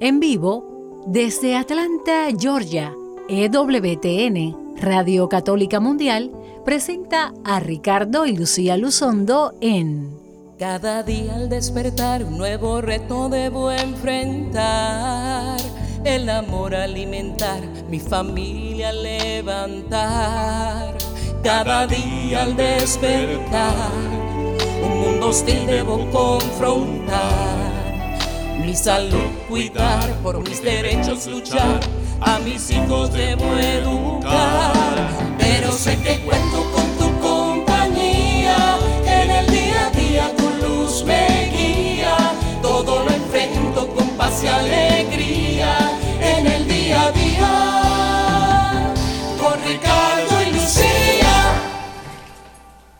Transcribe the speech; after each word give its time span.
En 0.00 0.18
vivo, 0.18 1.04
desde 1.06 1.54
Atlanta, 1.54 2.26
Georgia, 2.36 2.92
EWTN, 3.28 4.76
Radio 4.76 5.28
Católica 5.28 5.78
Mundial, 5.78 6.32
presenta 6.64 7.32
a 7.44 7.60
Ricardo 7.60 8.26
y 8.26 8.36
Lucía 8.36 8.76
Luzondo 8.76 9.54
en 9.60 10.18
Cada 10.58 11.04
día 11.04 11.36
al 11.36 11.48
despertar 11.48 12.24
un 12.24 12.38
nuevo 12.38 12.80
reto 12.80 13.28
debo 13.28 13.70
enfrentar. 13.70 15.60
El 16.02 16.28
amor 16.28 16.74
alimentar, 16.74 17.62
mi 17.88 18.00
familia 18.00 18.92
levantar. 18.92 20.12
Cada 21.44 21.86
día 21.86 22.42
al 22.42 22.56
despertar, 22.56 23.92
un 24.82 25.00
mundo 25.02 25.28
hostil 25.28 25.64
debo 25.66 26.10
confrontar 26.10 27.63
mi 28.58 28.74
salud 28.74 29.30
cuidar, 29.48 30.10
por 30.22 30.38
mis 30.40 30.62
derechos 30.62 31.26
luchar, 31.26 31.80
a 32.20 32.38
mis 32.38 32.70
hijos 32.70 33.12
debo 33.12 33.56
educar. 33.56 35.08
Pero 35.38 35.72
sé 35.72 35.96
que 35.98 36.20
cuento 36.20 36.70
con 36.72 36.98
tu 36.98 37.20
compañía, 37.20 38.78
en 39.06 39.30
el 39.30 39.46
día 39.46 39.86
a 39.86 39.90
día 39.90 40.36
tu 40.36 40.66
luz 40.66 41.04
me 41.04 41.43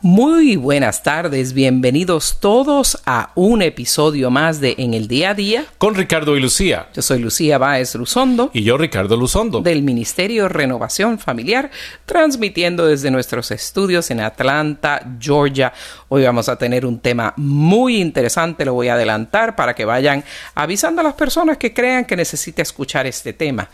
Muy 0.06 0.56
buenas 0.56 1.02
tardes, 1.02 1.54
bienvenidos 1.54 2.36
todos 2.38 2.98
a 3.06 3.30
un 3.36 3.62
episodio 3.62 4.30
más 4.30 4.60
de 4.60 4.74
En 4.76 4.92
el 4.92 5.08
Día 5.08 5.30
a 5.30 5.34
Día. 5.34 5.64
Con 5.78 5.94
Ricardo 5.94 6.36
y 6.36 6.40
Lucía. 6.40 6.90
Yo 6.92 7.00
soy 7.00 7.20
Lucía 7.20 7.56
Báez 7.56 7.94
Luzondo. 7.94 8.50
Y 8.52 8.64
yo 8.64 8.76
Ricardo 8.76 9.16
Luzondo. 9.16 9.62
Del 9.62 9.82
Ministerio 9.82 10.46
Renovación 10.46 11.18
Familiar, 11.18 11.70
transmitiendo 12.04 12.86
desde 12.86 13.10
nuestros 13.10 13.50
estudios 13.50 14.10
en 14.10 14.20
Atlanta, 14.20 15.00
Georgia. 15.18 15.72
Hoy 16.10 16.22
vamos 16.22 16.50
a 16.50 16.58
tener 16.58 16.84
un 16.84 16.98
tema 16.98 17.32
muy 17.38 17.96
interesante, 17.96 18.66
lo 18.66 18.74
voy 18.74 18.88
a 18.88 18.96
adelantar 18.96 19.56
para 19.56 19.74
que 19.74 19.86
vayan 19.86 20.22
avisando 20.54 21.00
a 21.00 21.04
las 21.04 21.14
personas 21.14 21.56
que 21.56 21.72
crean 21.72 22.04
que 22.04 22.14
necesita 22.14 22.60
escuchar 22.60 23.06
este 23.06 23.32
tema. 23.32 23.70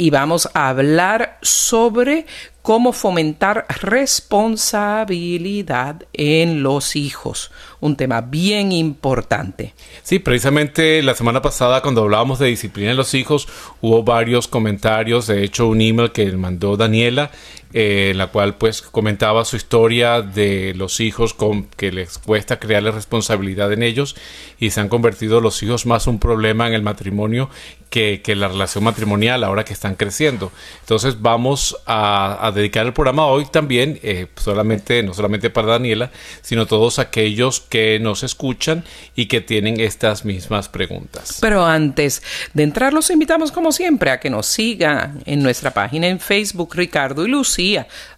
Y 0.00 0.08
vamos 0.08 0.48
a 0.54 0.70
hablar 0.70 1.36
sobre 1.42 2.24
cómo 2.62 2.94
fomentar 2.94 3.66
responsabilidad 3.82 6.06
en 6.14 6.62
los 6.62 6.96
hijos. 6.96 7.50
Un 7.80 7.96
tema 7.96 8.22
bien 8.22 8.72
importante. 8.72 9.74
Sí, 10.02 10.18
precisamente 10.18 11.02
la 11.02 11.14
semana 11.14 11.42
pasada 11.42 11.82
cuando 11.82 12.00
hablábamos 12.00 12.38
de 12.38 12.46
disciplina 12.46 12.92
en 12.92 12.96
los 12.96 13.12
hijos 13.12 13.46
hubo 13.82 14.02
varios 14.02 14.48
comentarios, 14.48 15.26
de 15.26 15.44
hecho 15.44 15.68
un 15.68 15.82
email 15.82 16.12
que 16.12 16.32
mandó 16.32 16.78
Daniela 16.78 17.30
eh, 17.72 18.08
en 18.10 18.18
la 18.18 18.28
cual 18.28 18.56
pues 18.56 18.82
comentaba 18.82 19.44
su 19.44 19.56
historia 19.56 20.22
de 20.22 20.74
los 20.74 21.00
hijos 21.00 21.34
con 21.34 21.64
que 21.64 21.92
les 21.92 22.18
cuesta 22.18 22.58
crearle 22.58 22.90
responsabilidad 22.90 23.72
en 23.72 23.82
ellos 23.82 24.16
y 24.58 24.70
se 24.70 24.80
han 24.80 24.88
convertido 24.88 25.40
los 25.40 25.62
hijos 25.62 25.86
más 25.86 26.06
un 26.06 26.18
problema 26.18 26.66
en 26.66 26.74
el 26.74 26.82
matrimonio 26.82 27.48
que, 27.90 28.22
que 28.22 28.36
la 28.36 28.48
relación 28.48 28.84
matrimonial 28.84 29.44
ahora 29.44 29.64
que 29.64 29.72
están 29.72 29.96
creciendo. 29.96 30.52
Entonces 30.80 31.20
vamos 31.20 31.76
a, 31.86 32.46
a 32.46 32.52
dedicar 32.52 32.86
el 32.86 32.92
programa 32.92 33.26
hoy 33.26 33.46
también, 33.46 33.98
eh, 34.02 34.28
solamente, 34.36 35.02
no 35.02 35.12
solamente 35.12 35.50
para 35.50 35.68
Daniela, 35.68 36.10
sino 36.42 36.66
todos 36.66 36.98
aquellos 36.98 37.60
que 37.60 37.98
nos 38.00 38.22
escuchan 38.22 38.84
y 39.16 39.26
que 39.26 39.40
tienen 39.40 39.80
estas 39.80 40.24
mismas 40.24 40.68
preguntas. 40.68 41.38
Pero 41.40 41.64
antes 41.64 42.22
de 42.54 42.62
entrar, 42.62 42.92
los 42.92 43.10
invitamos 43.10 43.52
como 43.52 43.72
siempre 43.72 44.10
a 44.10 44.20
que 44.20 44.30
nos 44.30 44.46
sigan 44.46 45.22
en 45.26 45.42
nuestra 45.42 45.72
página 45.72 46.08
en 46.08 46.20
Facebook, 46.20 46.74
Ricardo 46.74 47.26
y 47.26 47.28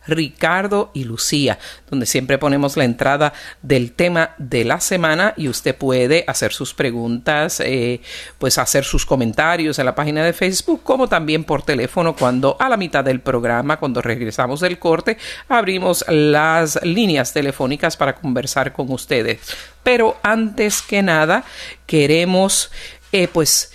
Ricardo 0.07 0.91
y 0.95 1.05
Lucía, 1.05 1.59
donde 1.91 2.07
siempre 2.07 2.39
ponemos 2.39 2.77
la 2.77 2.85
entrada 2.85 3.33
del 3.63 3.93
tema 3.93 4.35
de 4.39 4.65
la 4.65 4.81
semana 4.81 5.35
y 5.37 5.49
usted 5.49 5.77
puede 5.77 6.25
hacer 6.27 6.53
sus 6.53 6.75
preguntas, 6.75 7.61
eh, 7.61 8.01
pues 8.39 8.59
hacer 8.59 8.85
sus 8.85 9.07
comentarios 9.07 9.79
en 9.79 9.87
la 9.87 9.95
página 9.95 10.25
de 10.25 10.33
Facebook, 10.33 10.83
como 10.83 11.09
también 11.09 11.45
por 11.45 11.63
teléfono 11.63 12.17
cuando 12.17 12.57
a 12.59 12.69
la 12.69 12.77
mitad 12.77 13.05
del 13.05 13.21
programa, 13.21 13.79
cuando 13.79 14.03
regresamos 14.03 14.61
del 14.61 14.79
corte, 14.79 15.19
abrimos 15.49 16.05
las 16.09 16.83
líneas 16.85 17.33
telefónicas 17.33 17.97
para 17.97 18.15
conversar 18.15 18.73
con 18.73 18.91
ustedes. 18.91 19.41
Pero 19.83 20.17
antes 20.23 20.83
que 20.83 21.03
nada, 21.03 21.45
queremos, 21.87 22.71
eh, 23.13 23.29
pues, 23.29 23.73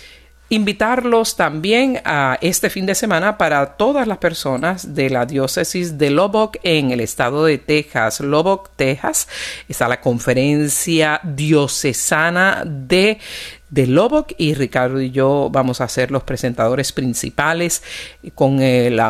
invitarlos 0.49 1.35
también 1.35 2.01
a 2.05 2.37
este 2.41 2.69
fin 2.69 2.85
de 2.85 2.95
semana 2.95 3.37
para 3.37 3.77
todas 3.77 4.07
las 4.07 4.17
personas 4.17 4.95
de 4.95 5.09
la 5.09 5.25
diócesis 5.25 5.97
de 5.97 6.09
Lubbock 6.09 6.57
en 6.63 6.91
el 6.91 7.01
estado 7.01 7.45
de 7.45 7.57
Texas. 7.57 8.21
Lubbock, 8.21 8.69
Texas, 8.75 9.27
está 9.67 9.87
la 9.87 9.99
conferencia 9.99 11.19
diocesana 11.23 12.63
de 12.65 13.19
de 13.69 13.85
Lubbock 13.85 14.33
y 14.37 14.53
Ricardo 14.53 15.01
y 15.01 15.11
yo 15.11 15.49
vamos 15.51 15.81
a 15.81 15.87
ser 15.87 16.09
los 16.11 16.23
presentadores 16.23 16.93
principales 16.93 17.83
con 18.33 18.61
el, 18.61 19.01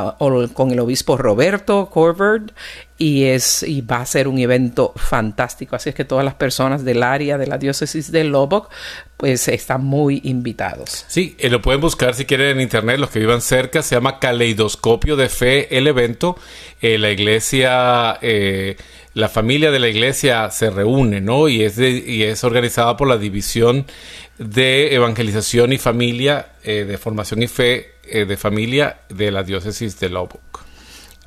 con 0.54 0.72
el 0.72 0.80
obispo 0.80 1.16
Roberto 1.18 1.90
Corvard 1.92 2.52
y 2.98 3.26
es 3.26 3.62
y 3.62 3.82
va 3.82 3.98
a 3.98 4.06
ser 4.06 4.28
un 4.28 4.40
evento 4.40 4.94
fantástico. 4.96 5.76
Así 5.76 5.90
es 5.90 5.96
que 5.96 6.06
todas 6.06 6.26
las 6.26 6.34
personas 6.34 6.84
del 6.84 7.04
área 7.04 7.38
de 7.38 7.46
la 7.46 7.60
diócesis 7.60 8.12
de 8.12 8.24
Lubbock 8.24 8.72
pues 9.16 9.48
están 9.48 9.84
muy 9.84 10.22
invitados. 10.24 11.06
Sí 11.08 11.36
eh, 11.38 11.50
lo 11.50 11.62
pueden 11.62 11.82
buscar 11.82 12.16
si 12.16 12.26
quieren 12.26 12.58
en 12.58 12.62
internet 12.62 13.00
los 13.00 13.12
que 13.12 13.20
vivan 13.20 13.42
cerca. 13.42 13.84
Se 13.84 13.96
llama 13.96 14.20
Caleidoscopio 14.20 15.16
de 15.16 15.30
Fe 15.30 15.78
el 15.78 15.86
evento. 15.86 16.36
Eh, 16.82 16.98
la 16.98 17.12
iglesia 17.12 18.18
eh, 18.22 18.78
la 19.18 19.30
familia 19.30 19.72
de 19.72 19.80
la 19.80 19.88
iglesia 19.88 20.52
se 20.52 20.70
reúne, 20.70 21.22
¿no? 21.22 21.50
Y 21.50 21.64
es, 21.64 21.80
y 21.80 22.22
es 22.22 22.44
organizada 22.44 22.98
por 22.98 23.08
la 23.08 23.18
División 23.18 23.88
de 24.38 24.94
Evangelización 24.94 25.74
y 25.74 25.78
Familia, 25.78 26.54
eh, 26.64 26.86
de 26.86 26.98
Formación 26.98 27.44
y 27.44 27.48
Fe 27.48 27.94
eh, 28.04 28.26
de 28.26 28.38
Familia 28.38 29.00
de 29.10 29.32
la 29.32 29.44
Diócesis 29.44 30.00
de 30.00 30.10
Lubbock. 30.10 30.67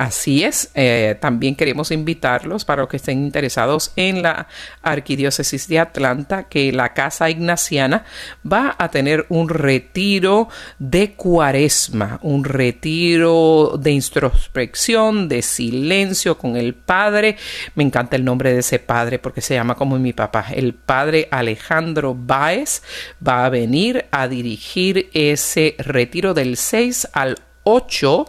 Así 0.00 0.44
es, 0.44 0.70
eh, 0.76 1.18
también 1.20 1.54
queremos 1.54 1.90
invitarlos 1.90 2.64
para 2.64 2.80
los 2.80 2.88
que 2.88 2.96
estén 2.96 3.22
interesados 3.22 3.92
en 3.96 4.22
la 4.22 4.46
Arquidiócesis 4.80 5.68
de 5.68 5.78
Atlanta, 5.78 6.44
que 6.44 6.72
la 6.72 6.94
Casa 6.94 7.28
Ignaciana 7.28 8.06
va 8.50 8.74
a 8.78 8.90
tener 8.90 9.26
un 9.28 9.50
retiro 9.50 10.48
de 10.78 11.12
cuaresma, 11.12 12.18
un 12.22 12.44
retiro 12.44 13.78
de 13.78 13.90
introspección, 13.90 15.28
de 15.28 15.42
silencio 15.42 16.38
con 16.38 16.56
el 16.56 16.72
Padre. 16.72 17.36
Me 17.74 17.84
encanta 17.84 18.16
el 18.16 18.24
nombre 18.24 18.54
de 18.54 18.60
ese 18.60 18.78
Padre 18.78 19.18
porque 19.18 19.42
se 19.42 19.52
llama 19.52 19.74
como 19.74 19.98
mi 19.98 20.14
papá. 20.14 20.46
El 20.50 20.72
Padre 20.72 21.28
Alejandro 21.30 22.16
Báez 22.18 22.80
va 23.22 23.44
a 23.44 23.50
venir 23.50 24.06
a 24.12 24.28
dirigir 24.28 25.10
ese 25.12 25.74
retiro 25.78 26.32
del 26.32 26.56
6 26.56 27.08
al 27.12 27.36
8 27.64 28.26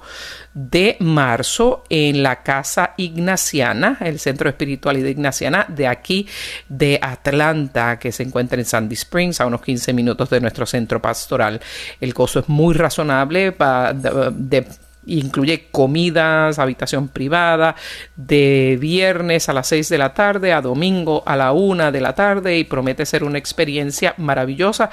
de 0.54 0.98
marzo 1.00 1.84
en 1.90 2.24
la 2.24 2.44
Casa 2.44 2.94
Ignaciana, 2.98 3.98
el 4.02 4.20
Centro 4.20 4.46
de 4.46 4.52
Espiritualidad 4.52 5.08
Ignaciana 5.08 5.66
de 5.70 5.88
aquí 5.88 6.28
de 6.68 7.00
Atlanta, 7.02 7.98
que 8.00 8.12
se 8.12 8.24
encuentra 8.24 8.60
en 8.60 8.66
Sandy 8.66 8.96
Springs, 8.96 9.40
a 9.40 9.46
unos 9.46 9.62
15 9.62 9.94
minutos 9.94 10.30
de 10.30 10.42
nuestro 10.42 10.66
centro 10.66 11.02
pastoral. 11.02 11.62
El 12.00 12.14
costo 12.14 12.40
es 12.40 12.50
muy 12.50 12.74
razonable 12.74 13.56
de, 14.34 14.68
incluye 15.06 15.68
comidas, 15.72 16.60
habitación 16.60 17.08
privada, 17.08 17.76
de 18.16 18.78
viernes 18.80 19.48
a 19.50 19.54
las 19.54 19.68
6 19.68 19.90
de 19.90 19.98
la 19.98 20.14
tarde 20.14 20.54
a 20.54 20.62
domingo 20.62 21.24
a 21.26 21.36
la 21.36 21.54
1 21.54 21.92
de 21.92 22.02
la 22.02 22.14
tarde 22.14 22.58
y 22.58 22.66
promete 22.66 23.06
ser 23.06 23.24
una 23.24 23.38
experiencia 23.38 24.14
maravillosa 24.18 24.90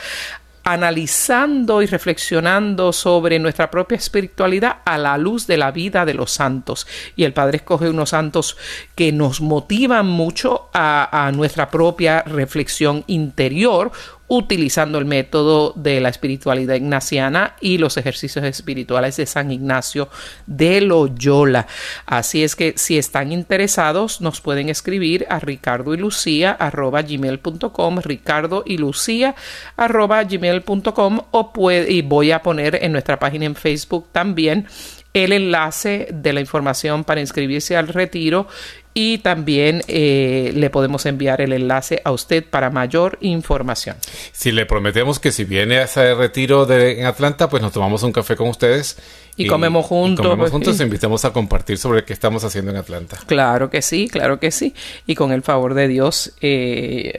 analizando 0.64 1.82
y 1.82 1.86
reflexionando 1.86 2.92
sobre 2.92 3.38
nuestra 3.38 3.70
propia 3.70 3.96
espiritualidad 3.96 4.78
a 4.84 4.98
la 4.98 5.16
luz 5.18 5.46
de 5.46 5.56
la 5.56 5.70
vida 5.70 6.04
de 6.04 6.14
los 6.14 6.30
santos. 6.30 6.86
Y 7.16 7.24
el 7.24 7.32
Padre 7.32 7.58
escoge 7.58 7.88
unos 7.88 8.10
santos 8.10 8.56
que 8.94 9.12
nos 9.12 9.40
motivan 9.40 10.06
mucho 10.06 10.68
a, 10.72 11.30
nuestra 11.34 11.70
propia 11.70 12.22
reflexión 12.22 13.04
interior, 13.06 13.92
utilizando 14.28 14.98
el 14.98 15.06
método 15.06 15.72
de 15.74 16.00
la 16.00 16.10
espiritualidad 16.10 16.74
ignaciana 16.74 17.56
y 17.60 17.78
los 17.78 17.96
ejercicios 17.96 18.44
espirituales 18.44 19.16
de 19.16 19.26
San 19.26 19.50
Ignacio 19.50 20.08
de 20.46 20.82
Loyola. 20.82 21.66
Así 22.06 22.44
es 22.44 22.54
que 22.54 22.74
si 22.76 22.98
están 22.98 23.32
interesados 23.32 24.20
nos 24.20 24.40
pueden 24.40 24.68
escribir 24.68 25.26
a 25.30 25.40
ricardo 25.40 25.94
y 25.94 25.96
lucía 25.96 26.52
arroba 26.52 27.02
gmail.com 27.02 27.98
ricardo 28.00 28.62
y 28.66 28.76
lucía 28.76 29.34
gmail.com 29.76 31.20
o 31.30 31.52
puede, 31.52 31.90
y 31.90 32.02
voy 32.02 32.30
a 32.30 32.42
poner 32.42 32.78
en 32.82 32.92
nuestra 32.92 33.18
página 33.18 33.46
en 33.46 33.54
Facebook 33.54 34.08
también 34.12 34.66
el 35.14 35.32
enlace 35.32 36.08
de 36.12 36.32
la 36.32 36.40
información 36.40 37.04
para 37.04 37.20
inscribirse 37.20 37.76
al 37.76 37.88
retiro 37.88 38.46
y 38.94 39.18
también 39.18 39.82
eh, 39.86 40.52
le 40.54 40.70
podemos 40.70 41.06
enviar 41.06 41.40
el 41.40 41.52
enlace 41.52 42.02
a 42.04 42.10
usted 42.10 42.44
para 42.44 42.70
mayor 42.70 43.16
información. 43.20 43.96
Si 44.32 44.50
le 44.50 44.66
prometemos 44.66 45.20
que 45.20 45.30
si 45.30 45.44
viene 45.44 45.78
a 45.78 45.84
ese 45.84 46.14
retiro 46.14 46.66
de, 46.66 47.00
en 47.00 47.06
Atlanta, 47.06 47.48
pues 47.48 47.62
nos 47.62 47.72
tomamos 47.72 48.02
un 48.02 48.12
café 48.12 48.34
con 48.34 48.48
ustedes 48.48 48.96
y, 49.38 49.46
comemos 49.46 49.86
juntos. 49.86 50.24
Y 50.24 50.28
comemos 50.28 50.50
juntos 50.50 50.80
e 50.80 50.82
invitamos 50.82 51.24
a 51.24 51.32
compartir 51.32 51.78
sobre 51.78 52.04
qué 52.04 52.12
estamos 52.12 52.42
haciendo 52.44 52.72
en 52.72 52.76
Atlanta. 52.76 53.18
Claro 53.26 53.70
que 53.70 53.82
sí, 53.82 54.08
claro 54.08 54.40
que 54.40 54.50
sí. 54.50 54.74
Y 55.06 55.14
con 55.14 55.32
el 55.32 55.42
favor 55.42 55.74
de 55.74 55.88
Dios, 55.88 56.32
eh, 56.40 57.14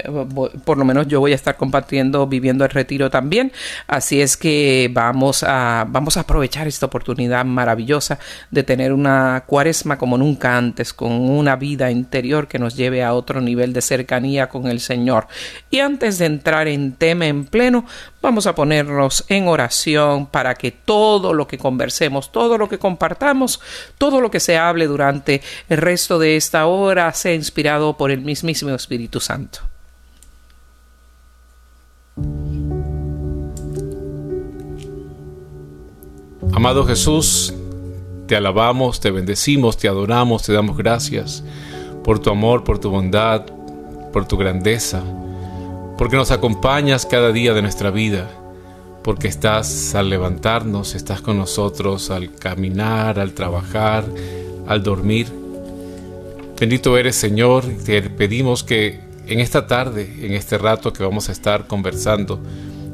por 0.65 0.77
lo 0.77 0.85
menos 0.85 1.07
yo 1.07 1.19
voy 1.19 1.31
a 1.31 1.35
estar 1.35 1.55
compartiendo, 1.55 2.27
viviendo 2.27 2.65
el 2.65 2.71
retiro 2.71 3.09
también. 3.09 3.51
Así 3.87 4.21
es 4.21 4.35
que 4.35 4.89
vamos 4.91 5.43
a, 5.43 5.85
vamos 5.87 6.17
a 6.17 6.21
aprovechar 6.21 6.67
esta 6.67 6.87
oportunidad 6.87 7.45
maravillosa 7.45 8.19
de 8.51 8.63
tener 8.63 8.91
una 8.91 9.43
cuaresma 9.47 9.97
como 9.97 10.17
nunca 10.17 10.57
antes, 10.57 10.93
con 10.93 11.11
una 11.11 11.55
vida 11.55 11.89
interior 11.89 12.47
que 12.47 12.59
nos 12.59 12.75
lleve 12.75 13.03
a 13.03 13.13
otro 13.13 13.39
nivel 13.39 13.71
de 13.71 13.81
cercanía 13.81 14.49
con 14.49 14.67
el 14.67 14.81
Señor. 14.81 15.27
Y 15.69 15.79
antes 15.79 16.17
de 16.17 16.25
entrar 16.25 16.67
en 16.67 16.93
tema 16.93 17.27
en 17.27 17.45
pleno, 17.45 17.85
vamos 18.21 18.47
a 18.47 18.55
ponernos 18.55 19.25
en 19.29 19.47
oración 19.47 20.25
para 20.27 20.55
que 20.55 20.71
todo 20.71 21.33
lo 21.33 21.47
que 21.47 21.57
conversemos 21.57 22.31
todo 22.31 22.57
lo 22.57 22.69
que 22.69 22.79
compartamos, 22.79 23.59
todo 23.97 24.21
lo 24.21 24.31
que 24.31 24.39
se 24.39 24.57
hable 24.57 24.87
durante 24.87 25.41
el 25.67 25.77
resto 25.77 26.19
de 26.19 26.35
esta 26.35 26.65
hora 26.65 27.13
sea 27.13 27.33
inspirado 27.33 27.97
por 27.97 28.11
el 28.11 28.21
mismísimo 28.21 28.71
Espíritu 28.71 29.19
Santo. 29.19 29.59
Amado 36.53 36.85
Jesús, 36.85 37.53
te 38.27 38.35
alabamos, 38.35 38.99
te 38.99 39.11
bendecimos, 39.11 39.77
te 39.77 39.87
adoramos, 39.87 40.43
te 40.43 40.53
damos 40.53 40.77
gracias 40.77 41.43
por 42.03 42.19
tu 42.19 42.29
amor, 42.29 42.63
por 42.63 42.79
tu 42.79 42.89
bondad, 42.89 43.45
por 44.11 44.27
tu 44.27 44.37
grandeza, 44.37 45.03
porque 45.99 46.15
nos 46.15 46.31
acompañas 46.31 47.05
cada 47.05 47.33
día 47.33 47.53
de 47.53 47.61
nuestra 47.61 47.91
vida 47.91 48.29
porque 49.03 49.27
estás 49.27 49.95
al 49.95 50.09
levantarnos, 50.09 50.95
estás 50.95 51.19
con 51.19 51.37
nosotros 51.37 52.09
al 52.09 52.33
caminar, 52.35 53.19
al 53.19 53.33
trabajar, 53.33 54.05
al 54.65 54.81
dormir. 54.81 55.27
Bendito 56.57 56.97
eres 56.97 57.17
Señor, 57.17 57.65
te 57.83 58.01
pedimos 58.03 58.63
que 58.63 59.01
en 59.27 59.41
esta 59.41 59.67
tarde, 59.67 60.09
en 60.21 60.35
este 60.35 60.57
rato 60.57 60.93
que 60.93 61.03
vamos 61.03 61.27
a 61.27 61.33
estar 61.33 61.67
conversando 61.67 62.39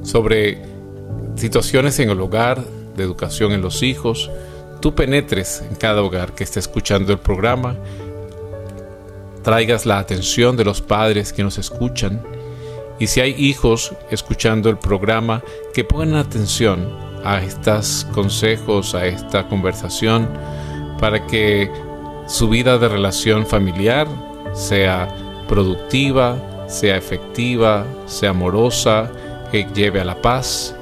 sobre 0.02 0.64
situaciones 1.36 2.00
en 2.00 2.10
el 2.10 2.20
hogar, 2.20 2.66
de 2.98 3.04
educación 3.04 3.52
en 3.52 3.62
los 3.62 3.84
hijos, 3.84 4.32
tú 4.80 4.96
penetres 4.96 5.62
en 5.70 5.76
cada 5.76 6.02
hogar 6.02 6.34
que 6.34 6.44
esté 6.44 6.60
escuchando 6.60 7.14
el 7.14 7.20
programa, 7.20 7.78
traigas 9.44 9.86
la 9.86 10.00
atención 10.00 10.58
de 10.58 10.66
los 10.66 10.82
padres 10.82 11.34
que 11.34 11.44
nos 11.44 11.60
escuchan, 11.60 12.20
y 13.00 13.08
si 13.08 13.22
hay 13.22 13.36
hijos 13.38 13.94
escuchando 14.10 14.70
el 14.70 14.78
programa, 14.78 15.42
que 15.74 15.84
pongan 15.84 16.16
atención 16.16 16.90
a 17.24 17.42
estos 17.42 18.08
consejos, 18.14 18.96
a 18.96 19.06
esta 19.06 19.48
conversación, 19.48 20.30
para 21.00 21.26
que 21.28 21.70
su 22.28 22.48
vida 22.48 22.78
de 22.78 22.88
relación 22.88 23.46
familiar 23.46 24.08
sea 24.54 25.08
productiva, 25.48 26.68
sea 26.68 26.98
efectiva, 26.98 27.86
sea 28.06 28.30
amorosa, 28.32 29.12
que 29.52 29.68
lleve 29.74 30.02
a 30.02 30.06
la 30.06 30.22
paz 30.22 30.76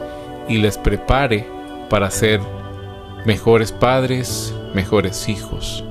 y 0.47 0.57
les 0.57 0.77
prepare 0.77 1.47
para 1.89 2.09
ser 2.11 2.39
mejores 3.25 3.71
padres, 3.71 4.53
mejores 4.73 5.27
hijos. 5.29 5.83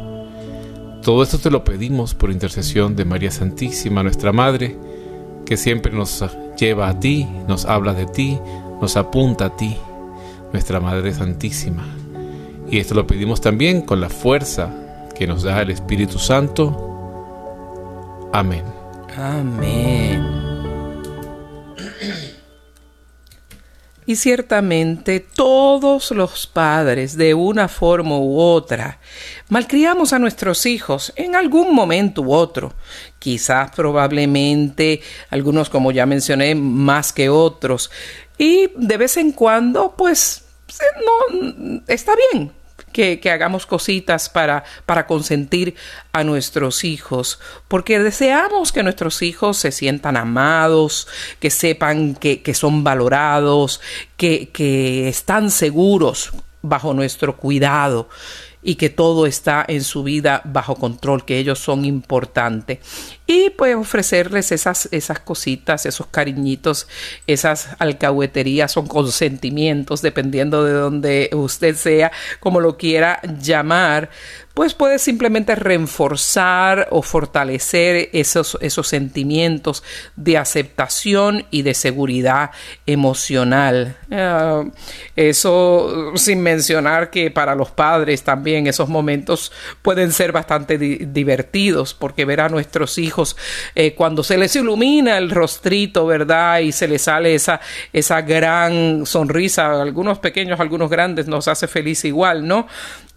Todo 1.03 1.23
esto 1.23 1.39
te 1.39 1.51
lo 1.51 1.65
pedimos 1.65 2.15
por 2.15 2.31
intercesión 2.31 2.95
de 2.95 3.05
María 3.05 3.31
Santísima, 3.31 4.03
nuestra 4.03 4.33
Madre, 4.33 4.77
que 5.45 5.57
siempre 5.57 5.93
nos 5.93 6.25
lleva 6.59 6.89
a 6.89 7.01
ti, 7.01 7.27
nos 7.49 7.65
habla 7.65 7.95
de 7.95 8.07
ti, 8.07 8.39
nos 8.81 8.97
apunta 8.97 9.47
a 9.47 9.57
ti, 9.57 9.77
nuestra 10.53 10.81
Madre 10.81 11.13
Santísima. 11.13 11.85
Y 12.71 12.79
esto 12.79 12.95
lo 12.95 13.07
pedimos 13.07 13.41
también 13.41 13.83
con 13.83 14.01
la 14.01 14.09
fuerza 14.09 14.71
que 15.15 15.27
nos 15.27 15.43
da 15.43 15.63
el 15.63 15.71
Espíritu 15.71 16.19
Santo. 16.19 18.31
Amén. 18.33 18.65
Amén. 19.17 20.27
Y 24.05 24.17
ciertamente 24.17 25.21
todos 25.21 26.11
los 26.11 26.49
padres, 26.49 27.17
de 27.17 27.35
una 27.35 27.69
forma 27.69 28.19
u 28.19 28.41
otra, 28.41 28.99
malcriamos 29.49 30.13
a 30.13 30.19
nuestros 30.19 30.67
hijos 30.67 31.13
en 31.15 31.37
algún 31.37 31.73
momento 31.73 32.23
u 32.23 32.33
otro. 32.33 32.75
Quizás 33.23 33.71
probablemente 33.71 35.01
algunos, 35.31 35.71
como 35.71 35.93
ya 35.93 36.07
mencioné, 36.07 36.57
más 36.57 37.13
que 37.13 37.29
otros. 37.29 37.89
Y 38.37 38.73
de 38.75 38.97
vez 38.97 39.17
en 39.17 39.31
cuando, 39.31 39.95
pues, 39.97 40.43
no, 41.07 41.83
está 41.87 42.15
bien, 42.33 42.51
que, 42.93 43.21
hagamos 43.31 43.65
cositas 43.65 44.29
para, 44.29 44.65
para 44.87 45.07
consentir 45.07 45.77
a 46.13 46.25
nuestros 46.25 46.83
hijos, 46.83 47.39
porque 47.69 48.01
deseamos 48.01 48.73
que 48.73 48.83
nuestros 48.83 49.23
hijos 49.23 49.57
se 49.57 49.71
sientan 49.71 50.17
amados, 50.17 51.07
que 51.39 51.51
sepan 51.51 52.17
que, 52.17 52.43
que 52.43 52.55
son 52.55 52.83
valorados, 52.83 53.81
que, 54.17 54.49
que 54.49 55.09
están 55.09 55.53
seguros 55.53 56.33
bajo 56.61 56.93
nuestro 56.93 57.37
cuidado 57.37 58.09
y 58.63 58.77
que 58.77 58.91
todo 58.91 59.27
está 59.27 59.65
en 59.67 59.83
su 59.83 60.03
vida 60.03 60.41
bajo 60.45 60.77
control, 60.77 61.25
que 61.25 61.39
ellos 61.39 61.59
son 61.59 61.85
importantes. 61.85 62.79
Y 63.27 63.51
pues 63.51 63.77
ofrecerles 63.77 64.51
esas, 64.51 64.89
esas 64.91 65.21
cositas, 65.21 65.87
esos 65.87 66.07
cariñitos, 66.09 66.89
esas 67.27 67.69
alcahueterías, 67.79 68.73
son 68.73 68.89
consentimientos, 68.89 70.03
dependiendo 70.03 70.65
de 70.65 70.73
donde 70.73 71.31
usted 71.33 71.77
sea, 71.77 72.11
como 72.41 72.61
lo 72.61 72.77
quiera 72.77 73.21
llamar, 73.41 74.11
pues 74.55 74.75
puede 74.75 74.99
simplemente 74.99 75.55
reforzar 75.55 76.89
o 76.91 77.03
fortalecer 77.03 78.11
esos, 78.13 78.59
esos 78.61 78.87
sentimientos 78.87 79.83
de 80.17 80.37
aceptación 80.37 81.47
y 81.51 81.63
de 81.63 81.75
seguridad 81.75 82.51
emocional. 82.85 83.97
Ah, 84.11 84.65
eso 85.17 86.13
sin 86.17 86.43
mencionar 86.43 87.11
que 87.11 87.31
para 87.31 87.55
los 87.55 87.71
padres 87.71 88.25
también 88.25 88.67
esos 88.67 88.89
momentos 88.89 89.53
pueden 89.81 90.13
ser 90.13 90.33
bastante 90.33 90.77
divertidos 90.77 91.95
porque 91.95 92.25
ver 92.27 92.41
a 92.43 92.49
nuestros 92.49 92.99
hijos 92.99 93.12
eh, 93.75 93.95
cuando 93.95 94.23
se 94.23 94.37
les 94.37 94.55
ilumina 94.57 95.19
el 95.19 95.31
rostrito, 95.31 96.07
¿verdad? 96.07 96.61
Y 96.61 96.73
se 96.73 96.89
les 96.89 97.03
sale 97.03 97.35
esa, 97.35 97.61
esa 97.93 98.23
gran 98.23 99.07
sonrisa, 99.07 99.81
algunos 99.81 100.19
pequeños, 100.19 100.61
algunos 100.61 100.91
grandes, 100.91 101.27
nos 101.27 101.49
hace 101.49 101.69
feliz 101.69 102.05
igual, 102.05 102.47
¿no? 102.47 102.67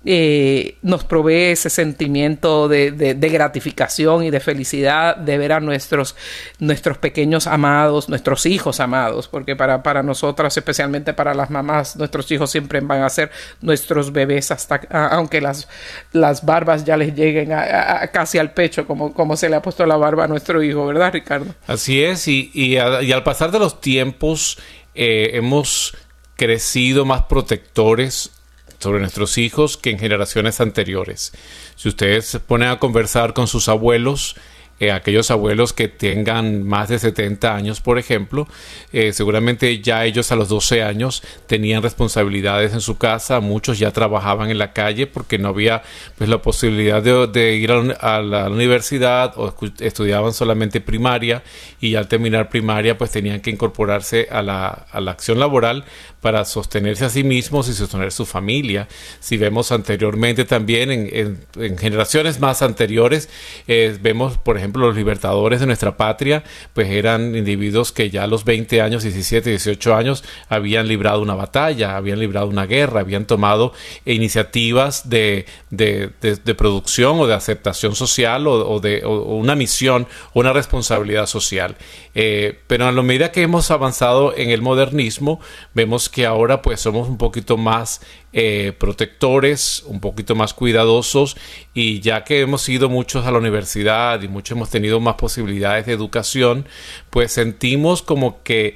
Eh, 0.08 0.78
nos 0.84 1.04
provee 1.04 1.52
ese 1.52 1.72
sentimiento 1.72 2.68
de, 2.68 3.18
gratificación 3.20 4.24
y 4.24 4.30
de 4.30 4.40
felicidad 4.40 5.16
de 5.16 5.40
ver 5.40 5.52
a 5.52 5.60
nuestros, 5.60 6.16
nuestros 6.60 7.00
pequeños 7.00 7.48
amados, 7.48 8.08
nuestros 8.08 8.46
hijos 8.46 8.80
amados, 8.80 9.28
porque 9.28 9.56
para, 9.56 9.82
para 9.82 10.04
nosotras, 10.04 10.56
especialmente 10.56 11.16
para 11.16 11.34
las 11.34 11.50
mamás, 11.50 11.96
nuestros 11.96 12.30
hijos 12.32 12.52
siempre 12.52 12.82
van 12.82 13.02
a 13.02 13.10
ser 13.10 13.32
nuestros 13.62 14.12
bebés 14.12 14.52
hasta, 14.52 14.76
aunque 14.92 15.42
las, 15.42 15.68
las 16.12 16.46
barbas 16.46 16.86
ya 16.86 16.98
les 16.98 17.16
lleguen 17.16 17.52
a, 17.52 18.08
casi 18.14 18.38
al 18.38 18.52
pecho, 18.52 18.86
como, 18.86 19.12
como 19.12 19.36
se 19.36 19.50
le 19.50 19.56
ha 19.56 19.62
puesto 19.64 19.88
la 19.88 19.98
barba 19.98 20.26
a 20.26 20.28
nuestro 20.28 20.62
hijo, 20.62 20.86
¿verdad, 20.86 21.14
Ricardo? 21.14 21.56
Así 21.66 22.04
es, 22.04 22.28
y, 22.28 22.52
y, 22.54 22.78
al 22.78 23.24
pasar 23.24 23.50
de 23.50 23.58
los 23.58 23.82
tiempos 23.82 24.60
eh, 24.94 25.32
hemos 25.34 25.98
crecido 26.36 27.06
más 27.06 27.24
protectores 27.24 28.32
sobre 28.80 29.00
nuestros 29.00 29.38
hijos 29.38 29.78
que 29.78 29.92
en 29.92 30.00
generaciones 30.00 30.62
anteriores. 30.62 31.32
Si 31.76 31.90
ustedes 31.90 32.26
se 32.26 32.40
ponen 32.40 32.70
a 32.70 32.80
conversar 32.80 33.34
con 33.34 33.48
sus 33.48 33.70
abuelos, 33.70 34.36
eh, 34.78 34.92
aquellos 34.92 35.32
abuelos 35.32 35.72
que 35.72 35.88
tengan 35.88 36.64
más 36.68 36.90
de 36.90 37.00
70 37.00 37.56
años, 37.56 37.80
por 37.80 37.98
ejemplo, 37.98 38.46
eh, 38.92 39.14
seguramente 39.14 39.80
ya 39.80 40.04
ellos 40.04 40.34
a 40.34 40.36
los 40.36 40.50
12 40.50 40.84
años 40.84 41.24
tenían 41.48 41.82
responsabilidades 41.82 42.74
en 42.74 42.82
su 42.82 42.98
casa, 42.98 43.40
muchos 43.40 43.80
ya 43.80 43.92
trabajaban 43.92 44.52
en 44.52 44.58
la 44.58 44.74
calle 44.74 45.08
porque 45.08 45.38
no 45.38 45.48
había 45.48 45.82
pues 46.18 46.30
la 46.30 46.42
posibilidad 46.42 47.02
de, 47.02 47.56
ir 47.56 47.72
a, 47.72 48.22
la 48.22 48.50
universidad 48.50 49.34
o 49.38 49.56
estudiaban 49.80 50.34
solamente 50.34 50.82
primaria 50.82 51.42
y 51.80 51.96
al 51.96 52.10
terminar 52.10 52.50
primaria 52.50 52.98
pues 52.98 53.12
tenían 53.12 53.40
que 53.40 53.52
incorporarse 53.52 54.28
a 54.30 54.42
la, 54.42 54.68
a 54.92 55.00
la 55.00 55.12
acción 55.12 55.40
laboral 55.40 55.86
para 56.26 56.44
sostenerse 56.44 57.06
a 57.06 57.10
sí 57.12 57.24
mismos 57.24 57.70
y 57.70 57.74
sostener 57.74 58.12
su 58.12 58.26
familia. 58.26 58.88
Si 59.20 59.38
vemos 59.38 59.72
anteriormente 59.72 60.44
también 60.44 60.90
en, 60.90 61.78
generaciones 61.78 62.40
más 62.40 62.64
anteriores, 62.64 63.30
eh, 63.68 63.96
vemos 64.02 64.40
por 64.40 64.58
ejemplo 64.58 64.88
los 64.88 64.96
libertadores 64.96 65.60
de 65.60 65.68
nuestra 65.68 65.98
patria, 65.98 66.44
pues 66.74 66.90
eran 66.90 67.36
individuos 67.36 67.92
que 67.92 68.10
ya 68.10 68.24
a 68.24 68.28
los 68.28 68.44
20 68.44 68.82
años, 68.82 69.04
17, 69.04 69.52
18 69.52 69.96
años, 69.96 70.24
habían 70.50 70.88
librado 70.88 71.22
una 71.22 71.36
batalla, 71.36 71.96
habían 71.96 72.20
librado 72.20 72.48
una 72.48 72.66
guerra, 72.66 73.02
habían 73.02 73.26
tomado 73.26 73.74
iniciativas 74.06 75.08
de, 75.08 75.46
de, 75.70 76.10
producción 76.58 77.20
o 77.20 77.28
de 77.28 77.36
aceptación 77.36 77.94
social 77.96 78.48
o, 78.48 78.80
de 78.80 79.06
una 79.06 79.56
misión 79.56 80.08
una 80.34 80.54
responsabilidad 80.54 81.28
social. 81.28 81.76
Eh, 82.16 82.58
pero 82.66 82.88
a 82.88 82.92
la 82.92 83.04
medida 83.04 83.32
que 83.32 83.44
hemos 83.44 83.70
avanzado 83.70 84.36
en 84.36 84.50
el 84.50 84.64
modernismo, 84.64 85.40
vemos 85.76 86.10
que 86.10 86.15
ahora 86.24 86.62
pues 86.62 86.80
somos 86.80 87.10
un 87.10 87.18
poquito 87.18 87.58
más 87.58 88.00
eh, 88.32 88.74
protectores, 88.78 89.84
un 89.86 90.00
poquito 90.00 90.36
más 90.36 90.54
cuidadosos 90.54 91.36
y 91.74 92.00
ya 92.00 92.24
que 92.24 92.40
hemos 92.40 92.70
ido 92.70 92.88
muchos 92.90 93.26
a 93.26 93.32
la 93.32 93.40
universidad 93.40 94.22
y 94.22 94.30
muchos 94.30 94.56
hemos 94.56 94.70
tenido 94.70 95.02
más 95.02 95.16
posibilidades 95.16 95.86
de 95.88 95.92
educación, 95.94 96.68
pues 97.10 97.34
sentimos 97.34 98.02
como 98.02 98.44
que 98.44 98.76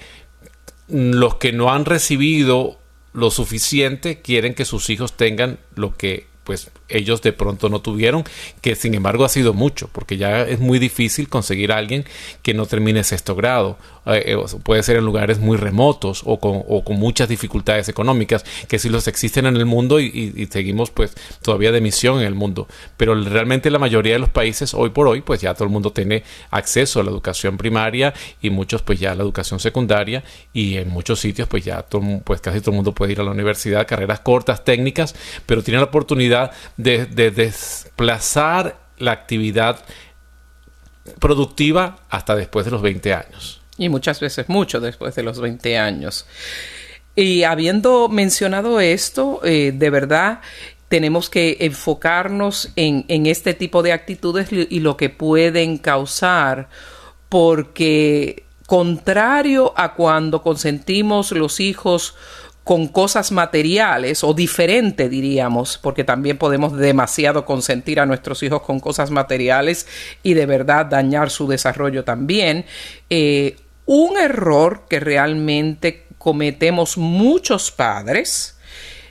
los 0.89 1.35
que 1.35 1.53
no 1.53 1.71
han 1.71 1.85
recibido 1.85 2.79
lo 3.13 3.31
suficiente 3.31 4.21
quieren 4.21 4.53
que 4.53 4.65
sus 4.65 4.89
hijos 4.89 5.13
tengan 5.13 5.59
lo 5.75 5.95
que 5.95 6.28
pues 6.49 6.71
ellos 6.87 7.21
de 7.21 7.31
pronto 7.31 7.69
no 7.69 7.79
tuvieron, 7.79 8.23
que 8.61 8.73
sin 8.73 8.95
embargo 8.95 9.23
ha 9.23 9.29
sido 9.29 9.53
mucho, 9.53 9.87
porque 9.91 10.17
ya 10.17 10.41
es 10.41 10.59
muy 10.59 10.79
difícil 10.79 11.29
conseguir 11.29 11.71
a 11.71 11.77
alguien 11.77 12.05
que 12.41 12.55
no 12.55 12.65
termine 12.65 13.03
sexto 13.03 13.35
grado. 13.35 13.77
Eh, 14.07 14.33
eh, 14.33 14.37
puede 14.63 14.81
ser 14.81 14.95
en 14.95 15.05
lugares 15.05 15.37
muy 15.37 15.57
remotos 15.57 16.23
o 16.25 16.39
con, 16.39 16.63
muchas 16.97 17.29
dificultades 17.29 17.87
económicas, 17.87 18.43
que 18.67 18.79
sí 18.79 18.89
los 18.89 19.07
existen 19.07 19.45
en 19.45 19.57
el 19.57 19.67
mundo 19.67 19.99
y, 19.99 20.47
seguimos 20.49 20.89
pues 20.89 21.13
todavía 21.43 21.71
de 21.71 21.81
misión 21.81 22.19
en 22.19 22.25
el 22.25 22.33
mundo. 22.33 22.67
Pero 22.97 23.13
realmente 23.13 23.69
la 23.69 23.77
mayoría 23.77 24.13
de 24.13 24.19
los 24.19 24.29
países 24.29 24.73
hoy 24.73 24.89
por 24.89 25.07
hoy 25.07 25.21
pues 25.21 25.41
ya 25.41 25.53
todo 25.53 25.65
el 25.65 25.69
mundo 25.69 25.91
tiene 25.91 26.23
acceso 26.49 26.99
a 26.99 27.03
la 27.03 27.11
educación 27.11 27.57
primaria 27.57 28.15
y 28.41 28.49
muchos 28.49 28.81
pues 28.81 28.99
ya 28.99 29.11
a 29.11 29.15
la 29.15 29.21
educación 29.21 29.59
secundaria 29.59 30.23
y 30.51 30.77
en 30.77 30.89
muchos 30.89 31.19
sitios 31.19 31.47
pues 31.47 31.63
ya 31.63 31.83
todo, 31.83 32.01
pues 32.23 32.41
casi 32.41 32.59
todo 32.59 32.71
el 32.71 32.77
mundo 32.77 32.93
puede 32.93 33.11
ir 33.11 33.19
a 33.19 33.23
la 33.23 33.31
universidad, 33.31 33.85
carreras 33.85 34.21
cortas, 34.21 34.65
técnicas, 34.65 35.13
pero 35.45 35.61
tiene 35.61 35.79
la 35.79 35.85
oportunidad 35.85 36.38
de, 36.77 37.05
desplazar 37.05 38.77
la 38.97 39.11
actividad 39.11 39.79
productiva 41.19 41.99
hasta 42.09 42.35
después 42.35 42.65
de 42.65 42.71
los 42.71 42.81
20 42.81 43.13
años. 43.13 43.61
Y 43.77 43.89
muchas 43.89 44.19
veces 44.19 44.49
mucho 44.49 44.79
después 44.79 45.15
de 45.15 45.23
los 45.23 45.39
20 45.39 45.77
años. 45.77 46.25
Y 47.15 47.43
habiendo 47.43 48.09
mencionado 48.09 48.79
esto, 48.79 49.41
eh, 49.43 49.71
de 49.73 49.89
verdad 49.89 50.41
tenemos 50.89 51.29
que 51.29 51.57
enfocarnos 51.61 52.71
en, 52.75 53.05
en, 53.07 53.25
este 53.27 53.53
tipo 53.53 53.83
de 53.83 53.93
actitudes 53.93 54.49
y 54.51 54.79
lo 54.79 54.97
que 54.97 55.09
pueden 55.09 55.77
causar, 55.77 56.67
porque 57.29 58.43
contrario 58.69 59.73
a 59.75 59.95
cuando 59.95 60.43
consentimos 60.43 61.31
los 61.31 61.59
hijos 61.59 62.15
con 62.63 62.87
cosas 62.87 63.31
materiales 63.31 64.23
o 64.23 64.33
diferente 64.33 65.09
diríamos, 65.09 65.79
porque 65.79 66.03
también 66.03 66.37
podemos 66.37 66.77
demasiado 66.77 67.45
consentir 67.45 67.99
a 67.99 68.05
nuestros 68.05 68.43
hijos 68.43 68.61
con 68.61 68.79
cosas 68.79 69.09
materiales 69.09 69.87
y 70.21 70.35
de 70.35 70.45
verdad 70.45 70.85
dañar 70.85 71.31
su 71.31 71.47
desarrollo 71.47 72.03
también. 72.03 72.65
Eh, 73.09 73.57
un 73.85 74.17
error 74.17 74.83
que 74.87 74.99
realmente 74.99 76.05
cometemos 76.19 76.97
muchos 76.97 77.71
padres 77.71 78.58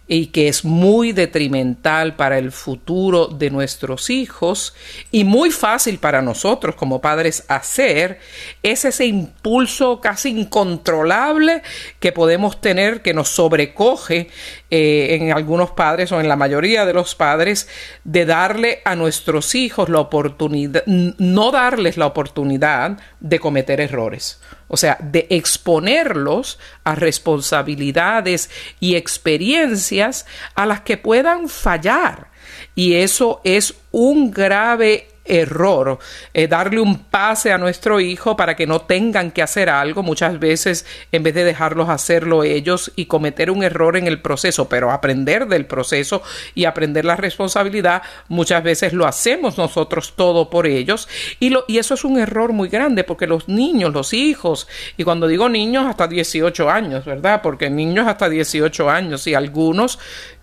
y 0.08 0.26
que 0.28 0.48
es 0.48 0.64
muy 0.64 1.12
detrimental 1.12 2.16
para 2.16 2.38
el 2.38 2.50
futuro 2.50 3.26
de 3.26 3.50
nuestros 3.50 4.08
hijos 4.08 4.74
y 5.10 5.24
muy 5.24 5.50
fácil 5.50 5.98
para 5.98 6.22
nosotros 6.22 6.74
como 6.74 7.02
padres 7.02 7.44
hacer, 7.48 8.18
es 8.62 8.86
ese 8.86 9.06
impulso 9.06 10.00
casi 10.00 10.30
incontrolable 10.30 11.62
que 12.00 12.10
podemos 12.10 12.60
tener 12.60 13.02
que 13.02 13.12
nos 13.12 13.28
sobrecoge 13.28 14.28
eh, 14.70 15.18
en 15.20 15.32
algunos 15.32 15.70
padres 15.70 16.12
o 16.12 16.20
en 16.20 16.28
la 16.28 16.36
mayoría 16.36 16.84
de 16.84 16.92
los 16.92 17.14
padres 17.14 17.68
de 18.04 18.26
darle 18.26 18.82
a 18.84 18.94
nuestros 18.96 19.54
hijos 19.54 19.88
la 19.88 20.00
oportunidad, 20.00 20.84
no 20.86 21.50
darles 21.50 21.96
la 21.96 22.06
oportunidad 22.06 22.98
de 23.20 23.38
cometer 23.38 23.80
errores 23.80 24.40
o 24.68 24.76
sea, 24.76 24.98
de 25.00 25.26
exponerlos 25.30 26.58
a 26.84 26.94
responsabilidades 26.94 28.50
y 28.80 28.94
experiencias 28.96 30.26
a 30.54 30.66
las 30.66 30.82
que 30.82 30.98
puedan 30.98 31.48
fallar. 31.48 32.28
Y 32.74 32.94
eso 32.94 33.40
es 33.44 33.74
un 33.90 34.30
grave 34.30 35.08
error, 35.28 35.98
eh, 36.34 36.48
darle 36.48 36.80
un 36.80 37.04
pase 37.04 37.52
a 37.52 37.58
nuestro 37.58 38.00
hijo 38.00 38.36
para 38.36 38.56
que 38.56 38.66
no 38.66 38.80
tengan 38.80 39.30
que 39.30 39.42
hacer 39.42 39.70
algo, 39.70 40.02
muchas 40.02 40.38
veces 40.38 40.86
en 41.12 41.22
vez 41.22 41.34
de 41.34 41.44
dejarlos 41.44 41.88
hacerlo 41.88 42.44
ellos 42.44 42.92
y 42.96 43.06
cometer 43.06 43.50
un 43.50 43.62
error 43.62 43.96
en 43.96 44.06
el 44.06 44.20
proceso, 44.20 44.68
pero 44.68 44.90
aprender 44.90 45.46
del 45.46 45.66
proceso 45.66 46.22
y 46.54 46.64
aprender 46.64 47.04
la 47.04 47.16
responsabilidad, 47.16 48.02
muchas 48.28 48.62
veces 48.62 48.92
lo 48.92 49.06
hacemos 49.06 49.58
nosotros 49.58 50.14
todo 50.16 50.50
por 50.50 50.66
ellos 50.66 51.08
y, 51.40 51.50
lo, 51.50 51.64
y 51.68 51.78
eso 51.78 51.94
es 51.94 52.04
un 52.04 52.18
error 52.18 52.52
muy 52.52 52.68
grande 52.68 53.04
porque 53.04 53.26
los 53.26 53.48
niños, 53.48 53.92
los 53.92 54.12
hijos, 54.12 54.68
y 54.96 55.04
cuando 55.04 55.26
digo 55.26 55.48
niños 55.48 55.86
hasta 55.86 56.08
18 56.08 56.70
años, 56.70 57.04
¿verdad? 57.04 57.40
Porque 57.42 57.70
niños 57.70 58.06
hasta 58.06 58.28
18 58.28 58.90
años 58.90 59.26
y 59.26 59.34
algunos 59.34 59.98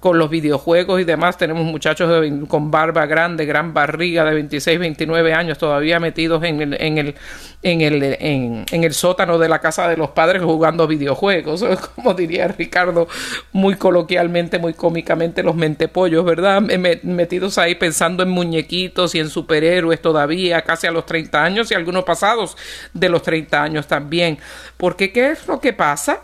con 0.06 0.20
los 0.20 0.30
videojuegos 0.30 1.01
y 1.01 1.04
demás. 1.04 1.36
Tenemos 1.36 1.63
muchachos 1.65 2.24
con 2.48 2.70
barba 2.70 3.08
grande, 3.08 3.46
gran 3.46 3.74
barriga 3.74 4.24
de 4.24 4.36
26, 4.36 4.75
29 4.77 5.34
años 5.34 5.58
todavía 5.58 6.00
metidos 6.00 6.44
en 6.44 6.62
el, 6.62 6.74
en 6.82 6.98
el, 6.98 7.15
en 7.63 7.82
el, 7.82 8.03
en, 8.03 8.84
el 8.84 8.94
sótano 8.94 9.38
de 9.38 9.50
la 9.50 9.60
casa 9.60 9.88
de 9.88 9.98
los 9.98 10.10
padres 10.10 10.44
jugando 10.44 10.88
videojuegos. 10.88 11.63
Como 11.96 12.13
diría 12.13 12.48
Ricardo 12.48 13.08
muy 13.51 13.75
coloquialmente, 13.75 14.60
muy 14.60 14.74
cómicamente, 14.74 15.44
los 15.44 15.55
mentepollos, 15.55 16.25
¿verdad? 16.25 16.62
Metidos 16.62 17.58
ahí 17.58 17.75
pensando 17.75 18.24
en 18.24 18.29
muñequitos 18.29 19.15
y 19.15 19.20
en 19.20 19.29
superhéroes 19.29 20.01
todavía, 20.01 20.62
casi 20.62 20.88
a 20.88 20.91
los 20.91 21.05
30 21.05 21.44
años 21.44 21.72
y 21.72 21.74
algunos 21.74 22.03
pasados 22.03 22.58
de 22.94 23.10
los 23.10 23.24
30 23.24 23.62
años 23.62 23.88
también. 23.88 24.38
Porque 24.77 25.12
¿qué 25.12 25.32
es 25.32 25.48
lo 25.48 25.60
que 25.60 25.74
pasa? 25.74 26.22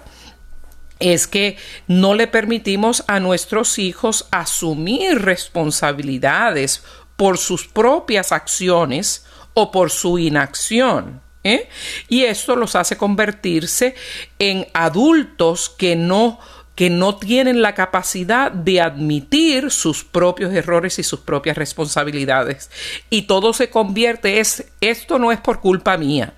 es 1.01 1.27
que 1.27 1.57
no 1.87 2.13
le 2.13 2.27
permitimos 2.27 3.03
a 3.07 3.19
nuestros 3.19 3.79
hijos 3.79 4.27
asumir 4.31 5.21
responsabilidades 5.21 6.83
por 7.21 7.37
sus 7.37 7.67
propias 7.67 8.31
acciones 8.31 9.27
o 9.53 9.71
por 9.71 9.91
su 9.91 10.17
inacción. 10.17 11.21
¿eh? 11.43 11.69
Y 12.09 12.23
esto 12.23 12.55
los 12.55 12.75
hace 12.75 12.97
convertirse 12.97 13.93
en 14.39 14.65
adultos 14.73 15.69
que 15.69 15.95
no 15.95 16.39
que 16.73 16.89
no 16.89 17.17
tienen 17.17 17.61
la 17.61 17.75
capacidad 17.75 18.51
de 18.51 18.81
admitir 18.81 19.69
sus 19.69 20.03
propios 20.03 20.51
errores 20.51 20.97
y 20.97 21.03
sus 21.03 21.19
propias 21.19 21.57
responsabilidades. 21.57 22.71
Y 23.11 23.23
todo 23.23 23.53
se 23.53 23.69
convierte 23.69 24.39
es 24.39 24.71
esto 24.81 25.19
no 25.19 25.31
es 25.31 25.39
por 25.39 25.59
culpa 25.59 25.97
mía 25.97 26.33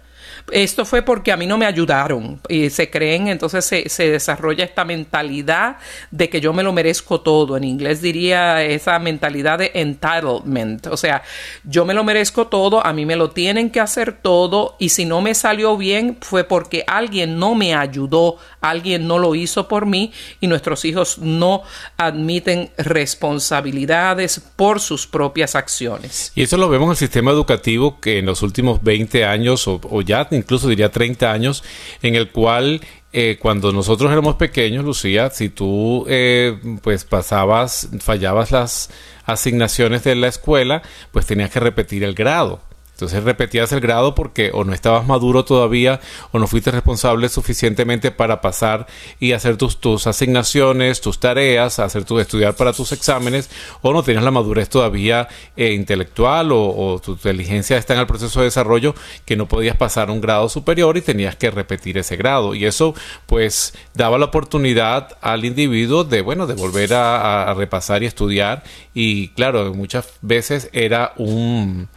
esto 0.51 0.85
fue 0.85 1.01
porque 1.01 1.31
a 1.31 1.37
mí 1.37 1.47
no 1.47 1.57
me 1.57 1.65
ayudaron. 1.65 2.39
Y 2.49 2.69
se 2.69 2.89
creen, 2.89 3.27
entonces 3.27 3.65
se, 3.65 3.89
se, 3.89 4.09
desarrolla 4.09 4.65
esta 4.65 4.85
mentalidad 4.85 5.77
de 6.11 6.29
que 6.29 6.41
yo 6.41 6.53
me 6.53 6.63
lo 6.63 6.73
merezco 6.73 7.21
todo. 7.21 7.57
En 7.57 7.63
inglés 7.63 8.01
diría 8.01 8.63
esa 8.63 8.99
mentalidad 8.99 9.59
de 9.59 9.71
entitlement. 9.73 10.87
O 10.87 10.97
sea, 10.97 11.23
yo 11.63 11.85
me 11.85 11.93
lo 11.93 12.03
merezco 12.03 12.47
todo, 12.47 12.85
a 12.85 12.93
mí 12.93 13.05
me 13.05 13.15
lo 13.15 13.31
tienen 13.31 13.69
que 13.69 13.79
hacer 13.79 14.13
todo 14.21 14.75
y 14.79 14.89
si 14.89 15.05
no 15.05 15.21
me 15.21 15.33
salió 15.33 15.77
bien 15.77 16.17
fue 16.21 16.43
porque 16.43 16.83
alguien 16.87 17.39
no 17.39 17.55
me 17.55 17.73
ayudó, 17.75 18.37
alguien 18.61 19.07
no 19.07 19.19
lo 19.19 19.35
hizo 19.35 19.67
por 19.67 19.85
mí 19.85 20.11
y 20.39 20.47
nuestros 20.47 20.85
hijos 20.85 21.17
no 21.19 21.63
admiten 21.97 22.69
responsabilidades 22.77 24.39
por 24.55 24.79
sus 24.79 25.07
propias 25.07 25.55
acciones. 25.55 26.31
Y 26.35 26.43
eso 26.43 26.57
lo 26.57 26.69
vemos 26.69 26.87
en 26.87 26.91
el 26.91 26.97
sistema 26.97 27.31
educativo 27.31 27.99
que 27.99 28.19
en 28.19 28.25
los 28.25 28.41
últimos 28.41 28.83
20 28.83 29.25
años 29.25 29.67
o 29.67 30.01
ya 30.01 30.25
incluso 30.35 30.67
diría 30.67 30.91
30 30.91 31.31
años, 31.31 31.63
en 32.01 32.15
el 32.15 32.31
cual 32.31 32.81
eh, 33.11 33.37
cuando 33.39 33.71
nosotros 33.71 34.11
éramos 34.11 34.35
pequeños, 34.35 34.83
Lucía, 34.83 35.29
si 35.29 35.49
tú 35.49 36.05
eh, 36.07 36.57
pues 36.81 37.05
pasabas, 37.05 37.89
fallabas 37.99 38.51
las 38.51 38.89
asignaciones 39.25 40.03
de 40.03 40.15
la 40.15 40.27
escuela, 40.27 40.81
pues 41.11 41.25
tenías 41.25 41.51
que 41.51 41.59
repetir 41.59 42.03
el 42.03 42.15
grado. 42.15 42.61
Entonces 43.03 43.25
repetías 43.25 43.71
el 43.73 43.81
grado 43.81 44.15
porque 44.15 44.51
o 44.53 44.63
no 44.63 44.73
estabas 44.73 45.05
maduro 45.05 45.43
todavía 45.43 45.99
o 46.31 46.39
no 46.39 46.47
fuiste 46.47 46.71
responsable 46.71 47.27
suficientemente 47.27 48.11
para 48.11 48.39
pasar 48.39 48.87
y 49.19 49.33
hacer 49.33 49.57
tus, 49.57 50.07
asignaciones, 50.07 51.01
tus 51.01 51.19
tareas, 51.19 51.79
hacer 51.79 52.05
tu, 52.05 52.19
estudiar 52.19 52.55
para 52.55 52.71
tus 52.71 52.93
exámenes 52.93 53.49
o 53.81 53.91
no 53.91 54.03
tenías 54.03 54.23
la 54.23 54.31
madurez 54.31 54.69
todavía 54.69 55.27
eh, 55.57 55.73
intelectual 55.73 56.51
o, 56.53 57.01
tu 57.03 57.11
inteligencia 57.11 57.77
está 57.77 57.93
en 57.93 57.99
el 57.99 58.07
proceso 58.07 58.39
de 58.39 58.45
desarrollo 58.45 58.95
que 59.25 59.35
no 59.35 59.47
podías 59.47 59.75
pasar 59.75 60.09
un 60.09 60.21
grado 60.21 60.47
superior 60.47 60.95
y 60.95 61.01
tenías 61.01 61.35
que 61.35 61.51
repetir 61.51 61.97
ese 61.97 62.15
grado. 62.15 62.55
Y 62.55 62.65
eso 62.65 62.95
pues 63.25 63.73
daba 63.93 64.17
la 64.17 64.25
oportunidad 64.25 65.17
al 65.19 65.43
individuo 65.43 66.05
de, 66.05 66.21
bueno, 66.21 66.47
de 66.47 66.53
volver 66.53 66.93
a 66.93 67.53
repasar 67.53 68.01
y 68.03 68.05
estudiar 68.05 68.63
y 68.93 69.29
claro, 69.29 69.73
muchas 69.73 70.07
veces 70.21 70.69
era 70.71 71.13
un 71.17 71.89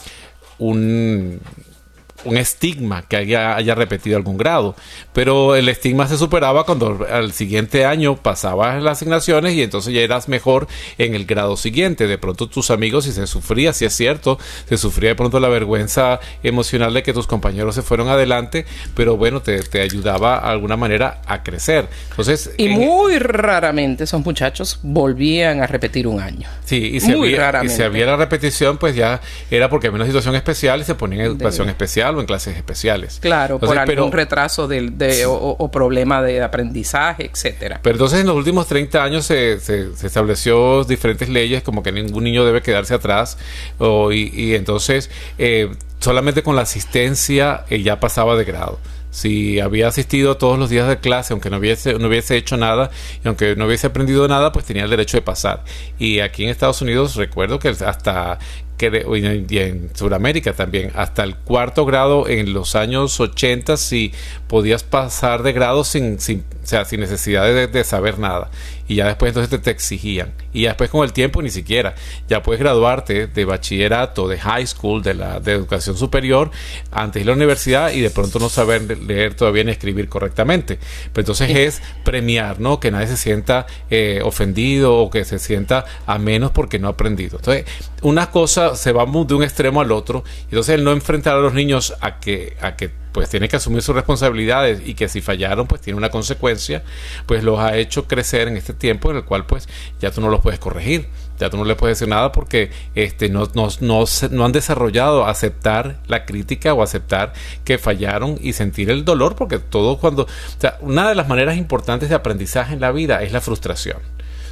un 0.59 1.39
un 2.27 2.37
estigma 2.37 3.03
que 3.03 3.17
haya, 3.17 3.57
haya, 3.57 3.75
repetido 3.75 4.17
algún 4.17 4.37
grado. 4.37 4.75
Pero 5.13 5.55
el 5.57 5.69
estigma 5.69 6.07
se 6.09 6.17
superaba 6.17 6.65
cuando 6.65 7.07
al 7.11 7.33
siguiente 7.33 7.85
año 7.85 8.17
pasabas 8.17 8.83
las 8.83 8.99
asignaciones 8.99 9.55
y 9.55 9.63
entonces 9.63 9.95
ya 9.95 10.01
eras 10.01 10.29
mejor 10.29 10.67
en 10.99 11.15
el 11.15 11.27
grado 11.27 11.57
siguiente. 11.57 12.07
De 12.07 12.19
pronto 12.19 12.49
tus 12.49 12.71
amigos, 12.71 13.05
si 13.05 13.13
se 13.13 13.27
sufría, 13.27 13.73
si 13.73 13.85
es 13.85 13.95
cierto, 13.95 14.39
se 14.69 14.77
sufría 14.77 15.11
de 15.11 15.15
pronto 15.15 15.41
la 15.41 15.49
vergüenza 15.49 16.21
emocional 16.43 16.93
de 16.95 17.03
que 17.03 17.13
tus 17.13 17.27
compañeros 17.27 17.75
se 17.75 17.83
fueron 17.83 18.09
adelante, 18.09 18.67
pero 18.95 19.17
bueno, 19.17 19.41
te, 19.41 19.63
te 19.63 19.81
ayudaba 19.81 20.41
de 20.41 20.49
alguna 20.49 20.77
manera 20.77 21.21
a 21.27 21.43
crecer. 21.43 21.89
Entonces, 22.11 22.51
y 22.57 22.69
muy 22.69 23.19
raramente 23.19 24.05
esos 24.05 24.25
muchachos 24.25 24.81
volvían 24.83 25.63
a 25.63 25.67
repetir 25.67 26.07
un 26.07 26.21
año. 26.21 26.49
Sí, 26.65 26.91
y 26.95 27.01
si, 27.01 27.13
había, 27.13 27.65
y 27.65 27.69
si 27.69 27.83
había 27.83 28.07
la 28.07 28.17
repetición, 28.17 28.79
pues 28.79 28.95
ya 28.95 29.21
era 29.51 29.69
porque 29.69 29.89
había 29.89 29.97
una 29.97 30.07
situación 30.07 30.35
especial 30.35 30.81
y 30.81 30.85
se 30.85 30.95
ponía 30.95 31.21
en 31.21 31.27
educación 31.27 31.69
especial 31.69 32.16
en 32.21 32.27
clases 32.27 32.57
especiales. 32.57 33.19
Claro, 33.21 33.59
por 33.59 33.79
algún 33.79 34.13
retraso 34.13 34.69
de, 34.69 35.25
o, 35.27 35.71
problema 35.71 36.23
de 36.23 36.43
aprendizaje, 36.43 37.31
etcétera. 37.33 37.81
Pero 37.83 37.95
entonces 37.95 38.21
en 38.21 38.27
los 38.27 38.37
últimos 38.37 38.67
30 38.67 39.03
años 39.03 39.27
se, 39.27 39.61
se, 39.61 39.91
estableció 40.05 40.85
diferentes 40.85 41.29
leyes 41.29 41.63
como 41.63 41.83
que 41.83 41.93
ningún 41.93 42.25
niño 42.25 42.45
debe 42.45 42.63
quedarse 42.63 42.95
atrás 42.95 43.39
y, 44.13 44.55
entonces 44.55 45.11
eh, 45.39 45.71
solamente 46.01 46.43
con 46.43 46.57
la 46.57 46.63
asistencia 46.63 47.65
eh, 47.69 47.83
ya 47.83 48.01
pasaba 48.01 48.37
de 48.37 48.45
grado 48.45 48.79
si 49.17 49.61
había 49.61 49.89
asistido 49.89 50.37
todos 50.37 50.59
los 50.59 50.69
días 50.69 50.87
de 50.89 50.99
clase, 50.99 51.33
aunque 51.33 51.49
no 51.49 51.57
hubiese, 51.57 51.95
no 51.95 52.09
hubiese 52.09 52.37
hecho 52.37 52.59
nada 52.59 52.91
y 53.25 53.29
aunque 53.29 53.57
no 53.57 53.65
hubiese 53.65 53.87
aprendido 53.87 54.29
nada, 54.29 54.53
pues 54.53 54.67
tenía 54.67 54.85
el 54.85 54.91
derecho 54.91 55.17
de 55.17 55.23
pasar. 55.23 55.65
Y 55.99 56.21
aquí 56.21 56.45
en 56.45 56.51
Estados 56.51 56.83
Unidos 56.83 57.17
recuerdo 57.17 57.59
que 57.59 57.71
hasta 57.71 58.39
que 58.77 59.05
y 59.49 59.59
en 59.59 59.91
Sudamérica 59.95 60.53
también, 60.53 60.93
hasta 60.95 61.25
el 61.25 61.37
cuarto 61.37 61.85
grado 61.85 62.29
en 62.29 62.53
los 62.53 62.75
años 62.77 63.19
80 63.19 63.77
si 63.77 64.13
podías 64.49 64.85
pasar 64.85 65.43
de 65.43 65.53
grado 65.53 65.85
sin, 65.85 66.21
sin, 66.21 66.45
o 66.63 66.67
sea, 66.67 66.85
sin 66.85 67.01
necesidad 67.01 67.45
de, 67.69 67.85
saber 67.85 68.19
nada. 68.19 68.51
Y 68.89 68.97
ya 68.97 69.07
después 69.07 69.31
entonces 69.31 69.61
te, 69.61 69.71
exigían. 69.71 70.33
Y 70.53 70.63
ya 70.63 70.71
después 70.71 70.91
con 70.91 71.05
el 71.05 71.13
tiempo 71.13 71.43
ni 71.43 71.51
siquiera. 71.51 71.95
Ya 72.29 72.43
puedes 72.43 72.61
graduarte 72.61 73.27
de 73.27 73.45
bachillerato, 73.45 74.29
de 74.29 74.39
high 74.39 74.67
school, 74.67 75.03
de 75.03 75.15
la 75.15 75.41
de 75.41 75.53
educación 75.53 75.97
superior, 75.97 76.51
antes 76.93 77.23
de 77.23 77.27
la 77.27 77.33
universidad 77.33 77.93
y 77.93 78.01
de 78.01 78.11
pronto 78.11 78.39
no 78.39 78.49
saber 78.49 78.83
leer 79.01 79.35
todavía 79.35 79.65
ni 79.65 79.73
escribir 79.73 80.09
correctamente. 80.09 80.79
Pero 81.13 81.23
entonces 81.23 81.51
es 81.51 81.83
premiar, 82.05 82.61
¿no? 82.61 82.79
Que 82.79 82.91
nadie 82.91 83.09
se 83.09 83.17
sienta 83.17 83.67
eh, 83.91 84.21
ofendido 84.25 84.97
o 84.97 85.11
que 85.11 85.25
se 85.25 85.39
sienta 85.39 85.85
a 86.07 86.19
menos 86.19 86.53
porque 86.53 86.79
no 86.79 86.87
ha 86.89 86.93
aprendido. 86.93 87.39
Entonces, 87.39 87.65
una 88.03 88.31
cosa 88.31 88.77
se 88.77 88.93
va 88.93 89.05
de 89.07 89.35
un 89.35 89.43
extremo 89.43 89.81
al 89.81 89.91
otro. 89.93 90.25
Entonces 90.45 90.77
el 90.77 90.85
no 90.85 90.93
enfrentar 90.93 91.35
a 91.35 91.41
los 91.41 91.55
niños 91.55 91.95
a 92.01 92.21
que, 92.21 92.57
a 92.61 92.77
que 92.77 92.91
pues 93.17 93.31
tiene 93.31 93.49
que 93.49 93.57
asumir 93.57 93.81
sus 93.81 93.95
responsabilidades 93.95 94.83
y 94.85 94.93
que 94.93 95.09
si 95.09 95.23
fallaron 95.23 95.67
pues 95.67 95.81
tiene 95.81 95.97
una 95.97 96.11
consecuencia, 96.11 96.83
pues 97.25 97.43
los 97.43 97.59
ha 97.59 97.75
hecho 97.79 98.07
crecer 98.07 98.47
en 98.47 98.59
este 98.59 98.75
tiempo 98.75 99.11
en 99.11 99.17
el 99.17 99.25
cual 99.25 99.47
pues 99.47 99.71
ya 99.99 100.11
tú 100.11 100.21
no 100.21 100.29
los 100.29 100.43
puedes 100.43 100.61
corregir, 100.61 101.09
ya 101.41 101.49
tú 101.49 101.57
no 101.57 101.65
le 101.65 101.77
puedes 101.77 101.99
decir 101.99 102.11
nada 102.11 102.31
porque 102.31 102.71
este, 102.95 103.31
no, 103.31 103.49
no, 103.55 103.69
no, 103.81 104.05
no 104.33 104.45
han 104.45 104.53
desarrollado 104.53 105.25
aceptar 105.25 106.03
la 106.09 106.27
crítica 106.27 106.75
o 106.75 106.83
aceptar 106.83 107.33
que 107.65 107.79
fallaron 107.79 108.37
y 108.39 108.53
sentir 108.53 108.91
el 108.91 109.07
dolor 109.07 109.35
porque 109.35 109.61
todo 109.61 109.97
cuando, 109.97 110.25
o 110.25 110.61
sea, 110.61 110.77
una 110.83 111.09
de 111.09 111.15
las 111.15 111.27
maneras 111.27 111.57
importantes 111.57 112.11
de 112.11 112.17
aprendizaje 112.17 112.75
en 112.75 112.83
la 112.83 112.93
vida 112.93 113.23
es 113.23 113.33
la 113.33 113.41
frustración. 113.41 113.97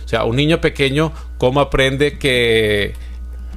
O 0.07 0.09
sea, 0.09 0.25
un 0.25 0.37
niño 0.37 0.63
pequeño, 0.63 1.13
¿cómo 1.37 1.61
aprende 1.61 2.19
que 2.19 2.95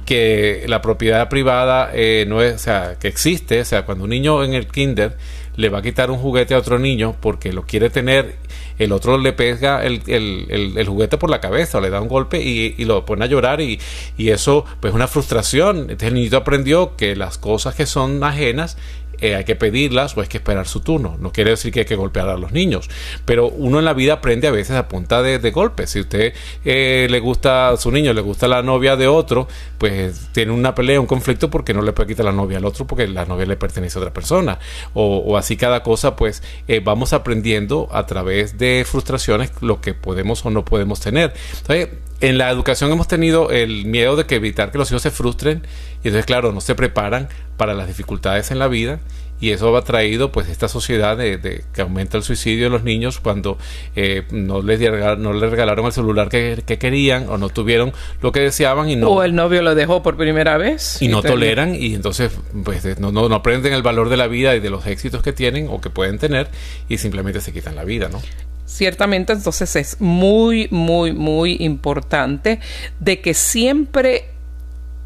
que 0.08 0.64
la 0.68 0.80
propiedad 0.80 1.28
privada 1.28 1.90
eh, 1.92 2.24
no 2.26 2.40
es, 2.40 2.54
o 2.54 2.58
sea, 2.58 2.96
que 2.98 3.08
existe, 3.08 3.60
o 3.60 3.64
sea, 3.66 3.84
cuando 3.84 4.04
un 4.04 4.10
niño 4.10 4.42
en 4.42 4.54
el 4.54 4.66
kinder 4.66 5.18
le 5.56 5.68
va 5.68 5.80
a 5.80 5.82
quitar 5.82 6.10
un 6.10 6.16
juguete 6.16 6.54
a 6.54 6.58
otro 6.58 6.78
niño 6.78 7.14
porque 7.20 7.52
lo 7.52 7.66
quiere 7.66 7.90
tener, 7.90 8.36
el 8.78 8.92
otro 8.92 9.18
le 9.18 9.34
pega 9.34 9.84
el, 9.84 10.00
el, 10.06 10.78
el, 10.78 10.88
juguete 10.88 11.18
por 11.18 11.28
la 11.28 11.42
cabeza 11.42 11.76
o 11.76 11.82
le 11.82 11.90
da 11.90 12.00
un 12.00 12.08
golpe 12.08 12.40
y, 12.40 12.82
lo 12.86 13.04
pone 13.04 13.26
a 13.26 13.28
llorar 13.28 13.60
y, 13.60 13.78
y, 14.16 14.30
eso 14.30 14.64
pues 14.80 14.92
es 14.92 14.94
una 14.94 15.08
frustración. 15.08 15.94
El 16.00 16.14
niño 16.14 16.38
aprendió 16.38 16.96
que 16.96 17.14
las 17.14 17.36
cosas 17.36 17.74
que 17.74 17.84
son 17.84 18.24
ajenas 18.24 18.78
eh, 19.20 19.34
hay 19.34 19.44
que 19.44 19.56
pedirlas 19.56 20.16
o 20.16 20.20
hay 20.20 20.28
que 20.28 20.38
esperar 20.38 20.66
su 20.66 20.80
turno. 20.80 21.16
No 21.18 21.32
quiere 21.32 21.50
decir 21.50 21.72
que 21.72 21.80
hay 21.80 21.86
que 21.86 21.96
golpear 21.96 22.28
a 22.28 22.36
los 22.36 22.52
niños, 22.52 22.88
pero 23.24 23.48
uno 23.48 23.78
en 23.78 23.84
la 23.84 23.92
vida 23.92 24.14
aprende 24.14 24.48
a 24.48 24.50
veces 24.50 24.76
a 24.76 24.88
punta 24.88 25.22
de, 25.22 25.38
golpes. 25.50 25.90
Si 25.90 26.00
usted 26.00 26.34
eh, 26.64 27.06
le 27.10 27.20
gusta 27.20 27.70
a 27.70 27.76
su 27.76 27.90
niño, 27.90 28.12
le 28.12 28.20
gusta 28.20 28.46
la 28.46 28.62
novia 28.62 28.96
de 28.96 29.08
otro, 29.08 29.48
pues 29.78 30.28
tiene 30.32 30.52
una 30.52 30.74
pelea, 30.74 31.00
un 31.00 31.06
conflicto 31.06 31.50
porque 31.50 31.74
no 31.74 31.82
le 31.82 31.92
puede 31.92 32.08
quitar 32.08 32.26
la 32.26 32.32
novia 32.32 32.58
al 32.58 32.64
otro 32.64 32.86
porque 32.86 33.08
la 33.08 33.24
novia 33.24 33.46
le 33.46 33.56
pertenece 33.56 33.98
a 33.98 34.02
otra 34.02 34.12
persona. 34.12 34.58
O, 34.94 35.36
así 35.36 35.56
cada 35.56 35.82
cosa, 35.82 36.16
pues 36.16 36.42
eh, 36.66 36.80
vamos 36.84 37.12
aprendiendo 37.12 37.88
a 37.90 38.06
través 38.06 38.58
de 38.58 38.84
frustraciones 38.86 39.50
lo 39.60 39.80
que 39.80 39.94
podemos 39.94 40.44
o 40.44 40.50
no 40.50 40.64
podemos 40.64 41.00
tener. 41.00 41.32
Entonces, 41.58 41.88
en 42.20 42.38
la 42.38 42.50
educación 42.50 42.90
hemos 42.90 43.08
tenido 43.08 43.50
el 43.50 43.86
miedo 43.86 44.16
de 44.16 44.26
que 44.26 44.36
evitar 44.36 44.70
que 44.70 44.78
los 44.78 44.90
hijos 44.90 45.02
se 45.02 45.10
frustren 45.10 45.62
y 46.02 46.08
entonces 46.08 46.26
claro 46.26 46.52
no 46.52 46.60
se 46.60 46.74
preparan 46.74 47.28
para 47.56 47.74
las 47.74 47.86
dificultades 47.86 48.50
en 48.50 48.58
la 48.58 48.68
vida 48.68 49.00
y 49.40 49.50
eso 49.50 49.76
ha 49.76 49.82
traído 49.82 50.32
pues 50.32 50.48
esta 50.48 50.66
sociedad 50.66 51.16
de, 51.16 51.64
que 51.72 51.80
aumenta 51.80 52.16
el 52.16 52.24
suicidio 52.24 52.64
de 52.64 52.70
los 52.70 52.82
niños 52.82 53.20
cuando 53.20 53.56
eh, 53.94 54.24
no 54.30 54.62
les 54.62 54.80
no 55.18 55.32
les 55.32 55.50
regalaron 55.50 55.86
el 55.86 55.92
celular 55.92 56.28
que, 56.28 56.64
querían 56.78 57.28
o 57.28 57.38
no 57.38 57.48
tuvieron 57.48 57.92
lo 58.20 58.32
que 58.32 58.40
deseaban 58.40 58.88
y 58.88 58.96
no 58.96 59.08
o 59.08 59.22
el 59.22 59.34
novio 59.34 59.62
lo 59.62 59.74
dejó 59.74 60.02
por 60.02 60.16
primera 60.16 60.56
vez 60.56 61.00
y, 61.00 61.08
no 61.08 61.22
toleran 61.22 61.74
y 61.74 61.94
entonces 61.94 62.32
pues 62.64 62.98
no, 62.98 63.12
no, 63.12 63.28
no 63.28 63.34
aprenden 63.36 63.72
el 63.72 63.82
valor 63.82 64.08
de 64.08 64.16
la 64.16 64.26
vida 64.26 64.56
y 64.56 64.60
de 64.60 64.70
los 64.70 64.86
éxitos 64.86 65.22
que 65.22 65.32
tienen 65.32 65.68
o 65.70 65.80
que 65.80 65.90
pueden 65.90 66.18
tener 66.18 66.48
y 66.88 66.98
simplemente 66.98 67.40
se 67.40 67.52
quitan 67.52 67.76
la 67.76 67.84
vida 67.84 68.08
no 68.08 68.20
Ciertamente, 68.68 69.32
entonces 69.32 69.76
es 69.76 69.98
muy, 69.98 70.68
muy, 70.70 71.14
muy 71.14 71.56
importante 71.60 72.60
de 73.00 73.22
que 73.22 73.32
siempre 73.32 74.28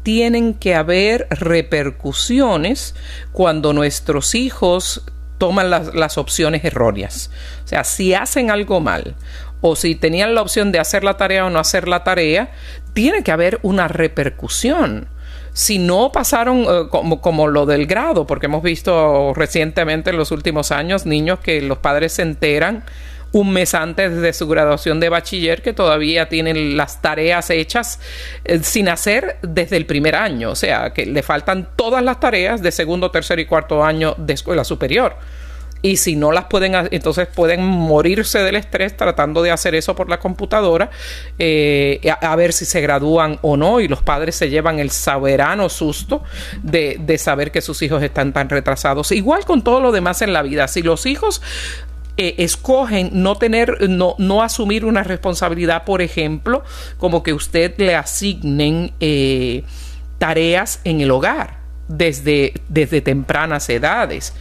tienen 0.03 0.53
que 0.53 0.75
haber 0.75 1.27
repercusiones 1.29 2.93
cuando 3.31 3.71
nuestros 3.71 4.35
hijos 4.35 5.05
toman 5.37 5.69
las, 5.69 5.95
las, 5.95 6.17
opciones 6.17 6.65
erróneas. 6.65 7.31
O 7.63 7.67
sea, 7.69 7.85
si 7.85 8.13
hacen 8.13 8.51
algo 8.51 8.81
mal 8.81 9.15
o 9.61 9.77
si 9.77 9.95
tenían 9.95 10.35
la 10.35 10.41
opción 10.41 10.73
de 10.73 10.79
hacer 10.79 11.05
la 11.05 11.15
tarea 11.15 11.45
o 11.45 11.49
no 11.49 11.57
hacer 11.57 11.87
la 11.87 12.03
tarea, 12.03 12.51
tiene 12.91 13.23
que 13.23 13.31
haber 13.31 13.59
una 13.61 13.87
repercusión. 13.87 15.07
Si 15.53 15.79
no 15.79 16.11
pasaron 16.11 16.65
eh, 16.67 16.89
como, 16.89 17.21
como 17.21 17.47
lo 17.47 17.65
del 17.65 17.87
grado, 17.87 18.27
porque 18.27 18.47
hemos 18.47 18.61
visto 18.61 19.33
recientemente 19.33 20.09
en 20.09 20.17
los 20.17 20.31
últimos 20.31 20.73
años 20.73 21.05
niños 21.05 21.39
que 21.39 21.61
los 21.61 21.77
padres 21.77 22.11
se 22.11 22.23
enteran 22.23 22.83
un 23.33 23.51
mes 23.51 23.73
antes 23.73 24.15
de 24.15 24.31
su 24.31 24.47
graduación 24.47 24.99
de 24.99 25.09
bachiller 25.09 25.61
que 25.61 25.73
todavía 25.73 26.29
tienen 26.29 26.77
las 26.77 27.01
tareas 27.01 27.49
hechas 27.49 27.99
eh, 28.45 28.59
sin 28.63 28.87
hacer 28.87 29.37
desde 29.41 29.75
el 29.75 29.85
primer 29.85 30.15
año, 30.15 30.51
o 30.51 30.55
sea, 30.55 30.93
que 30.93 31.05
le 31.05 31.23
faltan 31.23 31.69
todas 31.75 32.03
las 32.03 32.19
tareas 32.19 32.61
de 32.61 32.71
segundo, 32.71 33.11
tercer 33.11 33.39
y 33.39 33.45
cuarto 33.45 33.83
año 33.83 34.15
de 34.17 34.33
escuela 34.33 34.63
superior. 34.63 35.15
Y 35.81 35.97
si 35.97 36.15
no 36.15 36.31
las 36.31 36.45
pueden, 36.45 36.75
entonces 36.91 37.27
pueden 37.27 37.65
morirse 37.65 38.39
del 38.39 38.55
estrés 38.55 38.95
tratando 38.95 39.43
de 39.43 39.51
hacer 39.51 39.75
eso 39.75 39.95
por 39.95 40.09
la 40.09 40.17
computadora, 40.17 40.89
eh, 41.37 41.99
a, 42.21 42.35
ver 42.37 42.53
si 42.53 42.63
se 42.63 42.79
gradúan 42.79 43.37
o 43.41 43.57
no. 43.57 43.81
Y 43.81 43.89
los 43.89 44.01
padres 44.01 44.35
se 44.35 44.49
llevan 44.49 44.79
el 44.79 44.91
soberano 44.91 45.67
susto 45.67 46.23
de, 46.61 46.95
de 47.01 47.17
saber 47.17 47.51
que 47.51 47.59
sus 47.59 47.81
hijos 47.81 48.01
están 48.01 48.31
tan 48.31 48.47
retrasados. 48.47 49.11
Igual 49.11 49.43
con 49.43 49.61
todo 49.61 49.81
lo 49.81 49.91
demás 49.91 50.21
en 50.21 50.31
la 50.31 50.41
vida. 50.41 50.69
Si 50.69 50.83
los 50.83 51.05
hijos 51.05 51.41
eh, 52.15 52.35
escogen 52.37 53.09
no 53.13 53.35
tener, 53.37 53.89
no, 53.89 54.15
no 54.19 54.43
asumir 54.43 54.85
una 54.85 55.03
responsabilidad, 55.03 55.83
por 55.83 56.01
ejemplo, 56.01 56.63
como 56.97 57.23
que 57.23 57.33
usted 57.33 57.73
le 57.77 57.95
asignen 57.95 58.91
eh, 58.99 59.63
tareas 60.19 60.79
en 60.83 61.01
el 61.01 61.09
hogar 61.09 61.57
desde, 61.87 62.53
desde 62.69 63.01
tempranas 63.01 63.67
edades. 63.69 64.33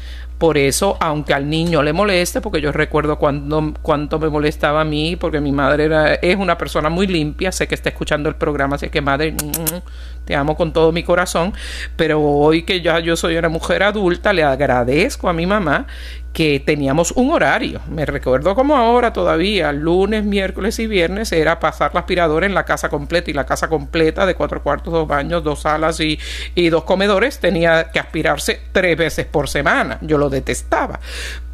Por 0.42 0.58
eso, 0.58 0.96
aunque 1.00 1.35
al 1.35 1.48
niño 1.48 1.85
le 1.85 1.92
moleste, 1.92 2.40
porque 2.40 2.61
yo 2.61 2.72
recuerdo 2.72 3.16
cuando, 3.16 3.72
cuánto 3.80 4.18
me 4.18 4.28
molestaba 4.28 4.80
a 4.80 4.85
mí, 4.85 5.14
porque 5.14 5.40
mi 5.40 5.52
madre 5.52 5.85
era, 5.85 6.14
es 6.14 6.37
una 6.37 6.58
persona 6.58 6.88
muy 6.88 7.06
limpia, 7.06 7.52
sé 7.52 7.68
que 7.68 7.76
está 7.76 7.90
escuchando 7.90 8.28
el 8.28 8.35
programa, 8.35 8.76
sé 8.76 8.90
que 8.90 9.00
madre, 9.00 9.30
mm, 9.30 10.24
te 10.24 10.35
amo 10.35 10.56
con 10.56 10.72
todo 10.72 10.90
mi 10.90 11.04
corazón, 11.04 11.54
pero 11.94 12.20
hoy 12.20 12.64
que 12.64 12.80
ya 12.80 12.98
yo 12.98 13.14
soy 13.14 13.37
una 13.37 13.48
mujer 13.48 13.85
adulta, 13.85 14.32
le 14.32 14.42
agradezco 14.42 15.28
a 15.28 15.32
mi 15.32 15.46
mamá 15.46 15.87
que 16.32 16.60
teníamos 16.60 17.12
un 17.12 17.30
horario. 17.30 17.80
Me 17.90 18.06
recuerdo 18.06 18.54
como 18.54 18.76
ahora 18.76 19.12
todavía, 19.12 19.72
lunes, 19.72 20.24
miércoles 20.24 20.78
y 20.78 20.86
viernes 20.86 21.30
era 21.32 21.60
pasar 21.60 21.92
la 21.94 22.00
aspiradora 22.00 22.46
en 22.46 22.54
la 22.54 22.64
casa 22.64 22.88
completa 22.88 23.30
y 23.30 23.34
la 23.34 23.44
casa 23.44 23.68
completa 23.68 24.24
de 24.24 24.34
cuatro 24.34 24.62
cuartos, 24.62 24.92
dos 24.92 25.06
baños, 25.06 25.44
dos 25.44 25.62
salas 25.62 26.00
y, 26.00 26.18
y 26.54 26.70
dos 26.70 26.84
comedores 26.84 27.38
tenía 27.38 27.90
que 27.90 27.98
aspirarse 27.98 28.60
tres 28.72 28.96
veces 28.96 29.26
por 29.26 29.48
semana. 29.48 29.98
Yo 30.00 30.16
lo 30.16 30.30
detestaba. 30.30 31.00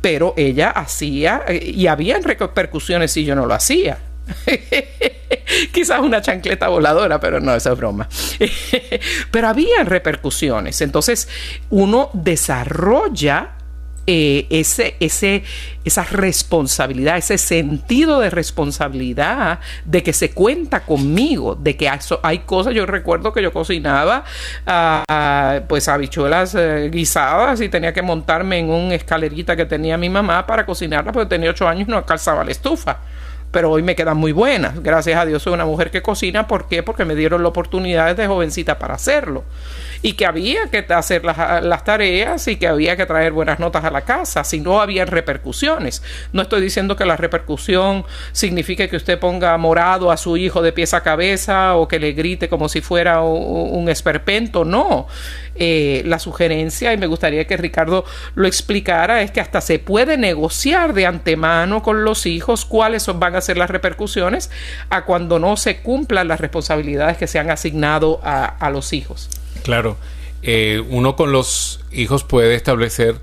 Pero 0.00 0.34
ella 0.36 0.70
hacía 0.70 1.44
y 1.50 1.88
había 1.88 2.18
repercusiones 2.20 3.10
si 3.12 3.24
yo 3.24 3.34
no 3.34 3.46
lo 3.46 3.54
hacía. 3.54 3.98
quizás 5.72 6.00
una 6.00 6.20
chancleta 6.20 6.68
voladora, 6.68 7.18
pero 7.18 7.40
no, 7.40 7.54
esa 7.54 7.72
es 7.72 7.78
broma. 7.78 8.08
pero 9.30 9.48
había 9.48 9.82
repercusiones. 9.84 10.80
Entonces, 10.80 11.28
uno 11.70 12.10
desarrolla 12.12 13.57
eh, 14.10 14.46
ese, 14.48 14.96
ese, 15.00 15.44
esa 15.84 16.02
responsabilidad, 16.02 17.18
ese 17.18 17.36
sentido 17.36 18.20
de 18.20 18.30
responsabilidad 18.30 19.58
de 19.84 20.02
que 20.02 20.14
se 20.14 20.30
cuenta 20.30 20.80
conmigo, 20.80 21.54
de 21.54 21.76
que 21.76 21.90
hay, 22.22 22.38
cosas, 22.38 22.72
yo 22.72 22.86
recuerdo 22.86 23.34
que 23.34 23.42
yo 23.42 23.52
cocinaba 23.52 24.24
uh, 24.66 25.60
pues 25.68 25.88
habichuelas 25.88 26.54
eh, 26.54 26.88
guisadas 26.90 27.60
y 27.60 27.68
tenía 27.68 27.92
que 27.92 28.00
montarme 28.00 28.60
en 28.60 28.70
un 28.70 28.92
escalerita 28.92 29.54
que 29.56 29.66
tenía 29.66 29.98
mi 29.98 30.08
mamá 30.08 30.46
para 30.46 30.64
cocinarla 30.64 31.12
porque 31.12 31.28
tenía 31.28 31.50
ocho 31.50 31.68
años 31.68 31.86
y 31.86 31.90
no 31.90 32.06
calzaba 32.06 32.42
la 32.44 32.52
estufa 32.52 33.00
pero 33.50 33.70
hoy 33.70 33.82
me 33.82 33.94
quedan 33.94 34.16
muy 34.16 34.32
buenas. 34.32 34.82
Gracias 34.82 35.18
a 35.18 35.24
Dios 35.24 35.42
soy 35.42 35.54
una 35.54 35.64
mujer 35.64 35.90
que 35.90 36.02
cocina. 36.02 36.46
¿Por 36.46 36.68
qué? 36.68 36.82
Porque 36.82 37.04
me 37.04 37.14
dieron 37.14 37.42
la 37.42 37.48
oportunidad 37.48 38.14
de 38.14 38.26
jovencita 38.26 38.78
para 38.78 38.94
hacerlo. 38.94 39.44
Y 40.02 40.12
que 40.12 40.26
había 40.26 40.68
que 40.70 40.84
hacer 40.92 41.24
las, 41.24 41.84
tareas 41.84 42.46
y 42.46 42.56
que 42.56 42.68
había 42.68 42.96
que 42.96 43.06
traer 43.06 43.32
buenas 43.32 43.58
notas 43.58 43.84
a 43.84 43.90
la 43.90 44.02
casa, 44.02 44.44
si 44.44 44.60
no 44.60 44.80
había 44.80 45.04
repercusiones. 45.04 46.02
No 46.32 46.42
estoy 46.42 46.60
diciendo 46.60 46.94
que 46.94 47.04
la 47.04 47.16
repercusión 47.16 48.04
signifique 48.32 48.88
que 48.88 48.96
usted 48.96 49.18
ponga 49.18 49.56
morado 49.56 50.12
a 50.12 50.16
su 50.16 50.36
hijo 50.36 50.62
de 50.62 50.72
pies 50.72 50.94
a 50.94 51.02
cabeza 51.02 51.74
o 51.76 51.88
que 51.88 51.98
le 51.98 52.12
grite 52.12 52.48
como 52.48 52.68
si 52.68 52.80
fuera 52.80 53.22
un 53.22 53.88
esperpento, 53.88 54.64
no. 54.64 55.08
Eh, 55.60 56.02
la 56.04 56.20
sugerencia, 56.20 56.92
y 56.92 56.98
me 56.98 57.08
gustaría 57.08 57.44
que 57.46 57.56
Ricardo 57.56 58.04
lo 58.36 58.46
explicara, 58.46 59.22
es 59.22 59.32
que 59.32 59.40
hasta 59.40 59.60
se 59.60 59.80
puede 59.80 60.16
negociar 60.16 60.94
de 60.94 61.04
antemano 61.04 61.82
con 61.82 62.04
los 62.04 62.26
hijos 62.26 62.64
cuáles 62.64 63.06
van 63.18 63.34
a 63.34 63.40
ser 63.40 63.56
las 63.56 63.68
repercusiones 63.68 64.50
a 64.88 65.04
cuando 65.04 65.40
no 65.40 65.56
se 65.56 65.78
cumplan 65.78 66.28
las 66.28 66.40
responsabilidades 66.40 67.16
que 67.16 67.26
se 67.26 67.40
han 67.40 67.50
asignado 67.50 68.20
a, 68.22 68.70
los 68.70 68.92
hijos. 68.92 69.28
Claro, 69.64 69.96
eh, 70.42 70.80
uno 70.90 71.16
con 71.16 71.32
los 71.32 71.80
hijos 71.90 72.22
puede 72.22 72.54
establecer 72.54 73.16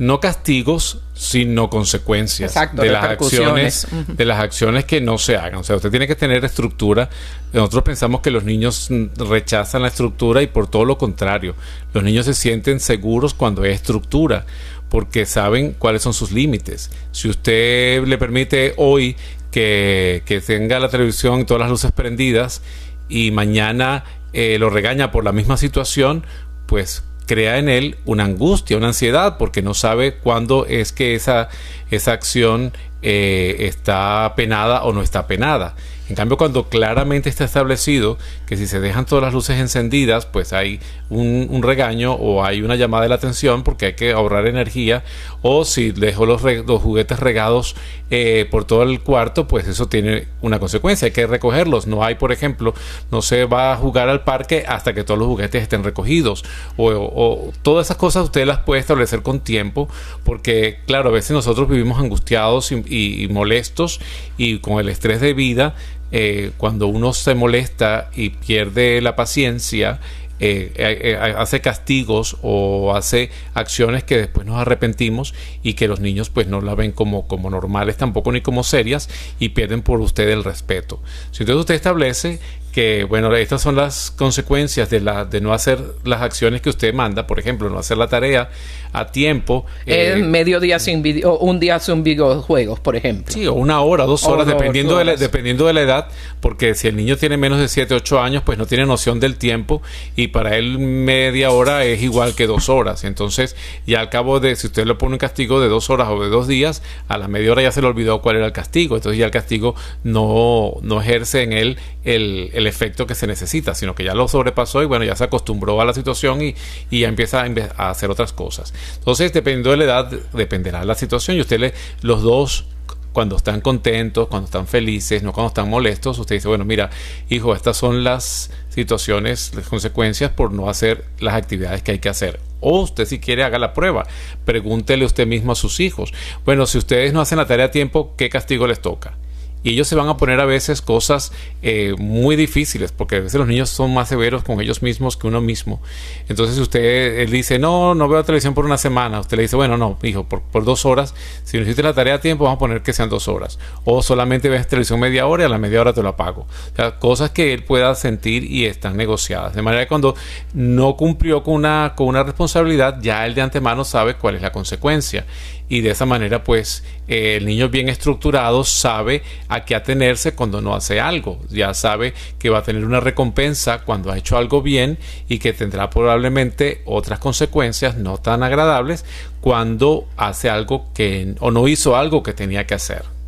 no 0.00 0.18
castigos, 0.18 1.02
sino 1.12 1.68
consecuencias 1.68 2.54
de 2.72 2.88
las 2.88 3.04
acciones, 3.04 3.86
de 4.08 4.24
las 4.24 4.40
acciones 4.40 4.86
que 4.86 5.02
no 5.02 5.18
se 5.18 5.36
hagan. 5.36 5.56
O 5.56 5.62
sea, 5.62 5.76
usted 5.76 5.90
tiene 5.90 6.06
que 6.06 6.16
tener 6.16 6.42
estructura. 6.42 7.10
Nosotros 7.52 7.82
pensamos 7.82 8.22
que 8.22 8.30
los 8.30 8.42
niños 8.42 8.88
rechazan 9.16 9.82
la 9.82 9.88
estructura 9.88 10.40
y 10.40 10.46
por 10.46 10.68
todo 10.68 10.86
lo 10.86 10.96
contrario, 10.96 11.54
los 11.92 12.02
niños 12.02 12.24
se 12.24 12.32
sienten 12.32 12.80
seguros 12.80 13.34
cuando 13.34 13.60
hay 13.60 13.72
estructura, 13.72 14.46
porque 14.88 15.26
saben 15.26 15.76
cuáles 15.78 16.00
son 16.00 16.14
sus 16.14 16.32
límites. 16.32 16.90
Si 17.12 17.28
usted 17.28 18.02
le 18.02 18.16
permite 18.16 18.72
hoy 18.78 19.16
que, 19.50 20.42
tenga 20.46 20.80
la 20.80 20.88
televisión 20.88 21.40
y 21.40 21.44
todas 21.44 21.60
las 21.60 21.68
luces 21.68 21.92
prendidas 21.92 22.62
y 23.10 23.32
mañana 23.32 24.04
eh, 24.32 24.56
lo 24.58 24.70
regaña 24.70 25.10
por 25.12 25.24
la 25.24 25.32
misma 25.32 25.58
situación, 25.58 26.24
pues 26.64 27.02
crea 27.30 27.58
en 27.58 27.68
él 27.68 27.96
una 28.06 28.24
angustia, 28.24 28.76
una 28.76 28.88
ansiedad, 28.88 29.38
porque 29.38 29.62
no 29.62 29.72
sabe 29.72 30.14
cuándo 30.14 30.66
es 30.66 30.90
que 30.90 31.14
esa, 31.14 31.48
esa 31.92 32.10
acción 32.10 32.72
eh, 33.02 33.54
está 33.60 34.32
penada 34.34 34.82
o 34.82 34.92
no 34.92 35.00
está 35.00 35.28
penada. 35.28 35.76
En 36.08 36.16
cambio, 36.16 36.36
cuando 36.36 36.68
claramente 36.68 37.28
está 37.28 37.44
establecido 37.44 38.18
que 38.46 38.56
si 38.56 38.66
se 38.66 38.80
dejan 38.80 39.06
todas 39.06 39.22
las 39.22 39.32
luces 39.32 39.60
encendidas, 39.60 40.26
pues 40.26 40.52
hay 40.52 40.80
un, 41.10 41.62
regaño 41.62 42.14
o 42.14 42.44
hay 42.44 42.62
una 42.62 42.76
llamada 42.76 43.02
de 43.02 43.08
la 43.08 43.16
atención 43.16 43.64
porque 43.64 43.86
hay 43.86 43.92
que 43.94 44.12
ahorrar 44.12 44.46
energía, 44.46 45.04
o 45.42 45.64
si 45.64 45.90
dejo 45.90 46.24
los, 46.24 46.40
juguetes 46.40 47.18
regados 47.18 47.76
eh, 48.10 48.46
por 48.50 48.64
todo 48.64 48.82
el 48.84 49.00
cuarto, 49.00 49.46
pues 49.46 49.66
eso 49.66 49.88
tiene 49.88 50.28
una 50.40 50.58
consecuencia, 50.58 51.06
hay 51.06 51.12
que 51.12 51.26
recogerlos. 51.26 51.86
No 51.86 52.04
hay, 52.04 52.14
por 52.14 52.32
ejemplo, 52.32 52.74
no 53.10 53.22
se 53.22 53.44
va 53.44 53.72
a 53.72 53.76
jugar 53.76 54.08
al 54.08 54.24
parque 54.24 54.64
hasta 54.66 54.94
que 54.94 55.04
todos 55.04 55.18
los 55.18 55.28
juguetes 55.28 55.62
estén 55.62 55.84
recogidos, 55.84 56.44
o, 56.76 57.52
todas 57.62 57.88
esas 57.88 57.96
cosas 57.96 58.24
usted 58.24 58.46
las 58.46 58.58
puede 58.58 58.80
establecer 58.80 59.22
con 59.22 59.40
tiempo, 59.40 59.88
porque 60.24 60.78
claro, 60.86 61.10
a 61.10 61.12
veces 61.12 61.32
nosotros 61.32 61.68
vivimos 61.68 61.98
angustiados 61.98 62.72
y 62.72 63.28
molestos 63.30 64.00
y 64.36 64.58
con 64.58 64.78
el 64.78 64.88
estrés 64.88 65.20
de 65.20 65.34
vida 65.34 65.74
eh, 66.12 66.50
cuando 66.56 66.88
uno 66.88 67.12
se 67.12 67.36
molesta 67.36 68.10
y 68.16 68.30
pierde 68.30 69.00
la 69.00 69.14
paciencia, 69.14 70.00
eh, 70.40 70.72
eh, 70.76 71.16
hace 71.36 71.60
castigos 71.60 72.38
o 72.42 72.94
hace 72.94 73.30
acciones 73.54 74.04
que 74.04 74.16
después 74.16 74.46
nos 74.46 74.56
arrepentimos 74.56 75.34
y 75.62 75.74
que 75.74 75.86
los 75.86 76.00
niños 76.00 76.30
pues 76.30 76.46
no 76.46 76.60
la 76.60 76.74
ven 76.74 76.92
como, 76.92 77.28
como 77.28 77.50
normales 77.50 77.96
tampoco 77.96 78.32
ni 78.32 78.40
como 78.40 78.64
serias 78.64 79.08
y 79.38 79.50
pierden 79.50 79.82
por 79.82 80.00
usted 80.00 80.28
el 80.30 80.42
respeto. 80.42 81.02
Si 81.30 81.42
entonces 81.42 81.60
usted 81.60 81.74
establece 81.74 82.40
que 82.70 83.04
bueno, 83.04 83.34
estas 83.34 83.62
son 83.62 83.76
las 83.76 84.10
consecuencias 84.10 84.90
de, 84.90 85.00
la, 85.00 85.24
de 85.24 85.40
no 85.40 85.52
hacer 85.52 85.80
las 86.04 86.22
acciones 86.22 86.60
que 86.60 86.70
usted 86.70 86.94
manda, 86.94 87.26
por 87.26 87.38
ejemplo, 87.38 87.68
no 87.68 87.78
hacer 87.78 87.96
la 87.96 88.08
tarea 88.08 88.50
a 88.92 89.10
tiempo. 89.10 89.66
Eh, 89.86 90.16
medio 90.16 90.60
día 90.60 90.78
sin 90.78 91.02
video, 91.02 91.38
un 91.38 91.58
día 91.58 91.78
sin 91.78 92.02
videojuegos, 92.02 92.80
por 92.80 92.96
ejemplo. 92.96 93.32
Sí, 93.32 93.46
o 93.46 93.54
una 93.54 93.80
hora, 93.80 94.04
dos 94.04 94.24
horas, 94.24 94.46
dependiendo, 94.46 94.98
De 94.98 95.04
la, 95.04 95.16
dependiendo 95.16 95.66
de 95.66 95.72
la 95.72 95.80
edad, 95.82 96.08
porque 96.40 96.74
si 96.74 96.88
el 96.88 96.96
niño 96.96 97.16
tiene 97.16 97.36
menos 97.36 97.58
de 97.58 97.68
7, 97.68 97.94
8 97.94 98.20
años, 98.20 98.42
pues 98.44 98.56
no 98.56 98.66
tiene 98.66 98.86
noción 98.86 99.20
del 99.20 99.36
tiempo 99.36 99.82
y 100.16 100.28
para 100.28 100.56
él 100.56 100.78
media 100.78 101.50
hora 101.50 101.84
es 101.84 102.02
igual 102.02 102.34
que 102.34 102.46
dos 102.46 102.68
horas. 102.68 103.04
Entonces, 103.04 103.56
ya 103.86 104.00
al 104.00 104.10
cabo 104.10 104.38
de, 104.40 104.54
si 104.56 104.68
usted 104.68 104.86
le 104.86 104.94
pone 104.94 105.14
un 105.14 105.18
castigo 105.18 105.60
de 105.60 105.68
dos 105.68 105.90
horas 105.90 106.08
o 106.08 106.22
de 106.22 106.28
dos 106.28 106.46
días, 106.46 106.82
a 107.08 107.18
la 107.18 107.28
media 107.28 107.52
hora 107.52 107.62
ya 107.62 107.72
se 107.72 107.80
le 107.80 107.88
olvidó 107.88 108.22
cuál 108.22 108.36
era 108.36 108.46
el 108.46 108.52
castigo. 108.52 108.96
Entonces 108.96 109.18
ya 109.18 109.26
el 109.26 109.32
castigo 109.32 109.74
no, 110.04 110.74
no 110.82 111.00
ejerce 111.00 111.42
en 111.42 111.52
él 111.52 111.78
el 112.04 112.50
el 112.59 112.59
efecto 112.66 113.06
que 113.06 113.14
se 113.14 113.26
necesita, 113.26 113.74
sino 113.74 113.94
que 113.94 114.04
ya 114.04 114.14
lo 114.14 114.28
sobrepasó 114.28 114.82
y 114.82 114.86
bueno, 114.86 115.04
ya 115.04 115.16
se 115.16 115.24
acostumbró 115.24 115.80
a 115.80 115.84
la 115.84 115.94
situación 115.94 116.42
y, 116.42 116.54
ya 116.90 117.08
empieza 117.08 117.44
a, 117.76 117.90
hacer 117.90 118.10
otras 118.10 118.32
cosas. 118.32 118.72
Entonces, 118.98 119.32
dependiendo 119.32 119.70
de 119.70 119.76
la 119.78 119.84
edad, 119.84 120.10
dependerá 120.32 120.80
de 120.80 120.86
la 120.86 120.94
situación 120.94 121.36
y 121.36 121.40
usted 121.40 121.74
los 122.02 122.22
dos 122.22 122.66
cuando 123.12 123.36
están 123.36 123.60
contentos, 123.60 124.28
cuando 124.28 124.46
están 124.46 124.66
felices, 124.66 125.22
no 125.22 125.32
cuando 125.32 125.48
están 125.48 125.68
molestos, 125.68 126.18
usted 126.18 126.36
dice, 126.36 126.48
bueno, 126.48 126.64
mira, 126.64 126.90
hijo, 127.28 127.54
estas 127.54 127.76
son 127.76 128.04
las 128.04 128.50
situaciones, 128.68 129.52
las 129.54 129.68
consecuencias 129.68 130.30
por 130.30 130.52
no 130.52 130.68
hacer 130.68 131.04
las 131.18 131.34
actividades 131.34 131.82
que 131.82 131.92
hay 131.92 131.98
que 131.98 132.08
hacer. 132.08 132.40
O 132.60 132.80
usted 132.80 133.06
si 133.06 133.18
quiere 133.18 133.42
haga 133.42 133.58
la 133.58 133.74
prueba, 133.74 134.06
pregúntele 134.44 135.04
usted 135.04 135.26
mismo 135.26 135.52
a 135.52 135.56
sus 135.56 135.80
hijos, 135.80 136.12
bueno, 136.44 136.66
si 136.66 136.78
ustedes 136.78 137.12
no 137.12 137.20
hacen 137.20 137.38
la 137.38 137.46
tarea 137.46 137.66
a 137.66 137.70
tiempo, 137.70 138.14
¿qué 138.16 138.28
castigo 138.28 138.66
les 138.66 138.80
toca? 138.80 139.16
Y 139.62 139.70
ellos 139.70 139.88
se 139.88 139.94
van 139.94 140.08
a 140.08 140.16
poner 140.16 140.40
a 140.40 140.44
veces 140.44 140.82
cosas 140.82 141.32
eh, 141.62 141.94
muy 141.98 142.36
difíciles 142.36 142.92
porque 142.92 143.16
a 143.16 143.20
veces 143.20 143.38
los 143.38 143.48
niños 143.48 143.68
son 143.70 143.92
más 143.92 144.08
severos 144.08 144.42
con 144.42 144.60
ellos 144.60 144.82
mismos 144.82 145.16
que 145.16 145.26
uno 145.26 145.40
mismo. 145.40 145.80
Entonces 146.28 146.58
usted 146.58 147.20
él 147.20 147.30
dice 147.30 147.58
no 147.58 147.94
no 147.94 148.08
veo 148.08 148.24
televisión 148.24 148.54
por 148.54 148.64
una 148.64 148.78
semana 148.78 149.20
usted 149.20 149.36
le 149.36 149.42
dice 149.42 149.56
bueno 149.56 149.76
no 149.76 149.98
hijo 150.02 150.24
por, 150.24 150.42
por 150.42 150.64
dos 150.64 150.86
horas 150.86 151.14
si 151.44 151.58
necesitas 151.58 151.84
la 151.84 151.94
tarea 151.94 152.14
a 152.14 152.20
tiempo 152.20 152.44
vamos 152.44 152.56
a 152.56 152.60
poner 152.60 152.82
que 152.82 152.92
sean 152.92 153.08
dos 153.08 153.28
horas 153.28 153.58
o 153.84 154.02
solamente 154.02 154.48
ves 154.48 154.66
televisión 154.66 155.00
media 155.00 155.26
hora 155.26 155.42
y 155.42 155.46
a 155.46 155.48
la 155.48 155.58
media 155.58 155.80
hora 155.80 155.92
te 155.92 156.02
lo 156.02 156.10
apago. 156.10 156.42
O 156.42 156.76
sea, 156.76 156.98
cosas 156.98 157.30
que 157.30 157.52
él 157.52 157.64
pueda 157.64 157.94
sentir 157.94 158.44
y 158.44 158.66
están 158.66 158.96
negociadas. 158.96 159.54
De 159.54 159.62
manera 159.62 159.84
que 159.84 159.88
cuando 159.88 160.14
no 160.54 160.96
cumplió 160.96 161.42
con 161.42 161.54
una 161.54 161.94
con 161.96 162.08
una 162.08 162.22
responsabilidad 162.22 162.98
ya 163.00 163.26
él 163.26 163.34
de 163.34 163.42
antemano 163.42 163.84
sabe 163.84 164.14
cuál 164.14 164.36
es 164.36 164.42
la 164.42 164.52
consecuencia 164.52 165.26
y 165.70 165.80
de 165.80 165.90
esa 165.90 166.04
manera 166.04 166.44
pues 166.44 166.84
eh, 167.08 167.36
el 167.36 167.46
niño 167.46 167.70
bien 167.70 167.88
estructurado 167.88 168.64
sabe 168.64 169.22
a 169.48 169.64
qué 169.64 169.74
atenerse 169.74 170.34
cuando 170.34 170.60
no 170.60 170.74
hace 170.74 171.00
algo, 171.00 171.40
ya 171.48 171.72
sabe 171.72 172.12
que 172.38 172.50
va 172.50 172.58
a 172.58 172.62
tener 172.62 172.84
una 172.84 173.00
recompensa 173.00 173.78
cuando 173.78 174.12
ha 174.12 174.18
hecho 174.18 174.36
algo 174.36 174.60
bien 174.60 174.98
y 175.28 175.38
que 175.38 175.54
tendrá 175.54 175.88
probablemente 175.88 176.82
otras 176.84 177.20
consecuencias 177.20 177.96
no 177.96 178.18
tan 178.18 178.42
agradables 178.42 179.06
cuando 179.40 180.06
hace 180.18 180.50
algo 180.50 180.92
que 180.92 181.34
o 181.40 181.50
no 181.50 181.68
hizo 181.68 181.96
algo 181.96 182.22
que 182.22 182.34
tenía 182.34 182.66
que 182.66 182.74
hacer. 182.74 183.19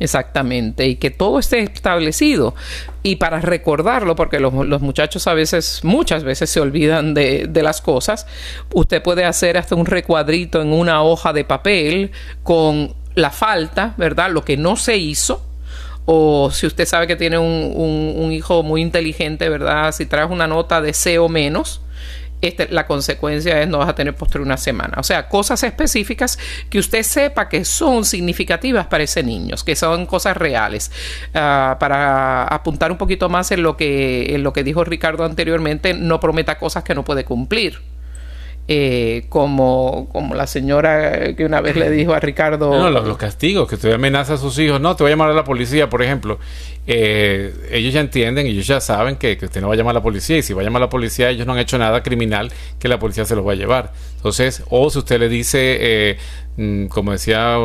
Exactamente, 0.00 0.86
y 0.86 0.96
que 0.96 1.10
todo 1.10 1.38
esté 1.38 1.60
establecido. 1.60 2.54
Y 3.02 3.16
para 3.16 3.40
recordarlo, 3.40 4.14
porque 4.14 4.38
los, 4.38 4.52
muchachos 4.52 5.26
a 5.26 5.34
veces, 5.34 5.80
muchas 5.82 6.22
veces 6.24 6.50
se 6.50 6.60
olvidan 6.60 7.14
de, 7.14 7.46
de, 7.48 7.62
las 7.62 7.80
cosas, 7.80 8.26
usted 8.72 9.02
puede 9.02 9.24
hacer 9.24 9.58
hasta 9.58 9.74
un 9.74 9.86
recuadrito 9.86 10.62
en 10.62 10.72
una 10.72 11.02
hoja 11.02 11.32
de 11.32 11.44
papel 11.44 12.12
con 12.42 12.94
la 13.14 13.30
falta, 13.30 13.94
¿verdad? 13.96 14.30
Lo 14.30 14.44
que 14.44 14.56
no 14.56 14.76
se 14.76 14.96
hizo. 14.96 15.44
O 16.06 16.50
si 16.50 16.66
usted 16.66 16.86
sabe 16.86 17.06
que 17.06 17.16
tiene 17.16 17.36
un, 17.38 17.72
un, 17.74 18.14
un 18.16 18.32
hijo 18.32 18.62
muy 18.62 18.80
inteligente, 18.80 19.48
¿verdad? 19.48 19.92
Si 19.92 20.06
traes 20.06 20.30
una 20.30 20.46
nota 20.46 20.80
de 20.80 20.94
C 20.94 21.18
o 21.18 21.28
menos, 21.28 21.82
este, 22.40 22.68
la 22.70 22.86
consecuencia 22.86 23.60
es 23.60 23.68
no 23.68 23.78
vas 23.78 23.88
a 23.88 23.94
tener 23.94 24.14
postre 24.14 24.40
una 24.40 24.56
semana. 24.56 24.94
O 24.98 25.02
sea, 25.02 25.28
cosas 25.28 25.62
específicas 25.62 26.38
que 26.70 26.78
usted 26.78 27.02
sepa 27.02 27.48
que 27.48 27.64
son 27.64 28.04
significativas 28.04 28.86
para 28.86 29.04
ese 29.04 29.22
niño, 29.22 29.56
que 29.64 29.74
son 29.74 30.06
cosas 30.06 30.36
reales. 30.36 30.90
Ah, 31.34 31.76
para 31.80 32.44
apuntar 32.44 32.92
un 32.92 32.98
poquito 32.98 33.28
más 33.28 33.50
en 33.50 33.62
lo, 33.62 33.76
que, 33.76 34.34
en 34.34 34.42
lo 34.42 34.52
que 34.52 34.64
dijo 34.64 34.84
Ricardo 34.84 35.24
anteriormente, 35.24 35.94
no 35.94 36.20
prometa 36.20 36.58
cosas 36.58 36.84
que 36.84 36.94
no 36.94 37.04
puede 37.04 37.24
cumplir. 37.24 37.80
Eh, 38.70 39.24
como, 39.30 40.10
como 40.12 40.34
la 40.34 40.46
señora 40.46 41.34
que 41.34 41.46
una 41.46 41.62
vez 41.62 41.74
le 41.74 41.90
dijo 41.90 42.12
a 42.12 42.20
Ricardo... 42.20 42.70
No, 42.70 42.90
los, 42.90 43.16
castigos, 43.16 43.66
que 43.66 43.76
usted 43.76 43.92
amenaza 43.92 44.34
a 44.34 44.36
sus 44.36 44.58
hijos, 44.58 44.78
no, 44.78 44.94
te 44.94 45.04
voy 45.04 45.10
a 45.10 45.14
llamar 45.14 45.30
a 45.30 45.32
la 45.32 45.44
policía, 45.44 45.88
por 45.88 46.02
ejemplo. 46.02 46.38
Eh, 46.86 47.54
ellos 47.70 47.94
ya 47.94 48.00
entienden, 48.00 48.46
ellos 48.46 48.66
ya 48.66 48.80
saben 48.80 49.16
que, 49.16 49.38
que, 49.38 49.46
usted 49.46 49.62
no 49.62 49.68
va 49.68 49.74
a 49.74 49.76
llamar 49.76 49.92
a 49.92 50.00
la 50.00 50.02
policía 50.02 50.36
y 50.36 50.42
si 50.42 50.52
va 50.52 50.60
a 50.60 50.64
llamar 50.64 50.82
a 50.82 50.86
la 50.86 50.90
policía 50.90 51.30
ellos 51.30 51.46
no 51.46 51.54
han 51.54 51.58
hecho 51.58 51.78
nada 51.78 52.02
criminal 52.02 52.52
que 52.78 52.88
la 52.88 52.98
policía 52.98 53.24
se 53.24 53.34
los 53.34 53.46
va 53.46 53.52
a 53.52 53.56
llevar. 53.56 53.92
Entonces, 54.16 54.62
o 54.68 54.90
si 54.90 54.98
usted 54.98 55.18
le 55.18 55.28
dice, 55.30 55.78
eh, 55.80 56.18
como 56.88 57.12
decía 57.12 57.56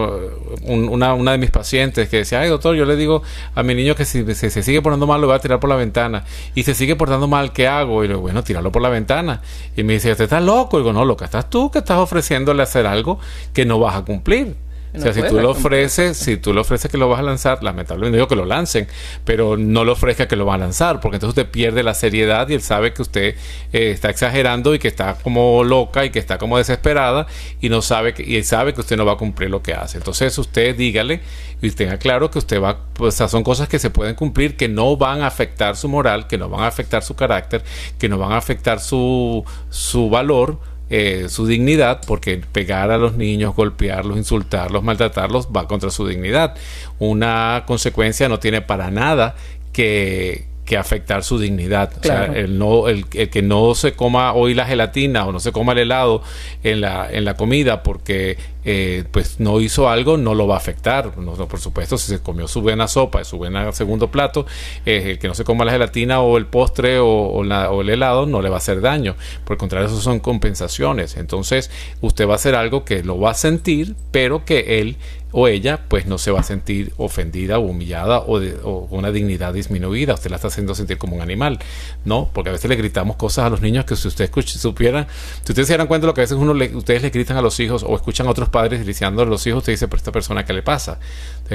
una, 0.63 1.15
una, 1.15 1.31
de 1.31 1.37
mis 1.39 1.49
pacientes 1.49 2.09
que 2.09 2.17
decía, 2.17 2.41
ay 2.41 2.49
doctor, 2.49 2.75
yo 2.75 2.85
le 2.85 2.95
digo 2.95 3.23
a 3.55 3.63
mi 3.63 3.73
niño 3.73 3.95
que 3.95 4.05
si 4.05 4.23
se, 4.35 4.49
sigue 4.51 4.83
portando 4.83 5.07
mal 5.07 5.19
lo 5.19 5.25
voy 5.25 5.35
a 5.35 5.39
tirar 5.39 5.59
por 5.59 5.69
la 5.69 5.75
ventana 5.75 6.25
y 6.53 6.61
se 6.61 6.75
sigue 6.75 6.95
portando 6.95 7.27
mal, 7.27 7.53
¿qué 7.53 7.67
hago? 7.67 8.03
Y 8.03 8.07
le 8.07 8.13
digo, 8.13 8.21
bueno, 8.21 8.43
tirarlo 8.43 8.71
por 8.71 8.83
la 8.83 8.89
ventana. 8.89 9.41
Y 9.75 9.83
me 9.83 9.93
dice, 9.93 10.11
usted 10.11 10.25
está 10.25 10.39
loco. 10.39 10.77
Y 10.77 10.81
digo, 10.81 10.93
no, 10.93 11.05
loca, 11.05 11.25
estás 11.25 11.49
tú 11.49 11.71
que 11.71 11.79
estás 11.79 11.97
ofreciéndole 11.97 12.61
hacer 12.61 12.85
algo 12.85 13.19
que 13.53 13.65
no 13.65 13.79
vas 13.79 13.95
a 13.95 14.05
cumplir 14.05 14.55
o 14.95 14.99
sea, 14.99 15.13
si 15.13 15.23
tú 15.23 15.39
lo 15.39 15.51
ofreces, 15.51 16.17
si 16.17 16.37
tú 16.37 16.53
le 16.53 16.61
ofreces 16.61 16.91
que 16.91 16.97
lo 16.97 17.09
vas 17.09 17.19
a 17.19 17.23
lanzar, 17.23 17.63
lamentablemente 17.63 18.17
digo 18.17 18.27
que 18.27 18.35
lo 18.35 18.45
lancen, 18.45 18.87
pero 19.25 19.57
no 19.57 19.83
le 19.83 19.91
ofrezca 19.91 20.27
que 20.27 20.35
lo 20.35 20.45
va 20.45 20.55
a 20.55 20.57
lanzar, 20.57 20.99
porque 20.99 21.15
entonces 21.17 21.37
usted 21.37 21.51
pierde 21.51 21.81
la 21.81 21.95
seriedad 21.95 22.47
y 22.49 22.53
él 22.53 22.61
sabe 22.61 22.93
que 22.93 23.01
usted 23.01 23.35
eh, 23.71 23.91
está 23.91 24.09
exagerando 24.09 24.75
y 24.75 24.79
que 24.79 24.87
está 24.87 25.15
como 25.15 25.63
loca 25.63 26.05
y 26.05 26.11
que 26.11 26.19
está 26.19 26.37
como 26.37 26.57
desesperada 26.57 27.25
y 27.59 27.69
no 27.69 27.81
sabe 27.81 28.13
que, 28.13 28.23
y 28.23 28.35
él 28.35 28.45
sabe 28.45 28.73
que 28.73 28.81
usted 28.81 28.97
no 28.97 29.05
va 29.05 29.13
a 29.13 29.17
cumplir 29.17 29.49
lo 29.49 29.63
que 29.63 29.73
hace. 29.73 29.97
Entonces 29.97 30.37
usted 30.37 30.75
dígale 30.75 31.21
y 31.61 31.71
tenga 31.71 31.97
claro 31.97 32.29
que 32.29 32.39
usted 32.39 32.61
va, 32.61 32.85
pues 32.93 33.15
son 33.15 33.43
cosas 33.43 33.67
que 33.67 33.79
se 33.79 33.89
pueden 33.89 34.15
cumplir, 34.15 34.55
que 34.57 34.67
no 34.67 34.95
van 34.95 35.21
a 35.21 35.27
afectar 35.27 35.75
su 35.75 35.89
moral, 35.89 36.27
que 36.27 36.37
no 36.37 36.49
van 36.49 36.61
a 36.61 36.67
afectar 36.67 37.03
su 37.03 37.15
carácter, 37.15 37.63
que 37.97 38.09
no 38.09 38.17
van 38.19 38.33
a 38.33 38.37
afectar 38.37 38.79
su, 38.79 39.43
su 39.69 40.09
valor 40.09 40.59
eh, 40.95 41.27
su 41.27 41.47
dignidad, 41.47 42.01
porque 42.05 42.37
pegar 42.37 42.91
a 42.91 42.99
los 42.99 43.15
niños, 43.15 43.55
golpearlos, 43.55 44.15
insultarlos, 44.15 44.83
maltratarlos, 44.83 45.47
va 45.47 45.67
contra 45.67 45.89
su 45.89 46.05
dignidad. 46.05 46.53
Una 46.99 47.63
consecuencia 47.65 48.29
no 48.29 48.37
tiene 48.37 48.61
para 48.61 48.91
nada 48.91 49.33
que, 49.71 50.45
que 50.65 50.77
afectar 50.77 51.23
su 51.23 51.39
dignidad. 51.39 51.93
O 51.99 52.03
sea, 52.03 52.25
el, 52.25 52.59
no, 52.59 52.87
el, 52.89 53.07
que 53.07 53.41
no 53.41 53.73
se 53.73 53.93
coma 53.93 54.33
hoy 54.33 54.53
la 54.53 54.67
gelatina 54.67 55.25
o 55.25 55.31
no 55.31 55.39
se 55.39 55.51
coma 55.51 55.71
el 55.71 55.79
helado 55.79 56.21
en 56.63 56.81
la, 56.81 57.11
en 57.11 57.25
la 57.25 57.33
comida 57.37 57.81
porque 57.81 58.37
eh, 58.65 59.03
pues 59.11 59.39
no 59.39 59.59
hizo 59.59 59.89
algo, 59.89 60.17
no 60.17 60.35
lo 60.35 60.47
va 60.47 60.55
a 60.55 60.57
afectar. 60.57 61.17
No, 61.17 61.33
por 61.33 61.59
supuesto, 61.59 61.97
si 61.97 62.07
se 62.07 62.21
comió 62.21 62.47
su 62.47 62.61
buena 62.61 62.87
sopa, 62.87 63.23
su 63.23 63.37
buena 63.37 63.71
segundo 63.71 64.11
plato, 64.11 64.45
eh, 64.85 65.11
el 65.11 65.19
que 65.19 65.27
no 65.27 65.33
se 65.33 65.43
coma 65.43 65.65
la 65.65 65.71
gelatina 65.71 66.21
o 66.21 66.37
el 66.37 66.45
postre 66.45 66.99
o, 66.99 67.07
o, 67.07 67.81
el 67.81 67.89
helado 67.89 68.25
no 68.25 68.41
le 68.41 68.49
va 68.49 68.55
a 68.55 68.57
hacer 68.59 68.81
daño. 68.81 69.15
Por 69.43 69.55
el 69.55 69.57
contrario, 69.57 69.87
eso 69.87 70.01
son 70.01 70.19
compensaciones. 70.19 71.17
Entonces, 71.17 71.71
usted 72.01 72.27
va 72.27 72.33
a 72.33 72.35
hacer 72.35 72.55
algo 72.55 72.85
que 72.85 73.03
lo 73.03 73.19
va 73.19 73.31
a 73.31 73.35
sentir, 73.35 73.95
pero 74.11 74.45
que 74.45 74.79
él 74.79 74.97
o 75.33 75.47
ella 75.47 75.81
pues 75.89 76.05
no 76.05 76.17
se 76.17 76.31
va 76.31 76.39
a 76.39 76.43
sentir 76.43 76.93
ofendida 76.97 77.57
o 77.57 77.63
humillada 77.63 78.21
o, 78.21 78.39
de, 78.39 78.55
o 78.63 78.87
una 78.91 79.11
dignidad 79.11 79.53
disminuida, 79.53 80.13
usted 80.13 80.29
la 80.29 80.37
está 80.37 80.47
haciendo 80.47 80.75
sentir 80.75 80.97
como 80.97 81.15
un 81.15 81.21
animal, 81.21 81.59
¿no? 82.05 82.29
Porque 82.31 82.49
a 82.49 82.53
veces 82.53 82.69
le 82.69 82.75
gritamos 82.75 83.17
cosas 83.17 83.45
a 83.45 83.49
los 83.49 83.59
niños 83.59 83.85
que 83.85 83.95
si 83.95 84.07
usted 84.07 84.25
escucha, 84.25 84.57
si 84.57 84.67
ustedes 84.67 85.67
se 85.67 85.73
dieran 85.73 85.87
cuenta 85.87 86.05
de 86.05 86.11
lo 86.11 86.13
que 86.13 86.21
a 86.21 86.23
veces 86.23 86.37
uno 86.37 86.53
le, 86.53 86.73
ustedes 86.75 87.01
le 87.01 87.09
gritan 87.09 87.35
a 87.35 87.41
los 87.41 87.59
hijos 87.59 87.83
o 87.83 87.95
escuchan 87.95 88.27
a 88.27 88.29
otros 88.29 88.49
padres 88.53 88.85
diciendo 88.85 89.23
a 89.23 89.25
los 89.25 89.45
hijos, 89.45 89.57
usted 89.57 89.73
dice, 89.73 89.89
pero 89.89 89.97
esta 89.97 90.13
persona 90.13 90.45
qué 90.45 90.53
le 90.53 90.63
pasa. 90.63 90.99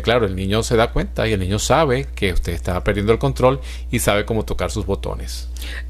Claro, 0.02 0.26
el 0.26 0.36
niño 0.36 0.62
se 0.62 0.76
da 0.76 0.92
cuenta 0.92 1.26
y 1.26 1.32
el 1.32 1.40
niño 1.40 1.58
sabe 1.58 2.08
que 2.14 2.34
usted 2.34 2.52
está 2.52 2.84
perdiendo 2.84 3.12
el 3.12 3.18
control 3.18 3.60
y 3.90 4.00
sabe 4.00 4.26
cómo 4.26 4.44
tocar 4.44 4.70
sus 4.70 4.84
botones. 4.84 5.48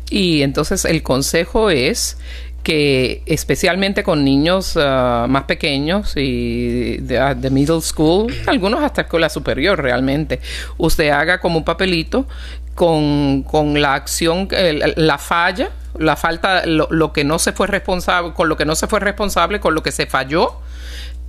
Y 0.09 0.43
entonces 0.43 0.85
el 0.85 1.03
consejo 1.03 1.71
es 1.71 2.17
que 2.63 3.23
especialmente 3.27 4.03
con 4.03 4.25
niños 4.25 4.77
ah, 4.77 5.27
más 5.29 5.45
pequeños 5.45 6.13
y 6.17 6.99
de, 6.99 7.35
de, 7.35 7.51
middle 7.51 7.81
school, 7.81 8.33
algunos 8.47 8.83
hasta 8.83 9.03
escuela 9.03 9.29
superior 9.29 9.81
realmente, 9.81 10.41
usted 10.77 11.09
haga 11.09 11.41
como 11.41 11.59
un 11.59 11.65
papelito 11.65 12.27
con, 12.75 13.43
con 13.43 13.81
la 13.81 13.95
acción, 13.95 14.49
la 14.51 15.19
falla, 15.19 15.71
la 15.99 16.17
falta, 16.17 16.65
lo, 16.67 17.13
que 17.13 17.25
no 17.25 17.39
se 17.39 17.53
fue 17.53 17.67
responsable, 17.67 18.33
con 18.35 18.49
lo 18.49 18.57
que 18.57 18.65
no 18.65 18.75
se 18.75 18.87
fue 18.87 19.01
responsable, 19.01 19.61
con 19.61 19.75
lo 19.75 19.83
que 19.83 19.93
se 19.93 20.07
falló 20.07 20.61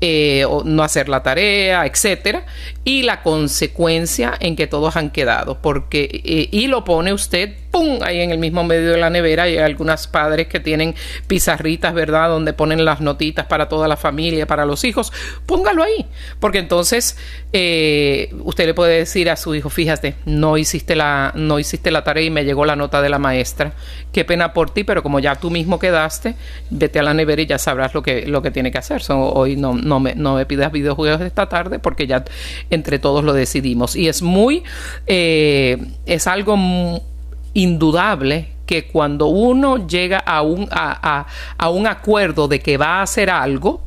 eh, 0.01 0.45
no 0.63 0.83
hacer 0.83 1.09
la 1.09 1.23
tarea, 1.23 1.85
etcétera, 1.85 2.45
y 2.85 3.03
la 3.03 3.21
consecuencia 3.21 4.33
en 4.39 4.55
que 4.55 4.65
todos 4.65 4.95
han 4.95 5.09
quedado, 5.09 5.61
porque 5.61 6.21
eh, 6.23 6.47
y 6.51 6.67
lo 6.67 6.85
pone 6.85 7.11
usted, 7.11 7.57
pum, 7.71 7.99
ahí 8.01 8.21
en 8.21 8.31
el 8.31 8.37
mismo 8.37 8.63
medio 8.63 8.91
de 8.91 8.97
la 8.97 9.09
nevera, 9.09 9.49
y 9.49 9.57
hay 9.57 9.63
algunas 9.63 10.07
padres 10.07 10.47
que 10.47 10.59
tienen 10.59 10.95
pizarritas, 11.27 11.93
¿verdad?, 11.93 12.29
donde 12.29 12.53
ponen 12.53 12.85
las 12.85 13.01
notitas 13.01 13.45
para 13.45 13.67
toda 13.67 13.87
la 13.87 13.97
familia, 13.97 14.45
para 14.45 14.65
los 14.65 14.83
hijos, 14.83 15.11
póngalo 15.45 15.83
ahí, 15.83 16.05
porque 16.39 16.59
entonces 16.59 17.17
eh, 17.53 18.33
usted 18.43 18.65
le 18.65 18.73
puede 18.73 18.99
decir 18.99 19.29
a 19.29 19.35
su 19.35 19.55
hijo, 19.55 19.69
fíjate, 19.69 20.15
no 20.25 20.57
hiciste 20.57 20.95
la, 20.95 21.31
no 21.35 21.59
hiciste 21.59 21.91
la 21.91 22.03
tarea 22.03 22.23
y 22.23 22.29
me 22.29 22.45
llegó 22.45 22.65
la 22.65 22.75
nota 22.75 23.01
de 23.01 23.09
la 23.09 23.19
maestra, 23.19 23.73
qué 24.11 24.25
pena 24.25 24.53
por 24.53 24.71
ti, 24.71 24.83
pero 24.83 25.03
como 25.03 25.19
ya 25.19 25.35
tú 25.35 25.49
mismo 25.49 25.79
quedaste, 25.79 26.35
vete 26.69 26.99
a 26.99 27.03
la 27.03 27.13
nevera 27.13 27.41
y 27.41 27.45
ya 27.45 27.57
sabrás 27.57 27.93
lo 27.93 28.01
que, 28.01 28.25
lo 28.27 28.41
que 28.41 28.51
tiene 28.51 28.71
que 28.71 28.77
hacer. 28.77 29.01
hoy 29.09 29.55
no 29.55 29.73
no 29.73 29.99
me, 29.99 30.15
no 30.15 30.35
me 30.35 30.45
pidas 30.45 30.71
videojuegos 30.71 31.21
esta 31.21 31.49
tarde 31.49 31.79
porque 31.79 32.07
ya 32.07 32.23
entre 32.69 32.99
todos 32.99 33.23
lo 33.23 33.33
decidimos. 33.33 33.95
Y 33.95 34.07
es 34.07 34.21
muy, 34.21 34.63
eh, 35.07 35.77
es 36.05 36.27
algo 36.27 36.55
indudable 37.53 38.53
que 38.65 38.85
cuando 38.87 39.27
uno 39.27 39.87
llega 39.87 40.19
a 40.19 40.41
un, 40.43 40.67
a, 40.71 41.25
un 41.71 41.87
acuerdo 41.87 42.47
de 42.47 42.59
que 42.59 42.77
va 42.77 42.99
a 42.99 43.01
hacer 43.01 43.29
algo, 43.29 43.81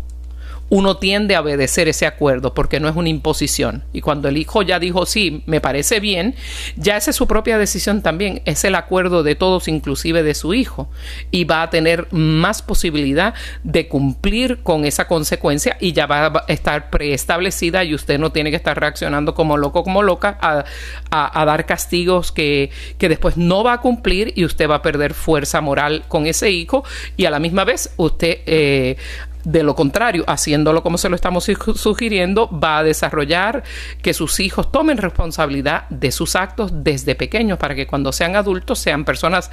uno 0.72 0.96
tiende 0.96 1.36
a 1.36 1.42
obedecer 1.42 1.86
ese 1.88 2.06
acuerdo 2.06 2.54
porque 2.54 2.80
no 2.80 2.88
es 2.88 2.96
una 2.96 3.10
imposición. 3.10 3.84
Y 3.92 4.00
cuando 4.00 4.30
el 4.30 4.38
hijo 4.38 4.62
ya 4.62 4.78
dijo, 4.78 5.04
sí, 5.04 5.42
me 5.44 5.60
parece 5.60 6.00
bien, 6.00 6.34
ya 6.76 6.96
esa 6.96 7.10
es 7.10 7.16
su 7.16 7.26
propia 7.26 7.58
decisión 7.58 8.00
también, 8.00 8.40
es 8.46 8.64
el 8.64 8.74
acuerdo 8.74 9.22
de 9.22 9.34
todos, 9.34 9.68
inclusive 9.68 10.22
de 10.22 10.32
su 10.32 10.54
hijo, 10.54 10.88
y 11.30 11.44
va 11.44 11.60
a 11.60 11.68
tener 11.68 12.10
más 12.10 12.62
posibilidad 12.62 13.34
de 13.64 13.86
cumplir 13.86 14.62
con 14.62 14.86
esa 14.86 15.06
consecuencia 15.08 15.76
y 15.78 15.92
ya 15.92 16.06
va 16.06 16.28
a 16.28 16.44
estar 16.48 16.88
preestablecida 16.88 17.84
y 17.84 17.94
usted 17.94 18.18
no 18.18 18.32
tiene 18.32 18.48
que 18.48 18.56
estar 18.56 18.80
reaccionando 18.80 19.34
como 19.34 19.58
loco, 19.58 19.84
como 19.84 20.02
loca 20.02 20.38
a, 20.40 20.64
a, 21.10 21.44
dar 21.44 21.66
castigos 21.66 22.32
que, 22.32 22.70
que 22.96 23.10
después 23.10 23.36
no 23.36 23.62
va 23.62 23.74
a 23.74 23.80
cumplir 23.82 24.32
y 24.36 24.46
usted 24.46 24.70
va 24.70 24.76
a 24.76 24.82
perder 24.82 25.12
fuerza 25.12 25.60
moral 25.60 26.04
con 26.08 26.26
ese 26.26 26.50
hijo. 26.50 26.82
Y 27.18 27.26
a 27.26 27.30
la 27.30 27.40
misma 27.40 27.64
vez 27.64 27.92
usted 27.98 28.38
eh, 28.46 28.96
de 29.44 29.62
lo 29.62 29.74
contrario, 29.74 30.24
haciéndolo 30.26 30.82
como 30.82 30.98
se 30.98 31.08
lo 31.08 31.16
estamos 31.16 31.50
sugiriendo, 31.74 32.48
va 32.48 32.78
a 32.78 32.82
desarrollar 32.82 33.62
que 34.02 34.14
sus 34.14 34.40
hijos 34.40 34.70
tomen 34.70 34.98
responsabilidad 34.98 35.88
de 35.90 36.12
sus 36.12 36.36
actos 36.36 36.70
desde 36.74 37.14
pequeños 37.14 37.58
para 37.58 37.74
que 37.74 37.86
cuando 37.86 38.12
sean 38.12 38.36
adultos 38.36 38.78
sean 38.78 39.04
personas 39.04 39.50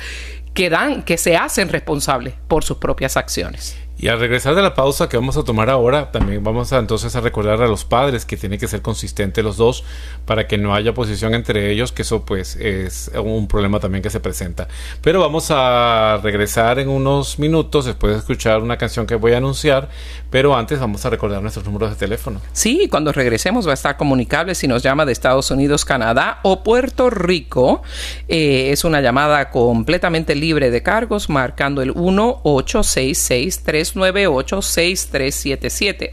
que 0.53 0.69
dan, 0.69 1.03
que 1.03 1.17
se 1.17 1.37
hacen 1.37 1.69
responsables 1.69 2.33
por 2.47 2.63
sus 2.63 2.77
propias 2.77 3.17
acciones. 3.17 3.88
Y 4.01 4.07
al 4.07 4.17
regresar 4.17 4.55
de 4.55 4.61
la 4.61 4.75
pausa 4.75 5.09
que 5.09 5.17
vamos 5.17 5.35
a 5.35 5.43
tomar 5.43 5.69
ahora, 5.69 6.09
también 6.09 6.41
vamos 6.41 6.71
a 6.71 6.79
entonces 6.79 7.13
a 7.17 7.19
recordar 7.19 7.61
a 7.61 7.67
los 7.67 7.83
padres 7.83 8.23
que 8.23 8.37
tienen 8.37 8.57
que 8.57 8.69
ser 8.69 8.81
consistentes 8.81 9.43
los 9.43 9.57
dos 9.57 9.83
para 10.25 10.47
que 10.47 10.57
no 10.57 10.73
haya 10.73 10.91
oposición 10.91 11.33
entre 11.33 11.69
ellos, 11.69 11.91
que 11.91 12.03
eso 12.03 12.23
pues 12.23 12.55
es 12.55 13.11
un 13.21 13.49
problema 13.49 13.81
también 13.81 14.01
que 14.01 14.09
se 14.09 14.21
presenta. 14.21 14.69
Pero 15.01 15.19
vamos 15.19 15.47
a 15.51 16.17
regresar 16.23 16.79
en 16.79 16.87
unos 16.87 17.39
minutos 17.39 17.83
después 17.83 18.13
de 18.13 18.19
escuchar 18.19 18.61
una 18.61 18.77
canción 18.77 19.05
que 19.05 19.15
voy 19.15 19.33
a 19.33 19.37
anunciar, 19.37 19.89
pero 20.29 20.55
antes 20.55 20.79
vamos 20.79 21.05
a 21.05 21.09
recordar 21.09 21.41
nuestros 21.41 21.65
números 21.65 21.89
de 21.89 21.97
teléfono. 21.97 22.39
Sí, 22.53 22.87
cuando 22.89 23.11
regresemos 23.11 23.67
va 23.67 23.71
a 23.71 23.73
estar 23.73 23.97
comunicable 23.97 24.55
si 24.55 24.69
nos 24.69 24.81
llama 24.81 25.05
de 25.05 25.11
Estados 25.11 25.51
Unidos, 25.51 25.83
Canadá 25.83 26.39
o 26.43 26.63
Puerto 26.63 27.09
Rico. 27.09 27.83
Eh, 28.29 28.69
es 28.71 28.85
una 28.85 29.01
llamada 29.01 29.49
completamente 29.49 30.35
libre 30.35 30.71
de 30.71 30.81
cargos, 30.81 31.29
marcando 31.29 31.81
el 31.81 31.93
1866 31.93 33.63
398 33.63 33.88
6377 33.88 33.88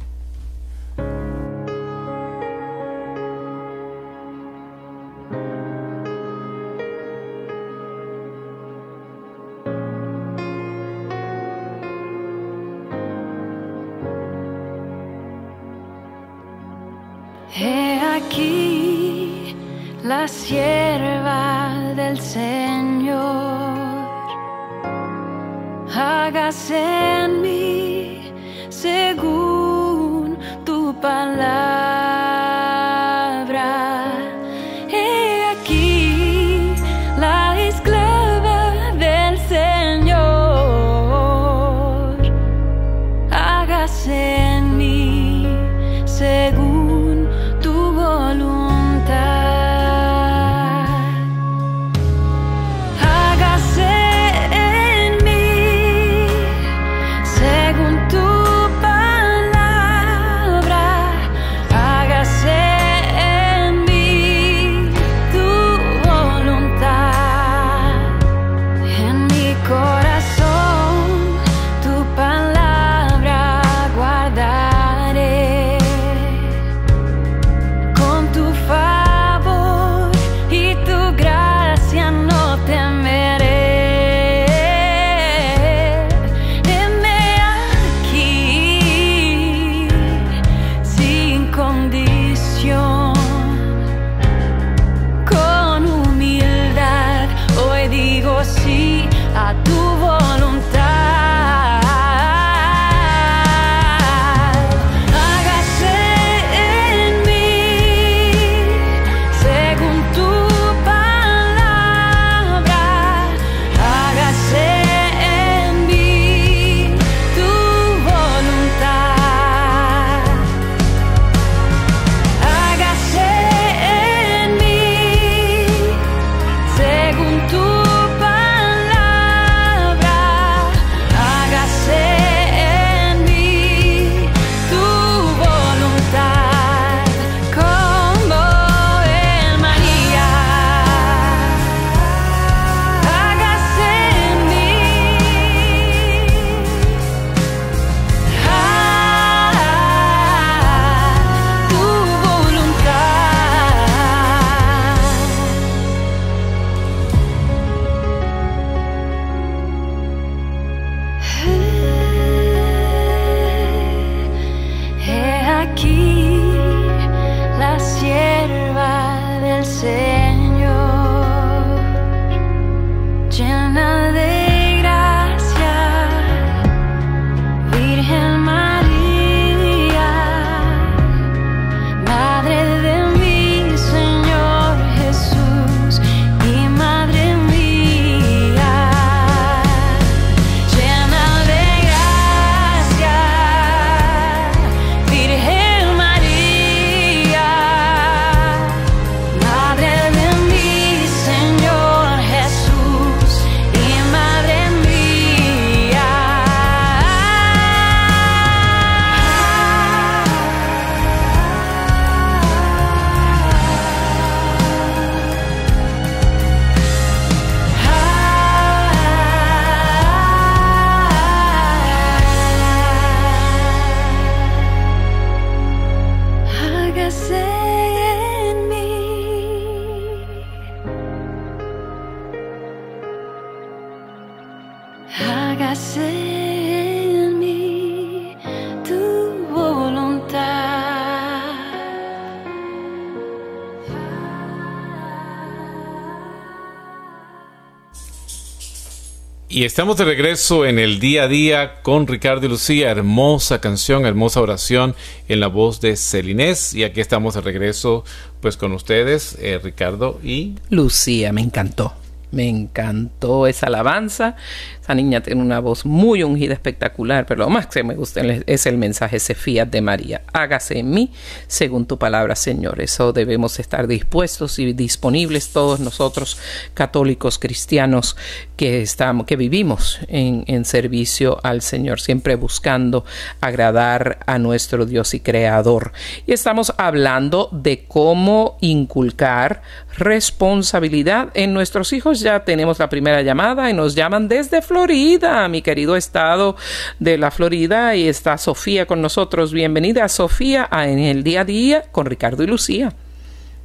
Y 249.62 249.66
estamos 249.66 249.96
de 249.98 250.06
regreso 250.06 250.66
en 250.66 250.80
el 250.80 251.00
día 251.00 251.26
a 251.26 251.28
día 251.28 251.84
con 251.84 252.08
Ricardo 252.08 252.48
y 252.48 252.50
Lucía. 252.50 252.90
Hermosa 252.90 253.62
canción, 253.62 254.08
hermosa 254.08 254.42
oración 254.42 254.96
en 255.28 255.40
la 255.40 255.46
voz 255.46 255.80
de 255.82 255.98
Celinés. 255.98 256.74
Y 256.74 256.84
aquí 256.84 257.00
estamos 257.00 257.36
de 257.36 257.42
regreso 257.42 258.04
pues 258.40 258.58
con 258.58 258.72
ustedes, 258.72 259.38
eh, 259.40 259.60
Ricardo 259.62 260.20
y 260.24 260.56
Lucía. 260.72 261.32
Me 261.32 261.42
encantó. 261.42 261.94
Me 262.32 262.48
encantó 262.48 263.48
esa 263.48 263.68
alabanza. 263.68 264.36
Esa 264.82 264.96
niña 264.96 265.22
tiene 265.22 265.42
una 265.42 265.60
voz 265.60 265.86
muy 265.86 266.24
ungida, 266.24 266.54
espectacular, 266.54 267.26
pero 267.26 267.42
lo 267.42 267.50
más 267.50 267.68
que 267.68 267.84
me 267.84 267.96
gusta 267.96 268.22
es 268.22 268.66
el 268.66 268.78
mensaje 268.78 269.20
Sefías 269.20 269.70
de 269.70 269.82
María. 269.82 270.22
Hágase 270.34 270.80
en 270.80 270.92
mí 270.92 271.12
según 271.48 271.86
tu 271.86 271.98
palabra, 271.98 272.36
Señor. 272.36 272.82
Eso 272.82 273.14
debemos 273.14 273.60
estar 273.60 273.88
dispuestos 273.88 274.60
y 274.60 274.74
disponibles 274.74 275.50
todos 275.50 275.80
nosotros, 275.80 276.38
católicos, 276.74 277.38
cristianos, 277.38 278.16
que 278.56 278.82
estamos, 278.82 279.26
que 279.26 279.36
vivimos 279.36 280.00
en, 280.08 280.44
en 280.48 280.66
servicio 280.66 281.40
al 281.44 281.62
Señor, 281.62 282.00
siempre 282.00 282.36
buscando 282.36 283.06
agradar 283.42 284.20
a 284.26 284.40
nuestro 284.40 284.86
Dios 284.86 285.14
y 285.14 285.20
Creador. 285.20 285.92
Y 286.26 286.34
estamos 286.34 286.74
hablando 286.78 287.50
de 287.52 287.86
cómo 287.86 288.58
inculcar 288.62 289.62
responsabilidad 289.98 291.30
en 291.34 291.54
nuestros 291.54 291.94
hijos. 291.94 292.20
Ya 292.22 292.44
tenemos 292.44 292.80
la 292.80 292.90
primera 292.90 293.22
llamada 293.22 293.70
y 293.70 293.74
nos 293.74 293.96
llaman 293.96 294.28
desde 294.28 294.62
Florida, 294.62 295.48
mi 295.48 295.62
querido 295.62 295.96
estado 295.96 296.56
de 297.00 297.18
la 297.18 297.32
Florida, 297.32 297.96
y 297.96 298.08
está 298.08 298.38
Sofía 298.38 298.86
con 298.86 299.02
nosotros. 299.02 299.54
Bienvenida, 299.54 300.08
Sofía, 300.08 300.68
a 300.70 300.88
En 300.88 301.00
el 301.00 301.24
Día 301.24 301.42
a 301.42 301.46
Día 301.46 301.84
con 301.92 302.06
Ricardo 302.06 302.44
y 302.44 302.48
Lucía. 302.48 302.94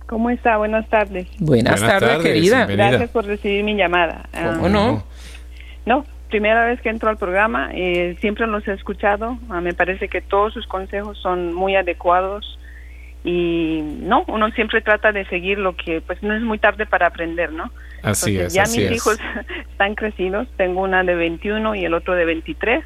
¿Cómo 0.06 0.30
está? 0.30 0.56
Buenas 0.56 0.88
tardes. 0.88 1.26
Buenas, 1.38 1.80
tardes, 1.80 2.18
querida. 2.18 2.66
Gracias 2.66 3.10
por 3.10 3.24
recibir 3.24 3.64
mi 3.64 3.74
llamada. 3.74 4.28
¿Cómo 4.32 4.68
no? 4.68 5.04
No, 5.84 6.04
primera 6.28 6.64
vez 6.66 6.80
que 6.80 6.90
entro 6.90 7.10
al 7.10 7.16
programa, 7.16 7.70
eh, 7.72 8.16
siempre 8.20 8.46
los 8.46 8.66
he 8.68 8.72
escuchado. 8.72 9.38
Ah, 9.50 9.60
me 9.60 9.74
parece 9.74 10.08
que 10.08 10.20
todos 10.20 10.52
sus 10.52 10.66
consejos 10.66 11.18
son 11.18 11.54
muy 11.54 11.76
adecuados 11.76 12.55
y 13.26 13.80
no, 13.82 14.24
uno 14.28 14.50
siempre 14.52 14.80
trata 14.80 15.10
de 15.10 15.26
seguir 15.26 15.58
lo 15.58 15.76
que, 15.76 16.00
pues 16.00 16.22
no 16.22 16.32
es 16.32 16.42
muy 16.42 16.58
tarde 16.58 16.86
para 16.86 17.08
aprender, 17.08 17.52
¿no? 17.52 17.72
Así 18.02 18.38
es. 18.38 18.54
Ya 18.54 18.62
así 18.62 18.78
mis 18.78 18.90
es. 18.90 18.96
hijos 18.96 19.18
están 19.72 19.96
crecidos, 19.96 20.46
tengo 20.56 20.80
una 20.82 21.02
de 21.02 21.16
21 21.16 21.74
y 21.74 21.84
el 21.84 21.92
otro 21.94 22.14
de 22.14 22.24
23 22.24 22.84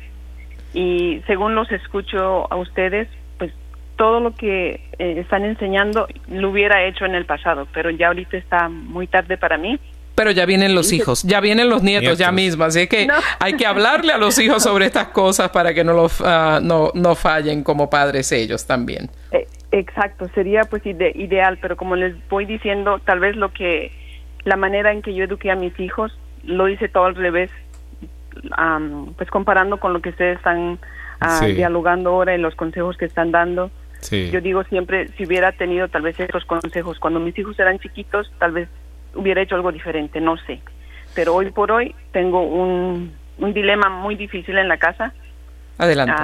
y 0.73 1.21
según 1.27 1.55
los 1.55 1.71
escucho 1.71 2.51
a 2.51 2.57
ustedes, 2.57 3.07
pues 3.37 3.53
todo 3.97 4.21
lo 4.21 4.35
que 4.35 4.81
eh, 4.99 5.19
están 5.21 5.45
enseñando 5.45 6.07
lo 6.29 6.49
hubiera 6.51 6.85
hecho 6.87 7.05
en 7.05 7.15
el 7.15 7.27
pasado, 7.27 7.69
pero 7.75 7.91
ya 7.91 8.07
ahorita 8.07 8.39
está 8.39 8.71
muy 8.71 9.07
tarde 9.09 9.37
para 9.37 9.59
mí. 9.59 9.79
Pero 10.15 10.31
ya 10.31 10.47
vienen 10.47 10.75
los 10.75 10.93
hijos, 10.93 11.23
ya 11.23 11.41
vienen 11.41 11.69
los 11.69 11.83
nietos, 11.83 12.17
ya 12.19 12.33
mismo, 12.33 12.65
así 12.65 12.87
que 12.89 13.07
No. 13.07 13.15
hay 13.39 13.55
que 13.55 13.67
hablarle 13.67 14.13
a 14.15 14.19
los 14.19 14.39
hijos 14.39 14.63
sobre 14.63 14.87
estas 14.87 15.09
cosas 15.09 15.51
para 15.51 15.75
que 15.75 15.85
no, 15.85 15.93
los, 15.93 16.21
ah, 16.23 16.61
no, 16.63 16.91
no 16.95 17.15
fallen 17.15 17.63
como 17.63 17.91
padres 17.91 18.33
ellos 18.33 18.67
también. 18.67 19.11
Exacto, 19.73 20.29
sería 20.35 20.63
pues 20.65 20.85
ide- 20.85 21.13
ideal, 21.15 21.59
pero 21.63 21.77
como 21.77 21.95
les 21.97 22.15
voy 22.29 22.45
diciendo, 22.45 22.99
tal 23.05 23.21
vez 23.21 23.37
lo 23.37 23.53
que, 23.53 23.93
la 24.45 24.57
manera 24.57 24.91
en 24.93 25.01
que 25.03 25.15
yo 25.15 25.25
eduqué 25.25 25.51
a 25.51 25.57
mis 25.57 25.79
hijos, 25.79 26.19
lo 26.45 26.69
hice 26.69 26.89
todo 26.89 27.05
al 27.05 27.15
revés, 27.15 27.51
am, 28.53 29.13
pues 29.17 29.31
comparando 29.31 29.79
con 29.79 29.93
lo 29.93 30.01
que 30.01 30.11
ustedes 30.11 30.39
están 30.39 30.79
ah, 31.21 31.39
Sí. 31.39 31.53
dialogando 31.53 32.11
ahora 32.11 32.35
y 32.35 32.39
los 32.39 32.55
consejos 32.55 32.97
que 32.97 33.05
están 33.05 33.31
dando. 33.31 33.71
Sí. 34.01 34.31
Yo 34.31 34.41
digo 34.41 34.65
siempre, 34.65 35.09
si 35.17 35.27
hubiera 35.27 35.53
tenido 35.53 35.89
tal 35.89 36.03
vez 36.03 36.19
esos 36.19 36.45
consejos 36.47 36.99
cuando 36.99 37.21
mis 37.21 37.39
hijos 37.39 37.59
eran 37.61 37.79
chiquitos, 37.79 38.33
tal 38.39 38.53
vez 38.53 38.69
hubiera 39.15 39.43
hecho 39.43 39.55
algo 39.57 39.71
diferente, 39.73 40.21
no 40.21 40.37
sé. 40.39 40.61
Pero 41.15 41.35
hoy 41.35 41.51
por 41.51 41.71
hoy 41.71 41.95
tengo 42.13 42.43
un, 42.43 43.13
un 43.39 43.53
dilema 43.53 43.89
muy 43.91 44.15
difícil 44.15 44.57
en 44.59 44.69
la 44.69 44.79
casa. 44.79 45.13
Adelante. 45.77 46.15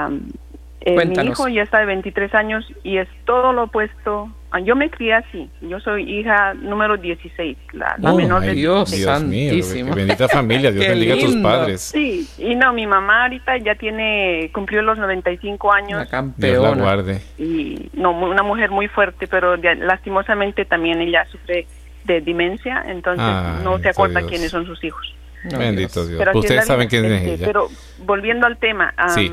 Eh, 0.87 1.05
mi 1.07 1.27
hijo 1.29 1.49
ya 1.49 1.63
está 1.63 1.79
de 1.81 1.87
23 1.87 2.35
años 2.35 2.65
y 2.85 2.99
es 2.99 3.09
todo 3.25 3.53
lo 3.53 3.65
opuesto. 3.65 4.29
Yo 4.65 4.75
me 4.75 4.89
crié 4.89 5.13
así. 5.15 5.51
Yo 5.61 5.81
soy 5.81 6.11
hija 6.11 6.55
número 6.55 6.97
16, 6.97 7.59
la, 7.73 7.95
la 7.99 8.13
Oh, 8.13 8.17
menor 8.17 8.41
ay, 8.43 8.49
de 8.49 8.55
Dios. 8.55 8.91
16. 8.91 9.53
Dios 9.53 9.75
mío, 9.85 9.95
bendita 9.95 10.29
familia, 10.29 10.71
Dios 10.71 10.89
bendiga 10.89 11.15
a 11.15 11.19
tus 11.19 11.37
padres. 11.37 11.81
Sí, 11.83 12.27
y 12.39 12.55
no, 12.55 12.73
mi 12.73 12.87
mamá 12.87 13.25
ahorita 13.25 13.59
ya 13.59 13.75
tiene, 13.75 14.51
cumplió 14.55 14.81
los 14.81 14.97
95 14.97 15.69
Una 15.69 15.77
años 15.77 15.89
Dios 15.89 15.99
la 16.05 16.07
campeona. 16.11 16.83
guarde. 16.83 17.21
y 17.37 17.91
no, 17.93 18.13
una 18.13 18.43
mujer 18.43 18.71
muy 18.71 18.89
fuerte, 18.89 19.27
pero 19.27 19.59
de- 19.59 19.75
lastimosamente 19.75 20.65
también 20.65 21.01
ella 21.03 21.27
sufre 21.31 21.67
de 22.05 22.21
demencia, 22.23 22.83
entonces 22.87 23.27
Ay, 23.27 23.63
no 23.65 23.79
se 23.79 23.91
acuerda 23.91 24.21
Dios. 24.21 24.31
quiénes 24.31 24.51
son 24.51 24.65
sus 24.65 24.83
hijos. 24.85 25.13
No, 25.53 25.59
Bendito 25.59 26.07
Dios. 26.07 26.21
Ustedes 26.35 26.57
la 26.57 26.63
saben 26.63 26.89
quién 26.89 27.05
es 27.05 27.13
Este, 27.13 27.35
ella. 27.35 27.47
Pero 27.47 27.69
volviendo 28.05 28.47
al 28.47 28.57
tema, 28.57 28.95
am, 28.97 29.11
Sí. 29.11 29.31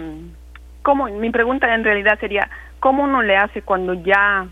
¿Cómo, 0.83 1.05
mi 1.07 1.31
pregunta 1.31 1.73
en 1.73 1.83
realidad 1.83 2.19
sería, 2.19 2.49
¿cómo 2.79 3.03
uno 3.03 3.23
le 3.23 3.35
hace 3.35 3.61
cuando 3.63 3.93
ya, 3.95 4.45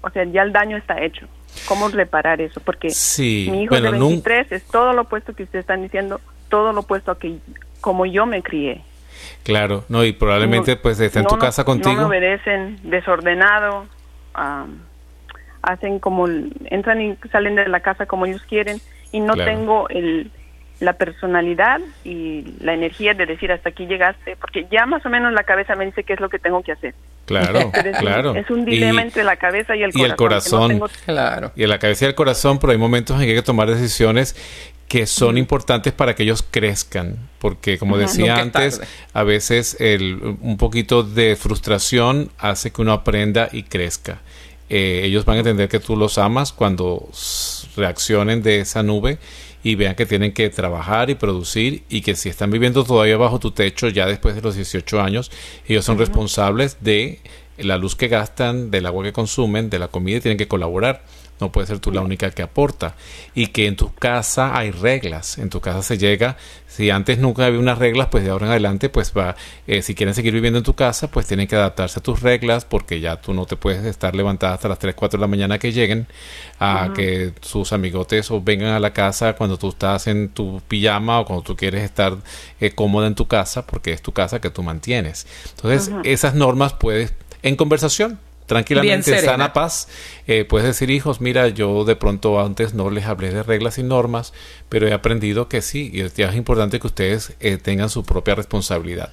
o 0.00 0.10
sea, 0.10 0.24
ya 0.24 0.42
el 0.42 0.52
daño 0.52 0.76
está 0.78 1.02
hecho? 1.02 1.26
¿Cómo 1.68 1.88
reparar 1.88 2.40
eso? 2.40 2.60
Porque 2.60 2.90
Sí, 2.90 3.48
mi 3.50 3.62
hijo 3.64 3.74
bueno, 3.74 3.92
de 3.92 3.98
nun- 3.98 4.08
23 4.22 4.52
es 4.52 4.64
todo 4.68 4.92
lo 4.92 5.02
opuesto 5.02 5.34
que 5.34 5.42
ustedes 5.44 5.62
están 5.64 5.82
diciendo, 5.82 6.20
todo 6.48 6.72
lo 6.72 6.80
opuesto 6.80 7.10
a 7.10 7.18
que 7.18 7.38
como 7.80 8.06
yo 8.06 8.26
me 8.26 8.42
crié. 8.42 8.82
Claro, 9.42 9.84
no, 9.88 10.04
y 10.04 10.12
probablemente 10.12 10.74
No- 10.76 10.82
pues 10.82 11.00
está 11.00 11.20
en 11.20 11.24
no 11.24 11.30
tu 11.30 11.36
no- 11.36 11.40
casa 11.40 11.62
No 11.66 11.74
me 11.74 11.82
contigo. 11.82 12.06
obedecen, 12.06 12.78
desordenado, 12.82 13.86
am, 14.34 14.80
hacen 15.62 15.98
como, 15.98 16.28
entran 16.66 17.00
y 17.00 17.16
salen 17.32 17.54
de 17.56 17.68
la 17.68 17.80
casa 17.80 18.06
como 18.06 18.26
ellos 18.26 18.42
quieren 18.48 18.80
y 19.12 19.20
no 19.20 19.32
Claro. 19.34 19.50
tengo 19.50 19.88
el, 19.88 20.30
la 20.80 20.92
personalidad 20.94 21.80
y 22.04 22.44
la 22.60 22.74
energía 22.74 23.14
de 23.14 23.24
decir 23.26 23.50
hasta 23.50 23.70
aquí 23.70 23.86
llegaste, 23.86 24.36
porque 24.36 24.66
ya 24.70 24.84
más 24.86 25.04
o 25.06 25.08
menos 25.08 25.32
la 25.32 25.44
cabeza 25.44 25.74
me 25.74 25.86
dice 25.86 26.04
qué 26.04 26.12
es 26.12 26.20
lo 26.20 26.28
que 26.28 26.38
tengo 26.38 26.62
que 26.62 26.72
hacer. 26.72 26.94
Claro, 27.24 27.58
es, 27.74 27.84
un- 27.86 27.92
claro. 27.92 28.34
es 28.34 28.50
un 28.50 28.64
dilema 28.64 29.00
Y- 29.00 29.04
entre 29.06 29.24
la 29.24 29.36
cabeza 29.36 29.74
y 29.74 29.82
el 29.82 29.90
y 29.94 30.02
el 30.02 30.16
corazón. 30.16 30.68
que 30.68 30.74
no 30.74 30.80
corazón. 30.80 30.96
tengo- 30.98 31.04
Claro. 31.06 31.52
y 31.56 31.62
en 31.64 31.70
la 31.70 31.78
cabeza 31.78 32.04
y 32.04 32.08
el 32.08 32.14
corazón, 32.14 32.58
pero 32.58 32.72
hay 32.72 32.78
momentos 32.78 33.16
en 33.18 33.24
que 33.24 33.30
hay 33.30 33.36
que 33.36 33.42
tomar 33.42 33.68
decisiones 33.70 34.36
que 34.88 35.06
son 35.06 35.36
importantes 35.36 35.92
para 35.92 36.14
que 36.14 36.22
ellos 36.22 36.44
crezcan, 36.48 37.16
porque 37.40 37.76
como 37.78 37.96
decía 37.98 38.36
Nunca 38.36 38.60
antes, 38.60 38.78
tarde. 38.78 38.92
a 39.14 39.22
veces 39.24 39.76
el, 39.80 40.36
un 40.40 40.56
poquito 40.58 41.02
de 41.02 41.34
frustración 41.34 42.30
hace 42.38 42.70
que 42.70 42.82
uno 42.82 42.92
aprenda 42.92 43.48
y 43.50 43.64
crezca. 43.64 44.18
Eh, 44.68 45.00
ellos 45.04 45.24
van 45.24 45.36
a 45.36 45.38
entender 45.40 45.68
que 45.68 45.80
tú 45.80 45.96
los 45.96 46.18
amas 46.18 46.52
cuando 46.52 47.08
reaccionen 47.76 48.42
de 48.42 48.60
esa 48.60 48.82
nube 48.82 49.18
y 49.66 49.74
vean 49.74 49.96
que 49.96 50.06
tienen 50.06 50.30
que 50.30 50.48
trabajar 50.48 51.10
y 51.10 51.16
producir 51.16 51.82
y 51.88 52.00
que 52.00 52.14
si 52.14 52.28
están 52.28 52.52
viviendo 52.52 52.84
todavía 52.84 53.16
bajo 53.16 53.40
tu 53.40 53.50
techo 53.50 53.88
ya 53.88 54.06
después 54.06 54.36
de 54.36 54.40
los 54.40 54.54
18 54.54 55.00
años, 55.00 55.32
ellos 55.66 55.84
son 55.84 55.98
responsables 55.98 56.76
de 56.82 57.18
la 57.58 57.76
luz 57.76 57.96
que 57.96 58.06
gastan, 58.06 58.70
del 58.70 58.86
agua 58.86 59.02
que 59.02 59.12
consumen, 59.12 59.68
de 59.68 59.80
la 59.80 59.88
comida 59.88 60.18
y 60.18 60.20
tienen 60.20 60.38
que 60.38 60.46
colaborar. 60.46 61.02
No 61.40 61.52
puede 61.52 61.66
ser 61.66 61.78
tú 61.80 61.92
la 61.92 62.00
única 62.00 62.30
que 62.30 62.42
aporta. 62.42 62.94
Y 63.34 63.48
que 63.48 63.66
en 63.66 63.76
tu 63.76 63.92
casa 63.92 64.56
hay 64.56 64.70
reglas. 64.70 65.38
En 65.38 65.50
tu 65.50 65.60
casa 65.60 65.82
se 65.82 65.98
llega, 65.98 66.36
si 66.66 66.90
antes 66.90 67.18
nunca 67.18 67.46
había 67.46 67.58
unas 67.58 67.78
reglas, 67.78 68.08
pues 68.10 68.24
de 68.24 68.30
ahora 68.30 68.46
en 68.46 68.50
adelante, 68.52 68.88
pues 68.88 69.12
va, 69.16 69.36
eh, 69.66 69.82
si 69.82 69.94
quieren 69.94 70.14
seguir 70.14 70.34
viviendo 70.34 70.58
en 70.58 70.64
tu 70.64 70.74
casa, 70.74 71.10
pues 71.10 71.26
tienen 71.26 71.46
que 71.46 71.56
adaptarse 71.56 72.00
a 72.00 72.02
tus 72.02 72.20
reglas, 72.20 72.64
porque 72.64 73.00
ya 73.00 73.16
tú 73.16 73.34
no 73.34 73.46
te 73.46 73.56
puedes 73.56 73.84
estar 73.84 74.14
levantada 74.14 74.54
hasta 74.54 74.68
las 74.68 74.78
3, 74.78 74.94
4 74.94 75.18
de 75.18 75.20
la 75.20 75.26
mañana 75.26 75.58
que 75.58 75.72
lleguen, 75.72 76.06
a 76.58 76.92
que 76.94 77.32
sus 77.40 77.72
amigotes 77.72 78.30
o 78.30 78.42
vengan 78.42 78.70
a 78.70 78.80
la 78.80 78.92
casa 78.92 79.34
cuando 79.34 79.58
tú 79.58 79.70
estás 79.70 80.06
en 80.06 80.28
tu 80.30 80.60
pijama 80.68 81.20
o 81.20 81.24
cuando 81.24 81.42
tú 81.42 81.56
quieres 81.56 81.82
estar 81.82 82.16
eh, 82.60 82.70
cómoda 82.70 83.06
en 83.06 83.14
tu 83.14 83.26
casa, 83.26 83.66
porque 83.66 83.92
es 83.92 84.02
tu 84.02 84.12
casa 84.12 84.40
que 84.40 84.50
tú 84.50 84.62
mantienes. 84.62 85.26
Entonces, 85.56 85.90
esas 86.04 86.34
normas 86.34 86.74
puedes, 86.74 87.14
en 87.42 87.56
conversación, 87.56 88.18
tranquilamente, 88.46 89.16
en 89.16 89.24
sana 89.24 89.52
paz, 89.52 89.88
eh, 90.26 90.44
puedes 90.44 90.66
decir, 90.66 90.90
hijos, 90.90 91.20
mira, 91.20 91.48
yo 91.48 91.84
de 91.84 91.96
pronto 91.96 92.40
antes 92.40 92.74
no 92.74 92.90
les 92.90 93.04
hablé 93.06 93.30
de 93.30 93.42
reglas 93.42 93.78
y 93.78 93.82
normas, 93.82 94.32
pero 94.68 94.88
he 94.88 94.92
aprendido 94.92 95.48
que 95.48 95.62
sí, 95.62 95.90
y 95.92 96.00
es 96.00 96.34
importante 96.34 96.80
que 96.80 96.86
ustedes 96.86 97.34
eh, 97.40 97.58
tengan 97.58 97.90
su 97.90 98.04
propia 98.04 98.34
responsabilidad. 98.34 99.10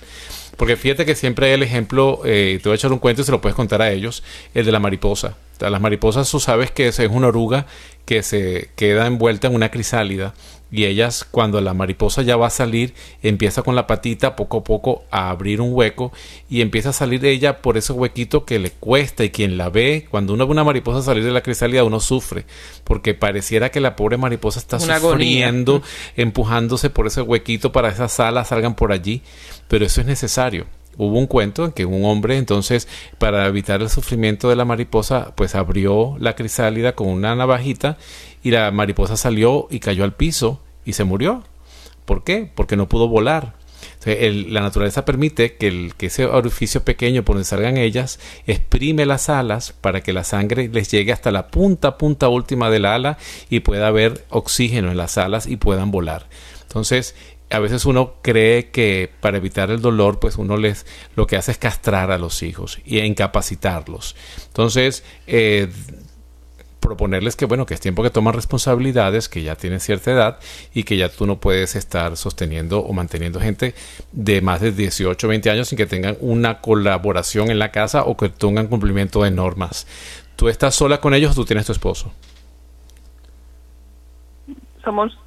Porque 0.58 0.78
fíjate 0.78 1.06
que 1.06 1.16
siempre 1.16 1.48
hay 1.48 1.54
el 1.54 1.64
ejemplo, 1.64 2.22
eh, 2.26 2.60
te 2.62 2.70
voy 2.70 2.74
a 2.74 2.76
echar 2.76 2.92
un 2.92 3.00
cuento 3.00 3.24
y 3.24 3.26
se 3.26 3.32
lo 3.32 3.42
puedes 3.42 3.56
contar 3.56 3.82
a 3.82 3.92
ellos, 3.92 4.24
el 4.54 4.66
de 4.66 4.72
la 4.72 4.80
mariposa. 4.80 5.36
Las 5.60 5.82
mariposas, 5.82 6.30
tú 6.30 6.40
sabes 6.40 6.72
que 6.72 6.88
es 6.88 7.00
una 7.00 7.28
oruga 7.28 7.66
que 8.06 8.22
se 8.22 8.70
queda 8.76 9.08
envuelta 9.08 9.48
en 9.48 9.56
una 9.56 9.72
crisálida 9.72 10.34
y 10.74 10.86
ellas 10.86 11.24
cuando 11.30 11.61
la 11.61 11.76
mariposa 11.76 12.24
ya 12.24 12.36
va 12.36 12.47
a 12.47 12.49
salir 12.49 12.95
empieza 13.21 13.61
con 13.61 13.76
la 13.76 13.86
patita 13.86 14.36
poco 14.36 14.57
a 14.57 14.63
poco 14.63 15.03
a 15.11 15.30
abrir 15.30 15.61
un 15.61 15.71
hueco 15.71 16.11
y 16.49 16.61
empieza 16.61 16.89
a 16.89 16.93
salir 16.93 17.24
ella 17.26 17.61
por 17.61 17.78
ese 17.78 17.93
huequito 17.93 18.43
que 18.43 18.57
le 18.57 18.71
cuesta 18.71 19.24
y 19.24 19.30
quien 19.30 19.55
la 19.55 19.69
ve 19.69 20.07
cuando 20.09 20.34
uno 20.34 20.47
ve 20.47 20.51
una 20.51 20.63
mariposa 20.63 21.03
salir 21.03 21.24
de 21.24 21.32
la 21.32 21.43
crisálida 21.43 21.84
uno 21.84 21.99
sufre 21.99 22.45
porque 22.86 23.13
pareciera 23.13 23.69
que 23.69 23.80
la 23.82 23.95
pobre 23.95 24.17
mariposa 24.17 24.59
está 24.59 24.78
Una 24.78 24.95
agonía. 24.95 25.11
sufriendo 25.11 25.84
empujándose 26.15 26.89
por 26.89 27.05
ese 27.05 27.21
huequito 27.21 27.71
para 27.71 27.89
esas 27.89 28.19
alas 28.19 28.47
salgan 28.47 28.74
por 28.74 28.91
allí 28.91 29.21
pero 29.67 29.86
eso 29.86 30.01
es 30.01 30.07
necesario 30.07 30.65
Hubo 30.95 31.17
un 31.17 31.26
cuento 31.26 31.65
en 31.65 31.71
que 31.71 31.86
un 31.86 32.05
hombre 32.05 32.38
entonces 32.38 32.88
para 33.17 33.47
evitar 33.47 33.82
el 33.82 33.89
sufrimiento 33.89 34.47
de 34.49 34.55
la 34.55 34.63
mariposa 34.63 35.34
pues 35.36 35.55
abrió 35.55 36.15
la 36.19 36.36
crisálida 36.36 36.93
con 36.93 37.07
una 37.07 37.36
navajita 37.36 37.97
y 38.44 38.52
la 38.52 38.70
mariposa 38.72 39.18
salió 39.18 39.68
y 39.72 39.80
cayó 39.80 40.04
al 40.04 40.14
piso 40.14 40.62
y 40.86 40.94
se 40.94 41.06
murió. 41.06 41.44
¿Por 42.06 42.24
qué? 42.24 42.52
Porque 42.54 42.76
no 42.76 42.89
pudo 42.89 43.08
volar. 43.08 43.56
La 44.06 44.60
naturaleza 44.60 45.06
permite 45.06 45.56
que, 45.56 45.68
el, 45.68 45.94
que 45.96 46.08
ese 46.08 46.26
orificio 46.26 46.84
pequeño 46.84 47.24
por 47.24 47.36
donde 47.36 47.46
salgan 47.46 47.78
ellas 47.78 48.20
exprime 48.48 49.06
las 49.06 49.30
alas 49.30 49.74
para 49.80 50.02
que 50.02 50.12
la 50.12 50.26
sangre 50.26 50.68
les 50.68 50.91
llegue 50.91 51.14
hasta 51.14 51.32
la 51.32 51.48
punta, 51.48 51.98
punta 51.98 52.28
última 52.28 52.70
del 52.70 52.86
ala 52.86 53.18
y 53.50 53.62
pueda 53.62 53.88
haber 53.88 54.26
oxígeno 54.30 54.91
en 54.91 54.98
las 54.98 55.18
alas 55.18 55.48
y 55.48 55.56
puedan 55.56 55.91
volar. 55.91 56.28
Entonces, 56.64 57.16
a 57.50 57.60
veces 57.60 57.86
uno 57.86 58.16
cree 58.22 58.72
que 58.72 59.10
para 59.22 59.38
evitar 59.38 59.70
el 59.70 59.80
dolor, 59.80 60.20
pues 60.20 60.38
uno 60.38 60.58
les 60.58 60.86
lo 61.16 61.28
que 61.28 61.38
hace 61.38 61.52
es 61.52 61.58
castrar 61.58 62.12
a 62.12 62.18
los 62.18 62.44
hijos 62.44 62.80
y 62.84 63.00
incapacitarlos. 63.00 64.16
Entonces, 64.48 65.04
eh, 65.28 65.70
proponerles 66.84 67.36
que 67.36 67.46
bueno 67.46 67.66
que 67.66 67.74
es 67.74 67.80
tiempo 67.80 68.04
que 68.04 68.10
toman 68.10 68.34
responsabilidades 68.34 69.30
que 69.30 69.42
ya 69.42 69.56
tienen 69.56 69.80
cierta 69.80 70.12
edad 70.12 70.40
y 70.74 70.84
que 70.84 70.98
ya 70.98 71.10
tú 71.10 71.26
no 71.26 71.38
puedes 71.38 71.76
estar 71.76 72.18
sosteniendo 72.18 72.80
o 72.80 72.94
manteniendo 72.94 73.40
gente 73.40 73.74
de 74.12 74.42
más 74.42 74.62
de 74.62 74.72
18 74.72 75.28
20 75.28 75.50
años 75.50 75.70
sin 75.70 75.78
que 75.78 75.86
tengan 75.86 76.18
una 76.20 76.62
colaboración 76.62 77.50
en 77.50 77.60
la 77.60 77.72
casa 77.72 78.04
o 78.04 78.18
que 78.18 78.30
tengan 78.30 78.68
cumplimiento 78.68 79.24
de 79.24 79.32
normas 79.32 79.88
tú 80.36 80.50
estás 80.50 80.76
sola 80.76 81.00
con 81.00 81.14
ellos 81.14 81.32
o 81.32 81.36
tú 81.36 81.46
tienes 81.46 81.66
tu 81.66 81.72
esposo 81.72 82.12
somos 84.84 85.18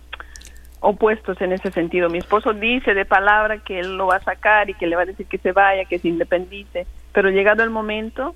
opuestos 0.80 1.40
en 1.40 1.52
ese 1.52 1.70
sentido. 1.72 2.08
Mi 2.08 2.18
esposo 2.18 2.52
dice 2.52 2.94
de 2.94 3.04
palabra 3.04 3.58
que 3.58 3.80
él 3.80 3.96
lo 3.96 4.06
va 4.06 4.16
a 4.16 4.20
sacar 4.20 4.70
y 4.70 4.74
que 4.74 4.86
le 4.86 4.96
va 4.96 5.02
a 5.02 5.06
decir 5.06 5.26
que 5.26 5.38
se 5.38 5.52
vaya, 5.52 5.84
que 5.84 5.98
se 5.98 6.08
independice, 6.08 6.86
pero 7.12 7.30
llegado 7.30 7.62
el 7.62 7.70
momento 7.70 8.34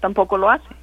tampoco 0.00 0.36
lo 0.36 0.50
hace. 0.50 0.81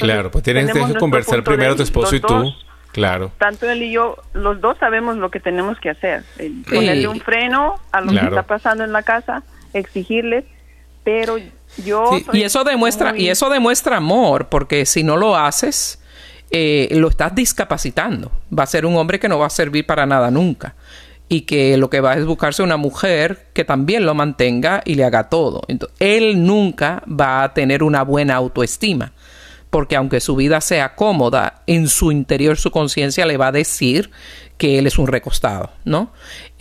Claro 0.00 0.30
pues 0.30 0.44
tienes 0.44 0.72
que 0.72 0.94
conversar 0.98 1.42
primero 1.44 1.76
tu 1.76 1.82
esposo 1.82 2.16
y 2.16 2.20
tú 2.20 2.28
dos, 2.28 2.66
claro 2.92 3.32
Tanto 3.38 3.68
él 3.68 3.82
y 3.82 3.92
yo, 3.92 4.16
los 4.32 4.60
dos 4.60 4.76
sabemos 4.78 5.16
lo 5.16 5.30
que 5.30 5.40
tenemos 5.40 5.78
que 5.78 5.90
hacer. 5.90 6.24
el 6.38 6.62
Ponerle 6.62 7.08
un 7.08 7.20
freno 7.20 7.76
a 7.92 8.00
lo 8.00 8.10
Claro. 8.10 8.28
que 8.30 8.34
está 8.36 8.46
pasando 8.46 8.84
en 8.84 8.92
la 8.92 9.02
casa, 9.02 9.42
exigirles, 9.72 10.44
pero 11.04 11.36
yo 11.84 12.10
y 12.32 12.42
eso 12.42 12.64
demuestra 12.64 13.16
y 13.16 13.28
eso 13.28 13.48
demuestra 13.48 13.96
amor, 13.96 14.48
porque 14.48 14.86
si 14.86 15.02
no 15.04 15.16
lo 15.16 15.36
haces 15.36 15.98
eh, 16.50 16.88
lo 16.92 17.08
estás 17.08 17.32
discapacitando. 17.34 18.32
Va 18.56 18.64
a 18.64 18.66
ser 18.66 18.84
un 18.84 18.96
hombre 18.96 19.20
que 19.20 19.28
no 19.28 19.38
va 19.38 19.46
a 19.46 19.50
servir 19.50 19.86
para 19.86 20.04
nada 20.04 20.32
nunca 20.32 20.74
y 21.28 21.42
que 21.42 21.76
lo 21.76 21.88
que 21.88 22.00
va 22.00 22.14
es 22.14 22.26
buscarse 22.26 22.60
una 22.64 22.76
mujer 22.76 23.46
que 23.54 23.64
también 23.64 24.04
lo 24.04 24.14
mantenga 24.14 24.82
y 24.84 24.96
le 24.96 25.04
haga 25.04 25.28
todo. 25.28 25.62
Entonces, 25.68 25.96
él 26.00 26.44
nunca 26.44 27.04
va 27.08 27.44
a 27.44 27.54
tener 27.54 27.84
una 27.84 28.02
buena 28.02 28.34
autoestima, 28.34 29.12
porque 29.70 29.96
aunque 29.96 30.20
su 30.20 30.36
vida 30.36 30.60
sea 30.60 30.94
cómoda, 30.94 31.62
en 31.66 31.88
su 31.88 32.12
interior 32.12 32.58
su 32.58 32.70
conciencia 32.70 33.26
le 33.26 33.36
va 33.36 33.48
a 33.48 33.52
decir 33.52 34.10
que 34.58 34.78
él 34.78 34.86
es 34.86 34.98
un 34.98 35.06
recostado, 35.06 35.70
¿no? 35.84 36.12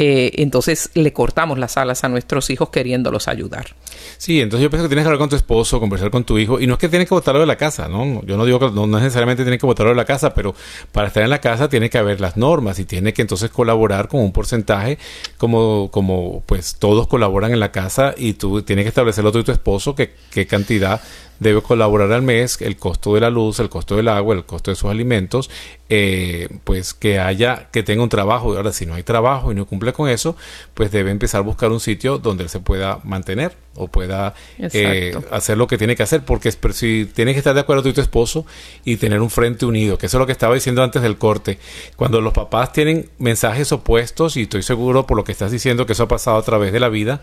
Eh, 0.02 0.32
entonces 0.42 0.92
le 0.94 1.12
cortamos 1.12 1.60
las 1.60 1.76
alas 1.76 2.06
a 2.06 2.10
nuestros 2.10 2.50
hijos 2.50 2.70
queriéndolos 2.70 3.28
ayudar. 3.28 3.76
Sí, 4.18 4.40
entonces 4.40 4.64
yo 4.64 4.70
pienso 4.70 4.86
que 4.86 4.90
tienes 4.90 5.04
que 5.04 5.08
hablar 5.08 5.20
con 5.20 5.28
tu 5.28 5.36
esposo, 5.36 5.78
conversar 5.82 6.10
con 6.10 6.24
tu 6.24 6.38
hijo, 6.38 6.58
y 6.62 6.68
no 6.68 6.76
es 6.76 6.80
que 6.80 6.88
tienes 6.88 7.10
que 7.10 7.14
botarlo 7.14 7.42
de 7.42 7.46
la 7.46 7.58
casa, 7.58 7.90
¿no? 7.90 8.24
Yo 8.24 8.38
no 8.38 8.46
digo 8.46 8.60
que 8.60 8.72
no 8.72 8.88
necesariamente 8.88 9.44
tienes 9.44 9.60
que 9.60 9.66
botarlo 9.66 9.90
de 9.90 9.98
la 9.98 10.06
casa, 10.06 10.34
pero 10.34 10.56
para 10.94 11.10
estar 11.10 11.22
en 11.22 11.30
la 11.30 11.42
casa 11.42 11.68
tiene 11.68 11.90
que 11.90 11.98
haber 11.98 12.22
las 12.22 12.38
normas 12.38 12.80
y 12.80 12.86
tiene 12.86 13.12
que 13.12 13.22
entonces 13.22 13.50
colaborar 13.50 14.08
con 14.08 14.22
un 14.22 14.32
porcentaje, 14.32 14.98
como, 15.38 15.92
como 15.92 16.44
pues 16.46 16.78
todos 16.80 17.08
colaboran 17.08 17.52
en 17.52 17.60
la 17.60 17.74
casa 17.74 18.16
y 18.18 18.34
tú 18.34 18.62
tienes 18.62 18.86
que 18.86 18.90
establecerlo 18.90 19.34
tú 19.34 19.40
y 19.40 19.44
tu 19.44 19.52
esposo, 19.52 19.96
qué, 19.96 20.14
qué 20.32 20.48
cantidad 20.48 21.02
debe 21.40 21.62
colaborar 21.62 22.12
al 22.12 22.22
mes, 22.22 22.62
el 22.62 22.78
costo 22.78 23.16
de 23.16 23.22
la 23.22 23.30
luz, 23.30 23.60
el 23.60 23.70
costo 23.70 23.96
del 23.96 24.08
agua, 24.10 24.36
el 24.36 24.46
costo 24.46 24.72
de 24.72 24.76
sus 24.76 24.90
alimentos, 24.90 25.50
eh, 25.88 26.50
pues 26.64 26.94
que 26.94 27.20
haya, 27.20 27.70
que 27.72 27.82
tenga 27.82 28.04
un 28.04 28.10
trabajo. 28.10 28.56
Ahora, 28.56 28.72
si 28.72 28.86
no 28.86 28.94
hay 28.94 29.04
trabajo 29.04 29.52
y 29.52 29.56
no 29.56 29.66
cumple 29.66 29.89
con 29.94 30.10
eso, 30.10 30.36
pues 30.74 30.92
debe 30.92 31.12
empezar 31.12 31.40
a 31.40 31.42
buscar 31.42 31.72
un 31.72 31.80
sitio 31.80 32.18
donde 32.18 32.44
él 32.44 32.50
se 32.50 32.60
pueda 32.60 33.00
mantener 33.04 33.56
o 33.76 33.88
pueda 33.88 34.34
eh, 34.58 35.14
hacer 35.32 35.58
lo 35.58 35.68
que 35.68 35.78
tiene 35.78 35.96
que 35.96 36.04
hacer, 36.04 36.22
porque 36.24 36.52
si 36.52 37.10
tienes 37.14 37.34
que 37.34 37.40
estar 37.40 37.54
de 37.54 37.62
acuerdo 37.62 37.84
tú 37.84 37.90
y 37.90 37.94
tu 37.94 38.02
esposo 38.02 38.46
y 38.84 38.98
tener 38.98 39.22
un 39.22 39.30
frente 39.30 39.66
unido, 39.66 39.98
que 39.98 40.08
eso 40.08 40.18
es 40.18 40.20
lo 40.20 40.26
que 40.26 40.34
estaba 40.34 40.54
diciendo 40.54 40.84
antes 40.84 41.02
del 41.02 41.18
corte, 41.18 41.60
cuando 41.96 42.20
los 42.22 42.34
papás 42.34 42.74
tienen 42.74 43.10
mensajes 43.20 43.72
opuestos, 43.72 44.36
y 44.38 44.44
estoy 44.44 44.64
seguro 44.64 45.08
por 45.08 45.16
lo 45.18 45.24
que 45.24 45.32
estás 45.32 45.52
diciendo 45.52 45.86
que 45.86 45.94
eso 45.94 46.04
ha 46.04 46.08
pasado 46.08 46.38
a 46.38 46.44
través 46.44 46.74
de 46.74 46.80
la 46.80 46.90
vida, 46.90 47.22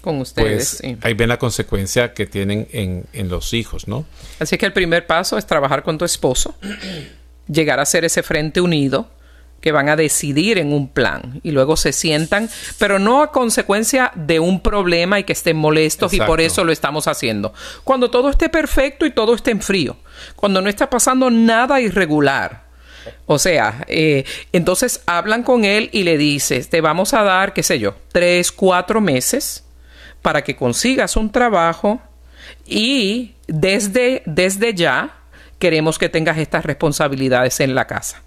con 0.00 0.20
ustedes. 0.20 0.78
Pues 0.80 0.96
ahí 1.02 1.14
ven 1.14 1.28
la 1.28 1.38
consecuencia 1.38 2.14
que 2.14 2.26
tienen 2.26 2.68
en, 2.72 3.04
en 3.12 3.28
los 3.28 3.52
hijos, 3.52 3.88
¿no? 3.88 4.06
Así 4.38 4.56
que 4.56 4.64
el 4.64 4.72
primer 4.72 5.06
paso 5.06 5.36
es 5.36 5.46
trabajar 5.46 5.82
con 5.82 5.98
tu 5.98 6.04
esposo, 6.04 6.54
llegar 7.48 7.80
a 7.80 7.84
ser 7.84 8.04
ese 8.04 8.22
frente 8.22 8.60
unido 8.60 9.10
que 9.60 9.72
van 9.72 9.88
a 9.88 9.96
decidir 9.96 10.58
en 10.58 10.72
un 10.72 10.88
plan 10.88 11.40
y 11.42 11.50
luego 11.50 11.76
se 11.76 11.92
sientan, 11.92 12.48
pero 12.78 12.98
no 12.98 13.22
a 13.22 13.32
consecuencia 13.32 14.12
de 14.14 14.40
un 14.40 14.60
problema 14.60 15.18
y 15.18 15.24
que 15.24 15.32
estén 15.32 15.56
molestos 15.56 16.14
y 16.14 16.20
por 16.20 16.40
eso 16.40 16.64
lo 16.64 16.72
estamos 16.72 17.08
haciendo. 17.08 17.52
Cuando 17.84 18.10
todo 18.10 18.30
esté 18.30 18.48
perfecto 18.48 19.04
y 19.06 19.10
todo 19.10 19.34
esté 19.34 19.50
en 19.50 19.60
frío, 19.60 19.96
cuando 20.36 20.60
no 20.60 20.68
está 20.68 20.88
pasando 20.88 21.30
nada 21.30 21.80
irregular. 21.80 22.68
O 23.26 23.38
sea, 23.38 23.84
eh, 23.88 24.24
entonces 24.52 25.02
hablan 25.06 25.42
con 25.42 25.64
él 25.64 25.88
y 25.92 26.02
le 26.02 26.18
dices, 26.18 26.68
te 26.68 26.80
vamos 26.80 27.14
a 27.14 27.22
dar, 27.22 27.52
qué 27.52 27.62
sé 27.62 27.78
yo, 27.78 27.94
tres, 28.12 28.52
cuatro 28.52 29.00
meses 29.00 29.64
para 30.22 30.42
que 30.42 30.56
consigas 30.56 31.16
un 31.16 31.32
trabajo 31.32 32.00
y 32.66 33.34
desde, 33.46 34.22
desde 34.26 34.74
ya 34.74 35.16
queremos 35.58 35.98
que 35.98 36.08
tengas 36.08 36.38
estas 36.38 36.64
responsabilidades 36.64 37.60
en 37.60 37.74
la 37.74 37.86
casa. 37.86 38.22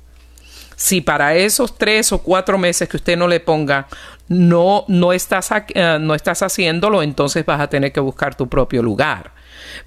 Si 0.81 0.99
para 0.99 1.35
esos 1.35 1.77
tres 1.77 2.11
o 2.11 2.23
cuatro 2.23 2.57
meses 2.57 2.89
que 2.89 2.97
usted 2.97 3.15
no 3.15 3.27
le 3.27 3.39
ponga 3.39 3.87
no, 4.29 4.83
no, 4.87 5.13
estás, 5.13 5.51
eh, 5.75 5.99
no 6.01 6.15
estás 6.15 6.41
haciéndolo, 6.41 7.03
entonces 7.03 7.45
vas 7.45 7.61
a 7.61 7.67
tener 7.67 7.91
que 7.91 7.99
buscar 7.99 8.33
tu 8.33 8.49
propio 8.49 8.81
lugar. 8.81 9.31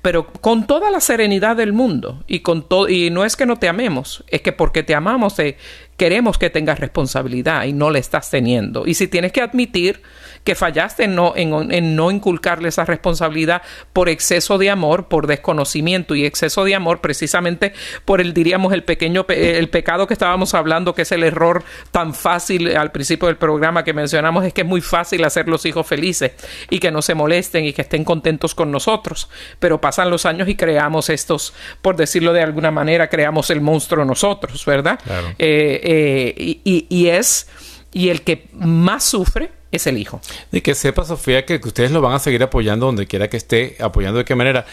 Pero 0.03 0.29
con 0.29 0.69
toda 0.69 0.93
la 0.93 1.01
serenidad 1.01 1.57
del 1.57 1.73
mundo 1.73 2.23
y 2.29 2.41
con 2.41 2.69
todo 2.69 2.89
y 2.89 3.11
no 3.11 3.25
es 3.25 3.35
que 3.35 3.45
no 3.45 3.57
te 3.57 3.69
amemos, 3.69 4.23
es 4.29 4.41
que 4.43 4.53
porque 4.53 4.85
te 4.85 4.95
amamos 4.95 5.35
te, 5.35 5.59
queremos 5.97 6.39
que 6.39 6.51
tengas 6.51 6.81
responsabilidad 6.81 7.65
y 7.65 7.73
no 7.73 7.91
le 7.91 7.99
estás 7.99 8.31
teniendo. 8.31 8.87
Y 8.87 8.95
si 8.95 9.09
tienes 9.09 9.33
que 9.33 9.41
admitir 9.41 10.03
que 10.45 10.55
fallaste 10.55 11.05
en 11.05 11.15
no, 11.15 11.33
en, 11.37 11.97
no 11.97 12.11
inculcarle 12.11 12.69
esa 12.69 12.85
responsabilidad 12.85 13.63
por 13.93 14.09
exceso 14.09 14.59
de 14.59 14.71
amor, 14.71 15.09
por 15.09 15.27
desconocimiento 15.27 16.15
y 16.15 16.27
exceso 16.27 16.65
de 16.65 16.75
amor, 16.75 17.01
precisamente 17.01 17.73
por 18.05 18.21
el, 18.21 18.35
diríamos, 18.35 18.73
el 18.73 18.85
pequeño, 18.85 19.25
el 19.29 19.69
pecado 19.71 20.07
que 20.07 20.15
estábamos 20.15 20.55
hablando, 20.55 20.95
que 20.95 21.03
es 21.03 21.13
el 21.13 21.23
error 21.23 21.65
tan 21.91 22.15
fácil 22.15 22.77
al 22.77 22.93
principio 22.93 23.29
del 23.29 23.37
programa 23.37 23.85
que 23.85 23.95
mencionamos, 23.95 24.45
es 24.45 24.53
que 24.53 24.61
es 24.63 24.67
muy 24.67 24.83
fácil 24.83 25.25
hacer 25.25 25.49
los 25.49 25.65
hijos 25.65 25.87
felices 25.87 26.33
y 26.69 26.79
que 26.79 26.91
no 26.91 27.01
se 27.01 27.15
molesten 27.15 27.65
y 27.65 27.73
que 27.73 27.83
estén 27.83 28.05
contentos 28.05 28.55
con 28.55 28.71
nosotros. 28.71 29.31
Pero 29.59 29.81
pasan 29.81 30.11
los 30.11 30.27
años 30.27 30.49
y 30.49 30.57
creamos 30.57 31.09
estos, 31.09 31.55
por 31.81 31.97
decirlo 31.97 32.33
de 32.33 32.43
alguna 32.43 32.71
manera, 32.71 33.09
creamos 33.09 33.49
el 33.49 33.63
monstruo 33.63 34.05
nosotros, 34.05 34.65
¿verdad? 34.67 34.99
Eh, 35.39 35.81
eh, 35.85 36.35
y, 36.37 36.87
y 36.89 37.07
es, 37.07 37.47
y 37.93 38.09
el 38.09 38.23
que 38.23 38.49
más 38.53 39.05
sufre 39.05 39.53
es 39.71 39.87
el 39.87 39.99
hijo. 39.99 40.21
Y 40.51 40.61
que 40.61 40.75
sepa, 40.75 41.05
Sofía, 41.05 41.45
que, 41.45 41.61
ustedes 41.63 41.91
lo 41.91 42.01
van 42.01 42.15
a 42.15 42.19
seguir 42.19 42.43
apoyando 42.43 42.87
donde 42.87 43.07
quiera 43.07 43.29
que 43.29 43.37
esté, 43.37 43.77
apoyando 43.81 44.19
de 44.19 44.25
qué 44.25 44.35
manera. 44.35 44.67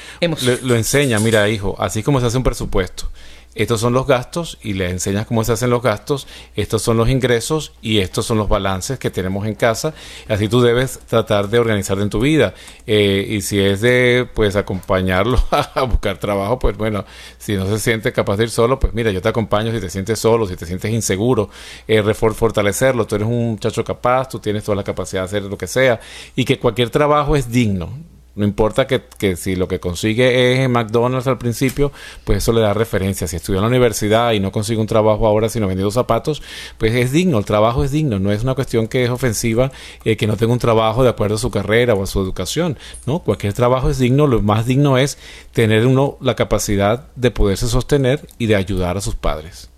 lo 0.63 0.75
enseña, 0.75 1.19
mira, 1.19 1.47
hijo, 1.49 1.75
así 1.79 2.01
como 2.03 2.19
se 2.19 2.27
hace 2.27 2.37
un 2.37 2.43
presupuesto 2.43 3.09
estos 3.53 3.81
son 3.81 3.91
los 3.91 4.07
gastos 4.07 4.57
y 4.61 4.73
le 4.73 4.89
enseñas 4.89 5.27
cómo 5.27 5.43
se 5.43 5.51
hacen 5.51 5.69
los 5.69 5.81
gastos, 5.81 6.25
estos 6.55 6.81
son 6.81 6.95
los 6.95 7.09
ingresos 7.09 7.73
y 7.81 7.99
estos 7.99 8.25
son 8.25 8.37
los 8.37 8.47
balances 8.47 8.97
que 8.97 9.09
tenemos 9.09 9.45
en 9.45 9.55
casa. 9.55 9.93
Así 10.29 10.47
tú 10.47 10.61
debes 10.61 10.99
tratar 10.99 11.49
de 11.49 11.59
organizarte 11.59 12.01
en 12.03 12.09
tu 12.09 12.21
vida. 12.21 12.53
Eh, 12.87 13.25
y 13.29 13.41
si 13.41 13.59
es 13.59 13.81
de 13.81 14.27
pues 14.33 14.55
acompañarlo 14.55 15.37
a 15.51 15.81
buscar 15.83 16.17
trabajo, 16.17 16.59
pues 16.59 16.77
bueno, 16.77 17.03
si 17.37 17.55
no 17.55 17.67
se 17.67 17.79
siente 17.79 18.13
capaz 18.13 18.37
de 18.37 18.45
ir 18.45 18.49
solo, 18.49 18.79
pues 18.79 18.93
mira, 18.93 19.11
yo 19.11 19.21
te 19.21 19.29
acompaño 19.29 19.71
si 19.73 19.81
te 19.81 19.89
sientes 19.89 20.17
solo, 20.19 20.47
si 20.47 20.55
te 20.55 20.65
sientes 20.65 20.91
inseguro, 20.91 21.49
eh, 21.87 22.01
fortalecerlo. 22.13 23.05
Tú 23.05 23.15
eres 23.15 23.27
un 23.27 23.51
muchacho 23.51 23.83
capaz, 23.83 24.29
tú 24.29 24.39
tienes 24.39 24.63
toda 24.63 24.77
la 24.77 24.83
capacidad 24.83 25.23
de 25.23 25.25
hacer 25.25 25.43
lo 25.43 25.57
que 25.57 25.67
sea 25.67 25.99
y 26.35 26.45
que 26.45 26.57
cualquier 26.57 26.89
trabajo 26.89 27.35
es 27.35 27.51
digno 27.51 28.10
no 28.41 28.47
importa 28.47 28.87
que, 28.87 29.03
que, 29.19 29.35
si 29.35 29.55
lo 29.55 29.67
que 29.67 29.79
consigue 29.79 30.63
es 30.63 30.67
McDonald's 30.67 31.27
al 31.27 31.37
principio, 31.37 31.91
pues 32.25 32.39
eso 32.39 32.51
le 32.53 32.61
da 32.61 32.73
referencia. 32.73 33.27
Si 33.27 33.35
estudió 33.35 33.59
en 33.59 33.61
la 33.61 33.67
universidad 33.67 34.31
y 34.31 34.39
no 34.39 34.51
consigue 34.51 34.81
un 34.81 34.87
trabajo 34.87 35.27
ahora 35.27 35.47
sino 35.47 35.67
vendiendo 35.67 35.91
zapatos, 35.91 36.41
pues 36.79 36.95
es 36.95 37.11
digno, 37.11 37.37
el 37.37 37.45
trabajo 37.45 37.83
es 37.83 37.91
digno. 37.91 38.17
No 38.17 38.31
es 38.31 38.41
una 38.41 38.55
cuestión 38.55 38.87
que 38.87 39.03
es 39.03 39.11
ofensiva 39.11 39.71
eh, 40.05 40.17
que 40.17 40.25
no 40.25 40.37
tenga 40.37 40.53
un 40.53 40.59
trabajo 40.59 41.03
de 41.03 41.09
acuerdo 41.09 41.35
a 41.35 41.37
su 41.37 41.51
carrera 41.51 41.93
o 41.93 42.01
a 42.01 42.07
su 42.07 42.19
educación. 42.19 42.79
¿no? 43.05 43.19
Cualquier 43.19 43.53
trabajo 43.53 43.91
es 43.91 43.99
digno, 43.99 44.25
lo 44.25 44.41
más 44.41 44.65
digno 44.65 44.97
es 44.97 45.19
tener 45.53 45.85
uno 45.85 46.17
la 46.19 46.35
capacidad 46.35 47.05
de 47.15 47.29
poderse 47.29 47.67
sostener 47.67 48.27
y 48.39 48.47
de 48.47 48.55
ayudar 48.55 48.97
a 48.97 49.01
sus 49.01 49.13
padres. 49.13 49.69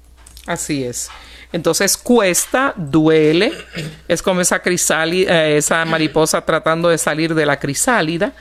Así 0.45 0.83
es. 0.83 1.09
Entonces 1.51 1.97
cuesta, 1.97 2.73
duele, 2.75 3.53
es 4.07 4.21
como 4.23 4.41
esa 4.41 4.59
crisálida, 4.59 5.45
eh, 5.45 5.57
esa 5.57 5.85
mariposa 5.85 6.43
tratando 6.43 6.89
de 6.89 6.97
salir 6.97 7.35
de 7.35 7.45
la 7.45 7.59
crisálida, 7.59 8.33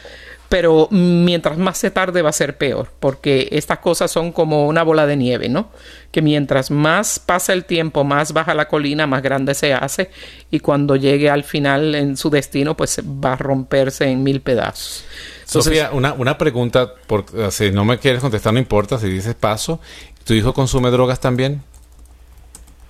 pero 0.49 0.89
mientras 0.91 1.59
más 1.59 1.79
se 1.79 1.91
tarde 1.91 2.23
va 2.23 2.31
a 2.31 2.33
ser 2.33 2.57
peor, 2.57 2.89
porque 3.01 3.49
estas 3.53 3.79
cosas 3.79 4.11
son 4.11 4.33
como 4.33 4.67
una 4.67 4.83
bola 4.83 5.07
de 5.07 5.17
nieve, 5.17 5.51
¿no? 5.51 5.71
Que 6.11 6.23
mientras 6.23 6.71
más 6.71 7.19
pasa 7.19 7.53
el 7.53 7.67
tiempo, 7.67 8.03
más 8.03 8.33
baja 8.33 8.55
la 8.55 8.69
colina, 8.69 9.07
más 9.07 9.23
grande 9.23 9.55
se 9.55 9.75
hace, 9.75 10.11
y 10.51 10.61
cuando 10.61 10.97
llegue 10.97 11.29
al 11.29 11.45
final 11.45 11.95
en 11.95 12.17
su 12.17 12.31
destino, 12.31 12.77
pues 12.77 12.99
va 13.03 13.35
a 13.35 13.37
romperse 13.37 14.05
en 14.07 14.23
mil 14.23 14.41
pedazos. 14.41 15.05
Sofía, 15.45 15.91
una, 15.93 16.15
una 16.15 16.39
pregunta, 16.39 16.95
por, 17.07 17.27
si 17.51 17.71
no 17.71 17.85
me 17.85 17.99
quieres 17.99 18.23
contestar, 18.23 18.55
no 18.55 18.59
importa, 18.59 18.99
si 18.99 19.09
dices 19.09 19.35
paso, 19.35 19.81
¿tu 20.25 20.33
hijo 20.33 20.55
consume 20.55 20.91
drogas 20.91 21.21
también? 21.21 21.63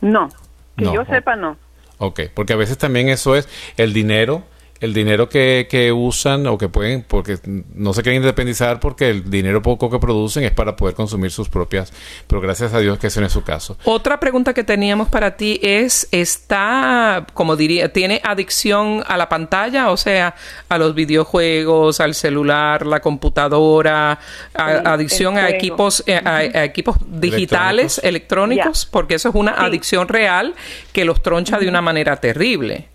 No, 0.03 0.29
que 0.77 0.85
yo 0.85 1.05
sepa 1.07 1.37
no. 1.37 1.57
Ok, 1.99 2.21
porque 2.35 2.53
a 2.53 2.57
veces 2.57 2.77
también 2.77 3.09
eso 3.09 3.37
es 3.37 3.49
el 3.77 3.93
dinero 3.95 4.43
el 4.83 4.93
dinero 4.93 5.29
que, 5.29 5.69
que, 5.71 5.93
usan 5.93 6.45
o 6.49 6.59
que 6.59 6.69
pueden, 6.69 7.05
porque 7.07 7.39
no 7.75 7.95
se 7.95 8.03
quieren 8.03 8.21
independizar 8.21 8.81
porque 8.81 9.11
el 9.11 9.31
dinero 9.31 9.63
poco 9.63 9.89
que 9.89 10.01
producen 10.01 10.43
es 10.43 10.51
para 10.51 10.75
poder 10.75 10.97
consumir 10.97 11.31
sus 11.31 11.49
propias, 11.49 11.93
pero 12.27 12.41
gracias 12.41 12.75
a 12.75 12.81
Dios 12.81 12.99
que 12.99 13.07
ese 13.07 13.21
no 13.21 13.27
es 13.27 13.33
su 13.33 13.45
caso. 13.45 13.79
Otra 13.85 14.19
pregunta 14.19 14.53
que 14.53 14.65
teníamos 14.65 15.09
para 15.09 15.37
ti 15.37 15.61
es, 15.63 16.09
¿está, 16.11 17.25
como 17.33 17.55
diría, 17.55 17.93
tiene 17.93 18.21
adicción 18.25 19.05
a 19.07 19.17
la 19.17 19.29
pantalla? 19.29 19.93
O 19.93 19.97
sea, 19.97 20.35
a 20.69 20.79
los 20.79 20.97
videojuegos, 20.97 22.01
al 22.01 22.17
celular, 22.17 22.85
la 22.85 22.99
computadora, 22.99 24.19
adicción 24.53 25.39
a 25.39 25.49
equipos, 25.49 26.03
eh, 26.09 26.21
a, 26.25 26.65
equipos 26.65 26.97
digitales, 27.07 28.01
electrónicos, 28.03 28.85
porque 28.91 29.15
eso 29.15 29.29
es 29.29 29.35
una 29.37 29.53
adicción 29.53 30.09
real 30.09 30.57
que 30.93 31.05
los 31.05 31.23
troncha 31.23 31.61
de 31.61 31.69
una 31.69 31.81
manera 31.81 32.17
terrible. 32.17 32.89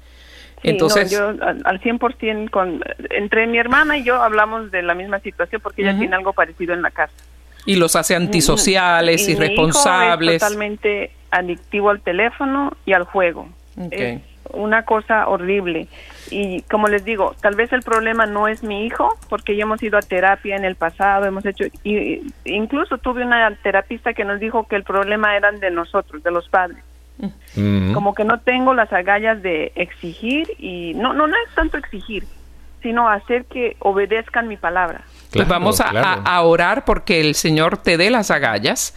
Entonces, 0.70 1.12
yo 1.12 1.30
al 1.30 1.82
100% 1.82 2.50
con 2.50 2.84
entre 3.10 3.48
mi 3.48 3.58
hermana 3.58 3.98
y 3.98 4.04
yo 4.04 4.22
hablamos 4.22 4.72
de 4.72 4.82
la 4.82 4.94
misma 4.94 5.20
situación 5.20 5.62
porque 5.62 5.82
ella 5.82 5.98
tiene 5.98 6.16
algo 6.16 6.34
parecido 6.34 6.74
en 6.74 6.82
la 6.82 6.92
casa. 6.92 7.14
Y 7.66 7.76
los 7.76 7.96
hace 7.96 8.16
antisociales, 8.16 9.28
y 9.28 9.34
irresponsables. 9.34 10.42
totalmente 10.42 11.12
adictivo 11.32 11.90
al 11.90 12.02
teléfono 12.02 12.72
y 12.86 12.94
al 12.94 13.04
juego. 13.04 13.50
una 14.54 14.84
cosa 14.84 15.28
horrible. 15.28 15.88
Y 16.30 16.62
como 16.64 16.88
les 16.88 17.04
digo, 17.06 17.36
tal 17.42 17.56
vez 17.56 17.72
el 17.74 17.82
problema 17.82 18.26
no 18.26 18.48
es 18.48 18.64
mi 18.64 18.86
hijo, 18.86 19.18
porque 19.30 19.56
ya 19.56 19.64
hemos 19.64 19.82
ido 19.84 19.98
a 19.98 20.02
terapia 20.02 20.56
en 20.56 20.66
el 20.66 20.76
pasado, 20.76 21.26
hemos 21.26 21.46
hecho, 21.46 21.66
y, 21.84 22.22
incluso 22.46 22.98
tuve 22.98 23.24
una 23.24 23.54
terapista 23.62 24.14
que 24.14 24.26
nos 24.26 24.40
dijo 24.40 24.68
que 24.68 24.76
el 24.76 24.84
problema 24.84 25.36
eran 25.36 25.60
de 25.60 25.72
nosotros, 25.72 26.24
de 26.24 26.32
los 26.32 26.48
padres. 26.50 26.84
Mm. 27.56 27.94
Como 27.94 28.14
que 28.14 28.24
no 28.24 28.40
tengo 28.40 28.74
las 28.74 28.92
agallas 28.94 29.42
de 29.42 29.72
exigir 29.76 30.48
y 30.60 30.94
no, 30.96 31.14
no, 31.14 31.28
no 31.28 31.36
es 31.48 31.56
tanto 31.56 31.78
exigir, 31.78 32.26
sino 32.82 33.10
hacer 33.10 33.46
que 33.46 33.76
obedezcan 33.80 34.48
mi 34.48 34.58
palabra. 34.58 35.02
pues 35.32 35.48
vamos 35.48 35.82
a, 35.82 36.42
orar 36.44 36.86
porque 36.86 37.20
el 37.20 37.34
Señor 37.34 37.78
te 37.78 37.98
dé 37.98 38.12
las 38.12 38.30
agallas, 38.30 38.94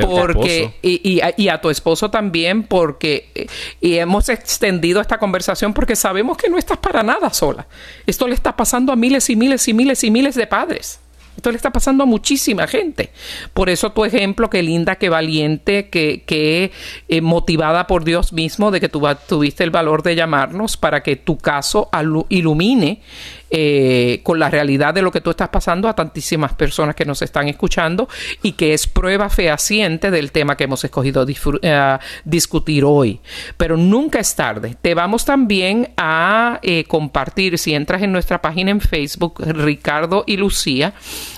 porque 0.00 0.78
y, 0.82 1.20
y, 1.36 1.48
a 1.48 1.60
tu 1.60 1.68
esposo 1.68 2.10
también, 2.10 2.62
porque 2.62 3.48
y 3.80 3.98
hemos 3.98 4.28
extendido 4.30 5.00
esta 5.00 5.18
conversación 5.18 5.74
porque 5.74 5.94
sabemos 5.94 6.38
que 6.38 6.48
no 6.48 6.56
estás 6.56 6.78
para 6.78 7.02
nada 7.02 7.30
sola. 7.30 7.66
Esto 8.06 8.26
le 8.26 8.34
está 8.34 8.56
pasando 8.56 8.92
a 8.92 8.96
miles 8.96 9.28
y 9.28 9.36
miles 9.36 9.68
y 9.68 9.74
miles 9.74 10.02
y 10.04 10.10
miles 10.10 10.34
de 10.34 10.46
padres. 10.46 11.00
Esto 11.38 11.52
le 11.52 11.56
está 11.56 11.70
pasando 11.70 12.02
a 12.02 12.06
muchísima 12.06 12.66
gente. 12.66 13.12
Por 13.54 13.70
eso 13.70 13.92
tu 13.92 14.04
ejemplo, 14.04 14.50
qué 14.50 14.60
linda, 14.60 14.96
qué 14.96 15.08
valiente, 15.08 15.88
qué, 15.88 16.24
qué 16.26 16.72
eh, 17.06 17.20
motivada 17.20 17.86
por 17.86 18.02
Dios 18.02 18.32
mismo 18.32 18.72
de 18.72 18.80
que 18.80 18.88
tú 18.88 19.00
tuviste 19.28 19.62
el 19.62 19.70
valor 19.70 20.02
de 20.02 20.16
llamarnos 20.16 20.76
para 20.76 21.04
que 21.04 21.14
tu 21.14 21.38
caso 21.38 21.90
ilumine 22.28 23.02
eh, 23.50 24.20
con 24.22 24.38
la 24.38 24.50
realidad 24.50 24.92
de 24.92 25.02
lo 25.02 25.10
que 25.10 25.20
tú 25.20 25.30
estás 25.30 25.48
pasando 25.48 25.88
a 25.88 25.94
tantísimas 25.94 26.52
personas 26.52 26.94
que 26.94 27.04
nos 27.04 27.22
están 27.22 27.48
escuchando 27.48 28.08
y 28.42 28.52
que 28.52 28.74
es 28.74 28.86
prueba 28.86 29.30
fehaciente 29.30 30.10
del 30.10 30.32
tema 30.32 30.56
que 30.56 30.64
hemos 30.64 30.84
escogido 30.84 31.26
eh, 31.62 31.98
discutir 32.24 32.84
hoy. 32.84 33.20
Pero 33.56 33.76
nunca 33.76 34.20
es 34.20 34.34
tarde. 34.34 34.76
Te 34.80 34.94
vamos 34.94 35.24
también 35.24 35.92
a 35.96 36.58
eh, 36.62 36.84
compartir, 36.84 37.58
si 37.58 37.74
entras 37.74 38.02
en 38.02 38.12
nuestra 38.12 38.42
página 38.42 38.70
en 38.70 38.80
Facebook, 38.80 39.42
Ricardo 39.46 40.24
y 40.26 40.36
Lucía, 40.36 40.92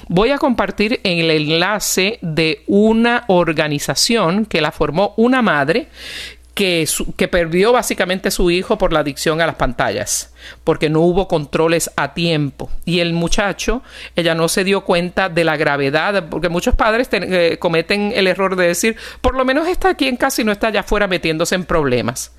voy 0.09 0.31
a 0.31 0.39
compartir 0.39 1.01
el 1.05 1.31
enlace 1.31 2.19
de 2.23 2.65
una 2.67 3.25
organización 3.29 4.47
que 4.47 4.61
la 4.61 4.73
formó 4.73 5.15
una 5.17 5.43
madre 5.43 5.89
que, 6.61 6.87
que, 7.17 7.27
perdió 7.27 7.73
básicamente 7.73 8.31
su 8.31 8.51
hijo 8.51 8.77
por 8.77 8.93
la 8.93 9.01
adicción 9.01 9.41
a 9.41 9.47
las 9.47 9.55
pantallas, 9.55 10.35
porque 10.63 10.91
no 10.91 11.01
hubo 11.01 11.27
controles 11.27 11.91
a 11.97 12.13
tiempo. 12.13 12.69
Y 12.85 13.01
el 13.01 13.15
muchacho, 13.15 13.83
ella 14.15 14.35
no 14.35 14.47
se 14.47 14.63
dio 14.63 14.83
cuenta 14.83 15.31
de 15.31 15.45
la 15.45 15.57
gravedad, 15.57 16.29
porque 16.29 16.51
muchos 16.51 16.75
padres 16.75 17.09
eh, 17.13 17.57
cometen 17.59 18.13
el 18.15 18.27
error 18.27 18.57
de 18.57 18.67
decir, 18.67 18.99
por 19.23 19.37
lo 19.37 19.47
menos 19.47 19.69
está 19.69 19.89
aquí 19.89 20.07
en 20.07 20.19
casa 20.19 20.43
y 20.43 20.45
no 20.45 20.53
está 20.53 20.67
allá 20.67 20.81
afuera 20.81 21.07
metiéndose 21.07 21.55
en 21.55 21.65
problemas 21.65 22.31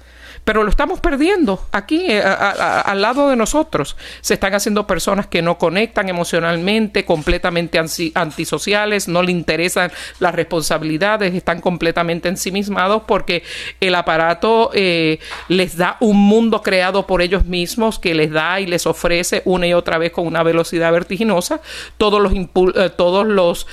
pero 0.44 0.64
lo 0.64 0.70
estamos 0.70 1.00
perdiendo 1.00 1.66
aquí 1.72 2.06
eh, 2.10 2.22
al 2.22 3.02
lado 3.02 3.30
de 3.30 3.36
nosotros. 3.36 3.96
Se 4.22 4.34
están 4.34 4.54
haciendo 4.54 4.88
personas 4.88 5.28
que 5.28 5.42
no 5.42 5.58
conectan 5.58 6.10
emocionalmente, 6.10 7.06
completamente 7.06 7.80
antisociales, 8.16 9.08
no 9.08 9.22
le 9.22 9.32
interesan 9.32 9.92
las 10.20 10.34
responsabilidades, 10.34 11.34
están 11.36 11.62
completamente 11.62 12.30
ensimismados 12.30 13.04
porque 13.08 13.44
el 13.80 13.96
aparato 13.96 14.72
eh, 14.74 15.20
les 15.48 15.78
da 15.78 15.98
un 16.00 16.18
mundo 16.18 16.62
creado 16.62 17.06
por 17.06 17.22
ellos 17.22 17.46
mismos 17.46 18.00
que 18.00 18.16
les 18.16 18.32
da 18.32 18.60
y 18.60 18.66
les 18.66 18.88
ofrece 18.88 19.42
una 19.46 19.68
y 19.68 19.74
otra 19.74 19.98
vez 19.98 20.12
con 20.12 20.26
una 20.26 20.44
velocidad 20.44 20.92
vertiginosa 20.92 21.62
todos 21.98 22.22
los 22.22 22.34
eh, 22.34 22.90
todos 22.96 23.28
los 23.28 23.68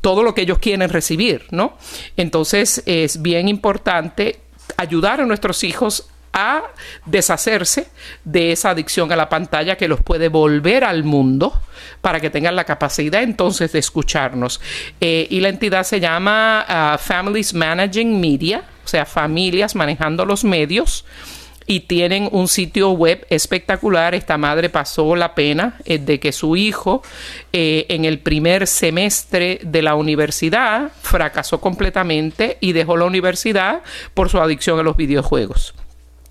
todo 0.00 0.22
lo 0.22 0.34
que 0.34 0.40
ellos 0.40 0.58
quieren 0.58 0.88
recibir, 0.88 1.44
¿no? 1.50 1.76
Entonces 2.16 2.82
es 2.86 3.20
bien 3.20 3.48
importante 3.48 4.38
ayudar 4.80 5.20
a 5.20 5.26
nuestros 5.26 5.64
hijos 5.64 6.08
a 6.32 6.62
deshacerse 7.06 7.88
de 8.24 8.52
esa 8.52 8.70
adicción 8.70 9.10
a 9.12 9.16
la 9.16 9.28
pantalla 9.28 9.76
que 9.76 9.88
los 9.88 10.00
puede 10.00 10.28
volver 10.28 10.84
al 10.84 11.02
mundo 11.02 11.60
para 12.00 12.20
que 12.20 12.30
tengan 12.30 12.54
la 12.56 12.64
capacidad 12.64 13.22
entonces 13.22 13.72
de 13.72 13.80
escucharnos. 13.80 14.60
Eh, 15.00 15.26
y 15.28 15.40
la 15.40 15.48
entidad 15.48 15.82
se 15.82 16.00
llama 16.00 16.64
ah, 16.68 16.98
Families 16.98 17.52
Managing 17.52 18.20
Media, 18.20 18.62
o 18.84 18.88
sea, 18.88 19.06
familias 19.06 19.74
manejando 19.74 20.24
los 20.24 20.44
medios 20.44 21.04
y 21.70 21.78
tienen 21.78 22.28
un 22.32 22.48
sitio 22.48 22.90
web 22.90 23.24
espectacular. 23.30 24.16
Esta 24.16 24.36
madre 24.36 24.70
pasó 24.70 25.14
la 25.14 25.36
pena 25.36 25.78
eh, 25.84 25.98
de 25.98 26.18
que 26.18 26.32
su 26.32 26.56
hijo 26.56 27.00
eh, 27.52 27.86
en 27.88 28.04
el 28.04 28.18
primer 28.18 28.66
semestre 28.66 29.60
de 29.62 29.80
la 29.80 29.94
universidad 29.94 30.90
fracasó 31.00 31.60
completamente 31.60 32.58
y 32.60 32.72
dejó 32.72 32.96
la 32.96 33.04
universidad 33.04 33.82
por 34.14 34.28
su 34.30 34.40
adicción 34.40 34.80
a 34.80 34.82
los 34.82 34.96
videojuegos 34.96 35.76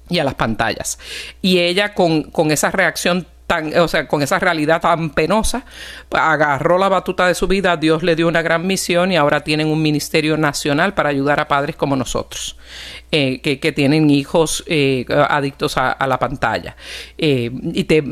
y 0.09 0.19
a 0.19 0.25
las 0.25 0.33
pantallas. 0.35 0.99
Y 1.41 1.59
ella 1.59 1.93
con, 1.93 2.23
con 2.23 2.51
esa 2.51 2.69
reacción 2.69 3.25
o 3.77 3.87
sea, 3.87 4.07
con 4.07 4.21
esa 4.21 4.37
realidad 4.39 4.81
tan 4.81 5.11
penosa, 5.11 5.63
agarró 6.11 6.77
la 6.77 6.89
batuta 6.89 7.27
de 7.27 7.35
su 7.35 7.47
vida, 7.47 7.77
Dios 7.77 8.03
le 8.03 8.15
dio 8.15 8.27
una 8.27 8.41
gran 8.41 8.67
misión 8.67 9.11
y 9.11 9.17
ahora 9.17 9.43
tienen 9.43 9.67
un 9.67 9.81
ministerio 9.81 10.37
nacional 10.37 10.93
para 10.93 11.09
ayudar 11.09 11.39
a 11.39 11.47
padres 11.47 11.75
como 11.75 11.95
nosotros, 11.95 12.57
eh, 13.11 13.39
que, 13.41 13.71
tienen 13.71 14.09
hijos 14.09 14.63
eh, 14.67 15.05
adictos 15.29 15.77
a, 15.77 15.95
la 16.07 16.19
pantalla. 16.19 16.75
Eh, 17.17 17.51
y 17.73 17.85
te, 17.85 18.03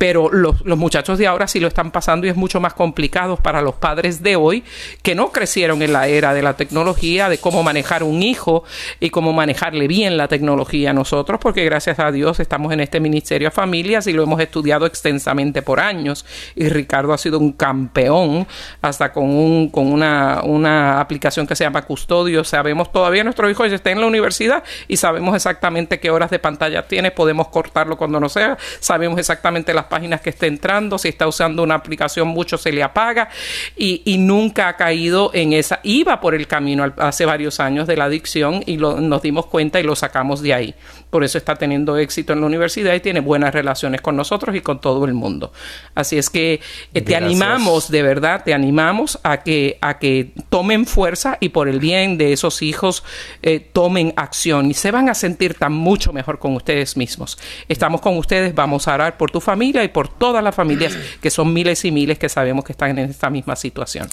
pero 0.01 0.31
los, 0.33 0.65
muchachos 0.65 1.19
de 1.19 1.27
ahora 1.27 1.47
sí 1.47 1.61
lo 1.61 1.69
están 1.69 1.91
pasando 1.91 2.27
y 2.27 2.31
es 2.31 2.35
mucho 2.35 2.59
más 2.59 2.73
complicado 2.73 3.37
para 3.37 3.61
los 3.61 3.75
padres 3.75 4.23
de 4.23 4.35
hoy 4.35 4.65
que 5.03 5.15
no 5.15 5.31
crecieron 5.31 5.83
en 5.83 5.93
la 5.93 6.09
era 6.09 6.33
de 6.33 6.41
la 6.41 6.55
tecnología, 6.55 7.29
de 7.29 7.37
cómo 7.37 7.63
manejar 7.63 8.03
un 8.03 8.23
hijo 8.23 8.65
y 8.99 9.11
cómo 9.11 9.35
manejarle 9.35 9.89
bien 9.89 10.17
la 10.17 10.27
tecnología 10.27 10.89
a 10.89 10.93
nosotros, 10.95 11.39
porque 11.39 11.67
gracias 11.67 11.99
a 11.99 12.11
Dios 12.13 12.41
estamos 12.41 12.73
en 12.73 12.81
este 12.81 12.99
Ministerio 12.99 13.49
de 13.49 13.51
Familias 13.51 14.07
y 14.07 14.15
lo 14.15 14.23
hemos 14.23 14.41
estudiado 14.41 14.87
extensamente 14.87 15.61
por 15.61 15.81
años 15.81 16.25
y 16.55 16.71
Ricardo 16.71 17.13
ha 17.13 17.19
sido 17.19 17.39
un 17.39 17.53
campeón 17.53 18.47
hasta 18.81 19.13
con, 19.13 19.25
un, 19.29 19.69
con 19.69 19.87
una, 19.93 20.41
una 20.45 20.99
aplicación 20.99 21.47
que 21.47 21.55
se 21.55 21.65
llama 21.65 21.83
Custodio. 21.83 22.43
Sabemos 22.43 22.91
todavía 22.91 23.23
nuestro 23.23 23.51
hijo 23.51 23.67
está 23.67 23.91
en 23.91 24.01
la 24.01 24.07
universidad 24.07 24.65
y 24.89 24.97
sabemos 24.97 25.37
exactamente 25.37 26.01
qué 26.01 26.11
horas 26.11 26.31
de 26.31 26.39
pantalla 26.39 26.89
tiene, 26.89 27.11
podemos 27.11 27.49
cortarlo 27.49 27.99
cuando 27.99 28.19
no 28.19 28.31
sea, 28.31 28.57
sabemos 28.79 29.19
exactamente 29.19 29.75
las 29.75 29.90
páginas 29.91 30.23
que 30.23 30.31
esté 30.31 30.47
entrando, 30.47 30.97
si 30.97 31.09
está 31.09 31.29
usando 31.29 31.63
una 31.63 31.75
aplicación 31.75 32.29
mucho 32.29 32.57
se 32.57 32.73
le 32.73 32.83
apaga 32.83 33.29
y, 33.77 34.17
nunca 34.21 34.69
ha 34.69 34.77
caído 34.77 35.31
en 35.35 35.53
esa, 35.53 35.81
iba 35.83 36.21
por 36.21 36.35
el 36.35 36.47
camino 36.47 36.91
hace 36.99 37.25
varios 37.25 37.59
años 37.59 37.87
de 37.87 37.97
la 37.97 38.05
adicción 38.05 38.63
y 38.65 38.77
nos 38.77 39.23
dimos 39.23 39.47
cuenta 39.47 39.81
y 39.81 39.83
lo 39.83 39.97
sacamos 39.97 40.41
de 40.41 40.55
ahí. 40.55 40.75
Por 41.11 41.25
eso 41.25 41.39
está 41.39 41.57
teniendo 41.57 41.97
éxito 41.97 42.33
en 42.33 42.41
la 42.41 42.47
universidad 42.47 42.95
y 42.95 43.01
tiene 43.01 43.21
buenas 43.21 43.53
relaciones 43.53 44.01
con 44.01 44.17
nosotros 44.17 44.55
y 44.55 44.61
con 44.61 44.81
todo 44.81 45.05
el 45.05 45.13
mundo. 45.13 45.53
Así 45.95 46.17
es 46.17 46.31
que 46.31 46.61
eh, 46.95 47.01
te 47.03 47.17
animamos, 47.17 47.91
de 47.91 48.03
verdad, 48.03 48.43
te 48.45 48.55
animamos 48.55 49.19
a 49.25 49.43
que, 49.43 49.79
a 49.81 49.99
que 49.99 50.33
tomen 50.49 50.87
fuerza 50.87 51.37
y 51.41 51.51
por 51.51 51.69
el 51.69 51.81
bien 51.81 52.17
de 52.17 52.33
esos 52.33 52.63
hijos 52.63 53.05
eh, 53.43 53.61
tomen 53.61 54.15
acción 54.17 54.71
y 54.71 54.75
se 54.75 54.91
van 54.93 55.09
a 55.09 55.15
sentir 55.15 55.55
tan 55.55 55.73
mucho 55.73 56.13
mejor 56.13 56.39
con 56.39 56.55
ustedes 56.55 56.97
mismos. 56.97 57.39
Estamos 57.69 58.01
con 58.01 58.17
ustedes, 58.17 58.55
vamos 58.55 58.87
a 58.87 58.95
orar 58.95 59.17
por 59.17 59.31
tu 59.31 59.41
familia 59.41 59.83
y 59.83 59.89
por 59.89 60.09
todas 60.09 60.45
las 60.45 60.55
familias 60.55 60.97
que 61.21 61.31
son 61.31 61.53
miles 61.53 61.85
y 61.85 61.91
miles 61.91 62.19
que 62.19 62.29
sabemos 62.29 62.65
que 62.65 62.73
están 62.73 62.97
en 62.97 63.11
esta 63.11 63.31
misma 63.31 63.57
situación. 63.57 64.09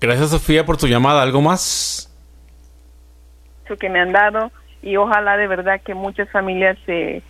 Gracias 0.00 0.30
Sofía 0.30 0.66
por 0.66 0.76
tu 0.76 0.86
llamada. 0.86 1.22
¿Algo 1.22 1.40
más? 1.40 2.10
Eso 3.64 3.76
que 3.76 3.88
me 3.88 4.00
han 4.00 4.12
dado 4.12 4.50
y 4.84 4.96
ojalá 4.96 5.36
de 5.36 5.46
verdad 5.46 5.80
que 5.82 5.94
muchas 5.94 6.28
familias 6.30 6.78
se 6.86 7.22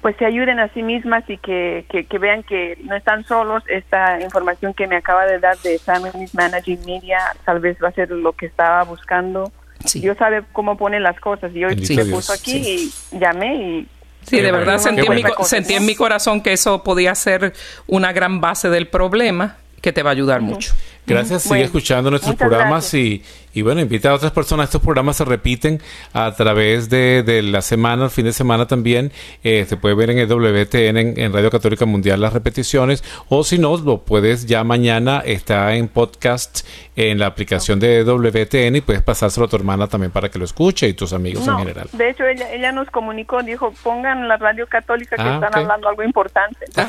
pues 0.00 0.16
se 0.18 0.24
ayuden 0.24 0.60
a 0.60 0.68
sí 0.68 0.82
mismas 0.82 1.24
y 1.28 1.36
que, 1.38 1.84
que, 1.88 2.18
vean 2.18 2.44
que 2.44 2.78
no 2.84 2.94
están 2.94 3.24
solos. 3.24 3.64
Esta 3.66 4.20
información 4.20 4.72
que 4.72 4.86
me 4.86 4.94
acaba 4.96 5.26
de 5.26 5.40
dar 5.40 5.58
de 5.58 5.80
Family's 5.80 6.32
Managing 6.32 6.78
Media 6.86 7.18
tal 7.44 7.58
vez 7.58 7.76
va 7.82 7.88
a 7.88 7.92
ser 7.92 8.10
lo 8.10 8.32
que 8.32 8.46
estaba 8.46 8.84
buscando. 8.84 9.50
Dios 9.94 10.16
sabe 10.16 10.44
cómo 10.52 10.76
pone 10.76 11.00
las 11.00 11.18
cosas. 11.18 11.52
Yo 11.52 11.68
me 11.68 12.04
puso 12.04 12.32
aquí 12.32 12.90
y 13.12 13.18
llamé 13.18 13.54
y 13.56 13.88
Sí, 14.22 14.40
de 14.40 14.50
verdad 14.50 14.78
sentí 14.78 15.06
en, 15.06 15.14
mi, 15.14 15.22
sentí 15.42 15.74
en, 15.74 15.86
mi, 15.86 15.94
corazón 15.94 16.40
que 16.40 16.52
eso 16.52 16.82
podía 16.82 17.14
ser 17.14 17.52
una 17.86 18.12
gran 18.12 18.40
base 18.40 18.68
del 18.68 18.88
problema 18.88 19.56
que 19.80 19.92
te 19.92 20.02
va 20.02 20.10
a 20.10 20.12
ayudar 20.12 20.40
mucho. 20.40 20.74
Gracias, 21.06 21.44
sigue 21.44 21.62
escuchando 21.62 22.10
nuestros 22.10 22.34
programas 22.34 22.92
y, 22.94 23.22
y, 23.56 23.62
bueno, 23.62 23.80
invita 23.80 24.10
a 24.10 24.14
otras 24.14 24.32
personas. 24.32 24.66
Estos 24.66 24.82
programas 24.82 25.16
se 25.16 25.24
repiten 25.24 25.80
a 26.12 26.32
través 26.34 26.90
de, 26.90 27.22
de 27.22 27.42
la 27.42 27.62
semana, 27.62 28.04
el 28.04 28.10
fin 28.10 28.26
de 28.26 28.32
semana 28.32 28.66
también. 28.66 29.12
Eh, 29.42 29.64
se 29.66 29.76
puede 29.76 29.94
ver 29.94 30.10
en 30.10 30.18
el 30.18 30.28
WTN, 30.28 31.18
en, 31.18 31.32
Radio 31.32 31.50
Católica 31.50 31.86
Mundial, 31.86 32.20
las 32.20 32.32
repeticiones. 32.32 33.02
O 33.28 33.44
si 33.44 33.58
no, 33.58 33.76
lo 33.78 34.02
puedes 34.02 34.46
ya 34.46 34.62
mañana, 34.62 35.22
está 35.24 35.74
en 35.74 35.88
podcast 35.88 36.66
en 36.96 37.18
la 37.18 37.26
aplicación 37.26 37.78
de 37.78 38.04
WTN 38.04 38.76
y 38.76 38.80
puedes 38.80 39.02
pasárselo 39.02 39.46
a 39.46 39.48
tu 39.48 39.56
hermana 39.56 39.86
también 39.86 40.10
para 40.10 40.30
que 40.30 40.38
lo 40.38 40.44
escuche 40.44 40.88
y 40.88 40.94
tus 40.94 41.12
amigos 41.12 41.46
en 41.46 41.58
general. 41.58 41.88
De 41.92 42.10
hecho, 42.10 42.24
ella, 42.24 42.50
ella 42.52 42.72
nos 42.72 42.90
comunicó, 42.90 43.42
dijo, 43.42 43.72
pongan 43.82 44.28
la 44.28 44.36
Radio 44.36 44.66
Católica 44.66 45.16
que 45.16 45.22
ah, 45.22 45.34
están 45.34 45.54
hablando 45.54 45.88
algo 45.88 46.02
importante. 46.02 46.66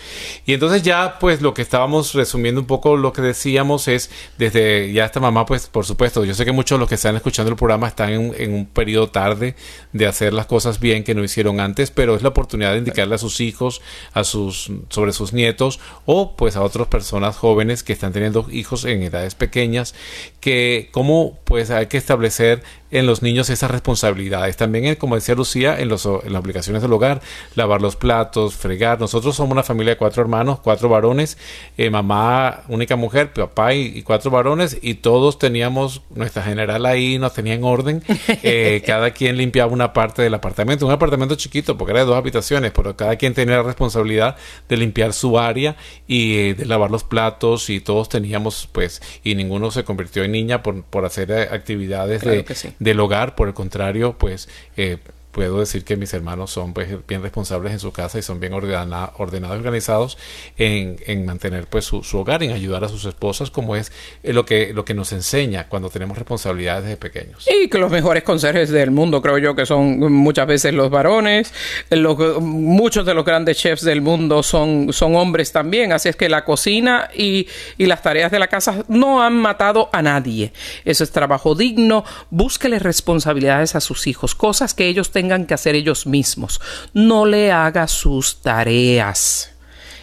Y 0.47 0.55
entonces 0.55 0.83
ya, 0.83 1.19
pues 1.21 1.43
lo 1.43 1.53
que 1.53 1.61
estábamos 1.61 2.15
resumiendo 2.15 2.59
un 2.59 2.67
poco 2.67 2.97
lo 2.97 3.13
que 3.13 3.21
decíamos 3.21 3.87
es, 3.87 4.11
desde 4.39 4.91
ya 4.95 5.05
esta 5.05 5.21
mamá, 5.21 5.45
pues 5.45 5.67
por 5.67 5.85
supuesto, 5.85 6.25
yo 6.25 6.33
sé 6.33 6.47
que 6.47 6.53
muchos 6.53 6.79
de 6.79 6.81
los 6.81 6.89
que 6.89 6.95
están 6.95 7.17
escuchando 7.17 7.51
el 7.51 7.57
programa 7.57 7.87
están 7.87 8.13
en, 8.13 8.55
un 8.55 8.65
periodo 8.65 9.11
tarde 9.11 9.57
de 9.93 10.07
hacer 10.07 10.33
las 10.33 10.47
cosas 10.47 10.81
bien 10.81 11.05
que 11.05 11.15
no 11.15 11.23
hicieron 11.23 11.61
antes, 11.61 11.91
pero 11.91 12.17
es 12.17 12.23
la 12.23 12.31
oportunidad 12.31 12.73
de 12.73 12.79
indicarle 12.79 13.15
a 13.15 13.19
sus 13.19 13.41
hijos, 13.43 13.83
a 14.15 14.25
sus, 14.25 14.73
sobre 14.89 15.13
sus 15.13 15.35
nietos 15.35 15.79
o 16.07 16.35
pues 16.35 16.57
a 16.57 16.63
otras 16.63 16.87
personas 16.87 17.37
jóvenes 17.37 17.83
que 17.83 17.93
están 17.93 18.15
teniendo 18.15 18.47
hijos 18.51 18.87
en 18.87 19.03
edades 19.03 19.35
pequeñas, 19.35 19.95
que 20.41 20.89
cómo 20.93 21.39
pues 21.45 21.71
hay 21.71 21.89
que 21.89 21.99
establecer 21.99 22.63
en 22.91 23.07
los 23.07 23.23
niños 23.23 23.51
esas 23.51 23.71
responsabilidades. 23.71 24.57
También, 24.57 24.95
como 24.95 25.17
decía 25.17 25.35
Lucía, 25.35 25.79
en, 25.79 25.89
los, 25.89 26.07
en 26.07 26.33
las 26.33 26.41
obligaciones 26.41 26.83
del 26.83 26.93
hogar, 26.93 27.21
lavar 27.67 27.83
los 27.83 27.97
platos, 27.97 28.55
fregar. 28.55 29.01
Nosotros 29.01 29.35
somos 29.35 29.53
una 29.53 29.63
familia 29.63 29.95
de 29.95 29.99
cuatro 29.99 30.23
hermanos, 30.23 30.61
cuatro 30.63 30.89
varones, 30.89 31.37
eh, 31.77 31.91
mamá, 31.91 32.63
única 32.69 32.95
mujer, 32.95 33.33
papá 33.33 33.75
y, 33.75 34.03
cuatro 34.03 34.31
varones, 34.31 34.79
y 34.81 34.95
todos 34.95 35.39
teníamos 35.39 36.03
nuestra 36.15 36.43
general 36.43 36.87
ahí, 36.87 37.19
nos 37.19 37.35
tenía 37.35 37.55
en 37.55 37.65
orden. 37.65 38.03
Eh, 38.43 38.83
cada 38.87 39.11
quien 39.11 39.37
limpiaba 39.37 39.73
una 39.73 39.93
parte 39.93 40.23
del 40.23 40.35
apartamento, 40.35 40.87
un 40.87 40.93
apartamento 40.93 41.35
chiquito, 41.35 41.77
porque 41.77 41.93
era 41.93 42.01
de 42.01 42.07
dos 42.07 42.17
habitaciones, 42.17 42.71
pero 42.71 42.97
cada 42.97 43.17
quien 43.17 43.35
tenía 43.35 43.57
la 43.57 43.63
responsabilidad 43.65 44.37
de 44.69 44.77
limpiar 44.77 45.13
su 45.13 45.39
área 45.39 45.77
y 46.07 46.37
eh, 46.37 46.55
de 46.55 46.67
lavar 46.67 46.91
los 46.91 47.03
platos, 47.03 47.69
y 47.69 47.81
todos 47.81 48.09
teníamos, 48.09 48.69
pues, 48.71 49.03
y 49.25 49.35
ninguno 49.35 49.73
se 49.73 49.83
convirtió 49.85 50.23
en 50.23 50.33
niña 50.33 50.63
por, 50.63 50.85
por 50.85 51.05
hacer 51.05 51.33
actividades 51.33 52.23
de, 52.23 52.45
del 52.79 53.01
hogar, 53.01 53.35
por 53.35 53.49
el 53.49 53.55
contrario, 53.55 54.17
pues 54.19 54.49
eh, 54.77 54.99
puedo 55.37 55.61
decir 55.61 55.85
que 55.85 55.99
mis 55.99 56.15
hermanos 56.15 56.51
son 56.51 56.73
pues, 56.73 56.89
bien 57.07 57.21
responsables 57.21 57.71
en 57.71 57.79
su 57.79 57.93
casa 57.93 58.19
y 58.19 58.23
son 58.23 58.41
bien 58.41 58.55
ordenados 58.55 59.13
y 59.19 59.59
organizados 59.59 60.17
en, 60.57 60.97
en, 61.07 61.27
mantener 61.27 61.67
pues 61.67 61.85
su, 61.85 62.01
hogar, 62.15 62.43
en 62.43 62.53
ayudar 62.53 62.85
a 62.85 62.89
sus 62.89 63.05
esposas, 63.05 63.51
como 63.51 63.77
es 63.77 63.93
eh, 64.23 64.33
lo 64.33 64.47
que, 64.47 64.73
lo 64.73 64.87
que 64.87 64.95
nos 64.95 65.13
enseña 65.13 65.69
cuando 65.69 65.91
tenemos 65.91 66.17
responsabilidades 66.17 66.85
desde 66.85 66.97
pequeños. 66.97 67.47
Y 67.51 67.69
que 67.69 67.77
los 67.77 67.91
mejores 67.91 68.23
conserjes 68.23 68.71
del 68.71 68.91
mundo 68.91 69.21
creo 69.21 69.37
yo 69.37 69.55
que 69.55 69.67
son 69.67 70.11
muchas 70.11 70.47
veces 70.47 70.73
los 70.73 70.89
varones, 70.89 71.53
los, 71.91 72.41
muchos 72.41 73.05
de 73.05 73.13
los 73.13 73.27
grandes 73.27 73.59
chefs 73.59 73.85
del 73.85 74.01
mundo 74.01 74.43
son, 74.43 74.91
son 74.95 75.17
hombres 75.17 75.53
también, 75.53 75.93
así 75.93 76.09
es 76.09 76.17
que 76.17 76.31
la 76.31 76.47
cocina 76.47 77.11
y, 77.15 77.47
y 77.77 77.85
las 77.85 78.01
tareas 78.01 78.31
de 78.33 78.39
la 78.39 78.47
casa 78.47 78.87
no 78.89 79.23
han 79.23 79.37
matado 79.37 79.91
a 79.93 80.01
nadie. 80.01 80.55
Eso 80.87 81.05
es 81.05 81.11
trabajo 81.11 81.55
digno, 81.55 82.07
búsquele 82.31 82.79
responsabilidades 82.79 83.77
a 83.77 83.83
sus 83.83 84.07
hijos, 84.07 84.35
cosas 84.35 84.73
que 84.73 84.87
ellos 84.87 85.11
tengan 85.11 85.26
tengan 85.27 85.47
que 85.47 85.55
hacer 85.55 85.75
ellos 85.75 86.07
mismos. 86.07 86.61
No 86.95 87.27
le 87.27 87.51
haga 87.51 87.89
sus 87.89 88.43
tareas 88.43 89.56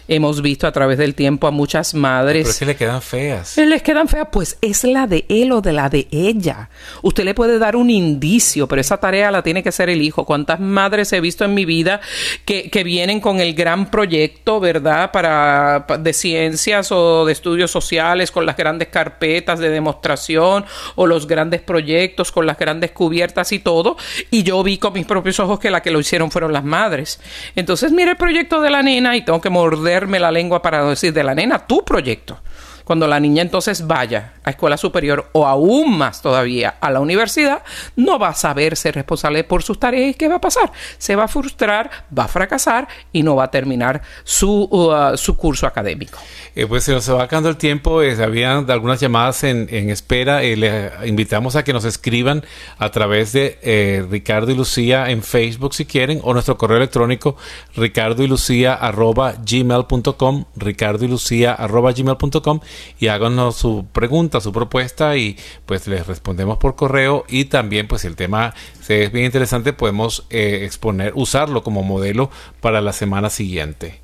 hemos 0.08 0.42
visto 0.42 0.66
a 0.66 0.72
través 0.72 0.98
del 0.98 1.14
tiempo 1.14 1.46
a 1.46 1.50
muchas 1.50 1.94
madres. 1.94 2.46
Pero 2.46 2.58
que 2.58 2.66
le 2.66 2.76
quedan 2.76 3.02
feas. 3.02 3.56
Les 3.56 3.82
quedan 3.82 4.08
feas, 4.08 4.28
pues 4.30 4.58
es 4.60 4.84
la 4.84 5.06
de 5.06 5.24
él 5.28 5.52
o 5.52 5.60
de 5.60 5.72
la 5.72 5.88
de 5.88 6.06
ella. 6.10 6.68
Usted 7.02 7.24
le 7.24 7.34
puede 7.34 7.58
dar 7.58 7.76
un 7.76 7.90
indicio, 7.90 8.68
pero 8.68 8.80
esa 8.80 8.98
tarea 8.98 9.30
la 9.30 9.42
tiene 9.42 9.62
que 9.62 9.70
hacer 9.70 9.88
el 9.88 10.02
hijo. 10.02 10.24
¿Cuántas 10.24 10.60
madres 10.60 11.12
he 11.12 11.20
visto 11.20 11.44
en 11.44 11.54
mi 11.54 11.64
vida 11.64 12.00
que, 12.44 12.70
que 12.70 12.84
vienen 12.84 13.20
con 13.20 13.40
el 13.40 13.54
gran 13.54 13.90
proyecto, 13.90 14.60
verdad, 14.60 15.10
para, 15.10 15.86
de 15.98 16.12
ciencias 16.12 16.92
o 16.92 17.24
de 17.24 17.32
estudios 17.32 17.70
sociales, 17.70 18.30
con 18.30 18.46
las 18.46 18.56
grandes 18.56 18.88
carpetas 18.88 19.58
de 19.58 19.70
demostración 19.70 20.64
o 20.96 21.06
los 21.06 21.26
grandes 21.26 21.62
proyectos 21.62 22.30
con 22.30 22.46
las 22.46 22.58
grandes 22.58 22.92
cubiertas 22.92 23.52
y 23.52 23.58
todo? 23.58 23.96
Y 24.30 24.42
yo 24.42 24.62
vi 24.62 24.78
con 24.78 24.92
mis 24.92 25.06
propios 25.06 25.40
ojos 25.40 25.58
que 25.58 25.70
la 25.70 25.82
que 25.82 25.90
lo 25.90 26.00
hicieron 26.00 26.30
fueron 26.30 26.52
las 26.52 26.64
madres. 26.64 27.20
Entonces, 27.56 27.92
mire 27.92 28.12
el 28.12 28.16
proyecto 28.16 28.60
de 28.60 28.70
la 28.70 28.82
nena 28.82 29.16
y 29.16 29.22
tengo 29.22 29.40
que 29.40 29.50
morder 29.50 29.93
la 30.02 30.30
lengua 30.30 30.60
para 30.62 30.84
decir 30.84 31.12
de 31.12 31.22
la 31.22 31.34
nena 31.34 31.66
tu 31.66 31.84
proyecto. 31.84 32.38
Cuando 32.84 33.06
la 33.06 33.20
niña 33.20 33.42
entonces 33.42 33.86
vaya 33.86 34.34
a 34.44 34.50
escuela 34.50 34.76
superior 34.76 35.30
o 35.32 35.46
aún 35.46 35.96
más 35.96 36.22
todavía 36.22 36.76
a 36.80 36.90
la 36.90 37.00
universidad, 37.00 37.62
no 37.96 38.18
va 38.18 38.28
a 38.28 38.34
saber 38.34 38.76
ser 38.76 38.94
responsable 38.94 39.44
por 39.44 39.62
sus 39.62 39.78
tareas 39.78 40.10
y 40.10 40.14
qué 40.14 40.28
va 40.28 40.36
a 40.36 40.40
pasar. 40.40 40.70
Se 40.98 41.16
va 41.16 41.24
a 41.24 41.28
frustrar, 41.28 41.90
va 42.16 42.24
a 42.24 42.28
fracasar 42.28 42.88
y 43.12 43.22
no 43.22 43.36
va 43.36 43.44
a 43.44 43.50
terminar 43.50 44.02
su, 44.22 44.68
uh, 44.70 45.16
su 45.16 45.36
curso 45.36 45.66
académico. 45.66 46.18
Eh, 46.54 46.66
pues 46.66 46.84
se 46.84 46.92
nos 46.92 47.10
va 47.10 47.24
acabando 47.24 47.48
el 47.48 47.56
tiempo, 47.56 48.02
eh, 48.02 48.22
habían 48.22 48.70
algunas 48.70 49.00
llamadas 49.00 49.44
en, 49.44 49.68
espera, 49.90 50.42
eh, 50.42 50.56
le 50.56 50.90
invitamos 51.06 51.56
a 51.56 51.64
que 51.64 51.72
nos 51.72 51.84
escriban 51.84 52.44
a 52.78 52.90
través 52.90 53.32
de 53.32 54.06
Ricardo 54.10 54.52
y 54.52 54.54
Lucía 54.54 55.10
en 55.10 55.22
Facebook 55.22 55.74
si 55.74 55.84
quieren 55.84 56.20
o 56.22 56.32
nuestro 56.32 56.56
correo 56.56 56.76
electrónico 56.76 57.36
ricardo 57.76 58.22
y 58.22 58.28
lucía 58.28 58.74
arroba 58.74 59.34
gmail.com 59.44 60.44
ricardo 60.56 61.04
y 61.04 61.08
lucía 61.08 61.52
arroba 61.52 61.92
gmail.com 61.92 62.60
y 62.98 63.08
háganos 63.08 63.56
su 63.56 63.86
pregunta, 63.92 64.40
su 64.40 64.52
propuesta 64.52 65.16
y 65.16 65.36
pues 65.66 65.86
les 65.86 66.06
respondemos 66.06 66.58
por 66.58 66.76
correo 66.76 67.24
y 67.28 67.46
también 67.46 67.88
pues 67.88 68.02
si 68.02 68.08
el 68.08 68.16
tema 68.16 68.54
es 68.88 69.12
bien 69.12 69.24
interesante 69.24 69.72
podemos 69.72 70.26
eh, 70.30 70.60
exponer, 70.64 71.12
usarlo 71.14 71.62
como 71.62 71.82
modelo 71.82 72.30
para 72.60 72.80
la 72.80 72.92
semana 72.92 73.30
siguiente. 73.30 74.00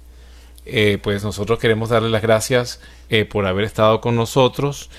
Eh, 0.66 0.98
pues 1.02 1.24
nosotros 1.24 1.58
queremos 1.58 1.88
darle 1.88 2.10
las 2.10 2.22
gracias 2.22 2.80
eh, 3.08 3.24
por 3.24 3.46
haber 3.46 3.64
estado 3.64 4.00
con 4.00 4.16
nosotros, 4.16 4.90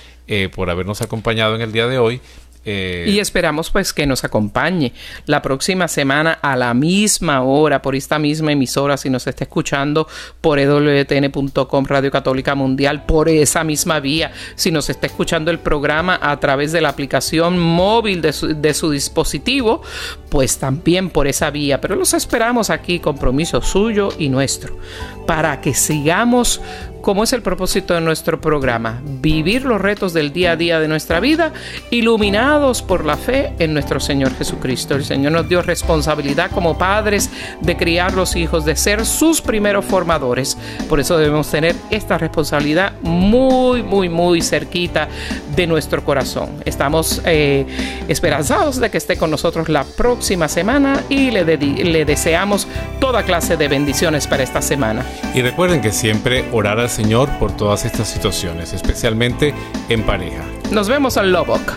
por 0.54 0.70
habernos 0.70 1.02
acompañado 1.02 1.54
en 1.56 1.60
el 1.60 1.72
día 1.72 1.86
de 1.88 1.98
hoy 1.98 2.22
Eh, 2.64 3.06
y 3.08 3.18
esperamos 3.18 3.70
pues 3.70 3.92
que 3.92 4.06
nos 4.06 4.22
acompañe 4.22 4.92
la 5.26 5.42
próxima 5.42 5.88
semana 5.88 6.38
a 6.42 6.56
la 6.56 6.74
misma 6.74 7.42
hora 7.42 7.82
por 7.82 7.96
esta 7.96 8.20
misma 8.20 8.52
emisora 8.52 8.96
si 8.96 9.10
nos 9.10 9.26
está 9.26 9.44
escuchando 9.44 10.06
por 10.40 10.60
ewtn.com 10.60 11.84
Radio 11.86 12.10
Católica 12.12 12.54
Mundial 12.54 13.04
por 13.04 13.28
esa 13.28 13.64
misma 13.64 13.98
vía. 13.98 14.32
Si 14.54 14.70
nos 14.70 14.90
está 14.90 15.06
escuchando 15.06 15.50
el 15.50 15.58
programa 15.58 16.18
a 16.22 16.38
través 16.38 16.70
de 16.70 16.80
la 16.80 16.90
aplicación 16.90 17.58
móvil 17.58 18.22
de 18.22 18.32
su, 18.32 18.54
de 18.54 18.74
su 18.74 18.90
dispositivo 18.90 19.82
pues 20.30 20.58
también 20.58 21.10
por 21.10 21.26
esa 21.26 21.50
vía. 21.50 21.80
Pero 21.80 21.96
los 21.96 22.14
esperamos 22.14 22.70
aquí 22.70 23.00
compromiso 23.00 23.60
suyo 23.60 24.10
y 24.18 24.28
nuestro 24.28 24.78
para 25.26 25.60
que 25.60 25.74
sigamos 25.74 26.60
como 27.02 27.24
es 27.24 27.32
el 27.32 27.42
propósito 27.42 27.94
de 27.94 28.00
nuestro 28.00 28.40
programa, 28.40 29.02
vivir 29.04 29.64
los 29.64 29.80
retos 29.80 30.12
del 30.12 30.32
día 30.32 30.52
a 30.52 30.56
día 30.56 30.78
de 30.78 30.86
nuestra 30.86 31.18
vida, 31.18 31.52
iluminados 31.90 32.80
por 32.80 33.04
la 33.04 33.16
fe 33.16 33.52
en 33.58 33.74
nuestro 33.74 33.98
Señor 33.98 34.34
Jesucristo. 34.36 34.94
El 34.94 35.04
Señor 35.04 35.32
nos 35.32 35.48
dio 35.48 35.62
responsabilidad 35.62 36.50
como 36.52 36.78
padres 36.78 37.28
de 37.60 37.76
criar 37.76 38.14
los 38.14 38.36
hijos, 38.36 38.64
de 38.64 38.76
ser 38.76 39.04
sus 39.04 39.40
primeros 39.40 39.84
formadores. 39.84 40.56
Por 40.88 41.00
eso 41.00 41.18
debemos 41.18 41.50
tener 41.50 41.74
esta 41.90 42.18
responsabilidad 42.18 42.92
muy, 43.02 43.82
muy, 43.82 44.08
muy 44.08 44.40
cerquita 44.40 45.08
de 45.56 45.66
nuestro 45.66 46.04
corazón. 46.04 46.50
Estamos 46.64 47.20
eh, 47.24 47.66
esperanzados 48.06 48.78
de 48.78 48.90
que 48.90 48.98
esté 48.98 49.16
con 49.16 49.30
nosotros 49.30 49.68
la 49.68 49.84
próxima 49.84 50.46
semana 50.46 51.02
y 51.08 51.32
le, 51.32 51.44
le 51.44 52.04
deseamos 52.04 52.68
toda 53.00 53.24
clase 53.24 53.56
de 53.56 53.66
bendiciones 53.66 54.28
para 54.28 54.44
esta 54.44 54.62
semana. 54.62 55.04
Y 55.34 55.42
recuerden 55.42 55.80
que 55.80 55.90
siempre 55.90 56.44
orar 56.52 56.78
al 56.78 56.91
Señor 56.92 57.28
por 57.38 57.56
todas 57.56 57.84
estas 57.84 58.08
situaciones, 58.08 58.72
especialmente 58.72 59.54
en 59.88 60.04
pareja. 60.04 60.44
Nos 60.70 60.88
vemos 60.88 61.16
en 61.16 61.32
Lobok. 61.32 61.72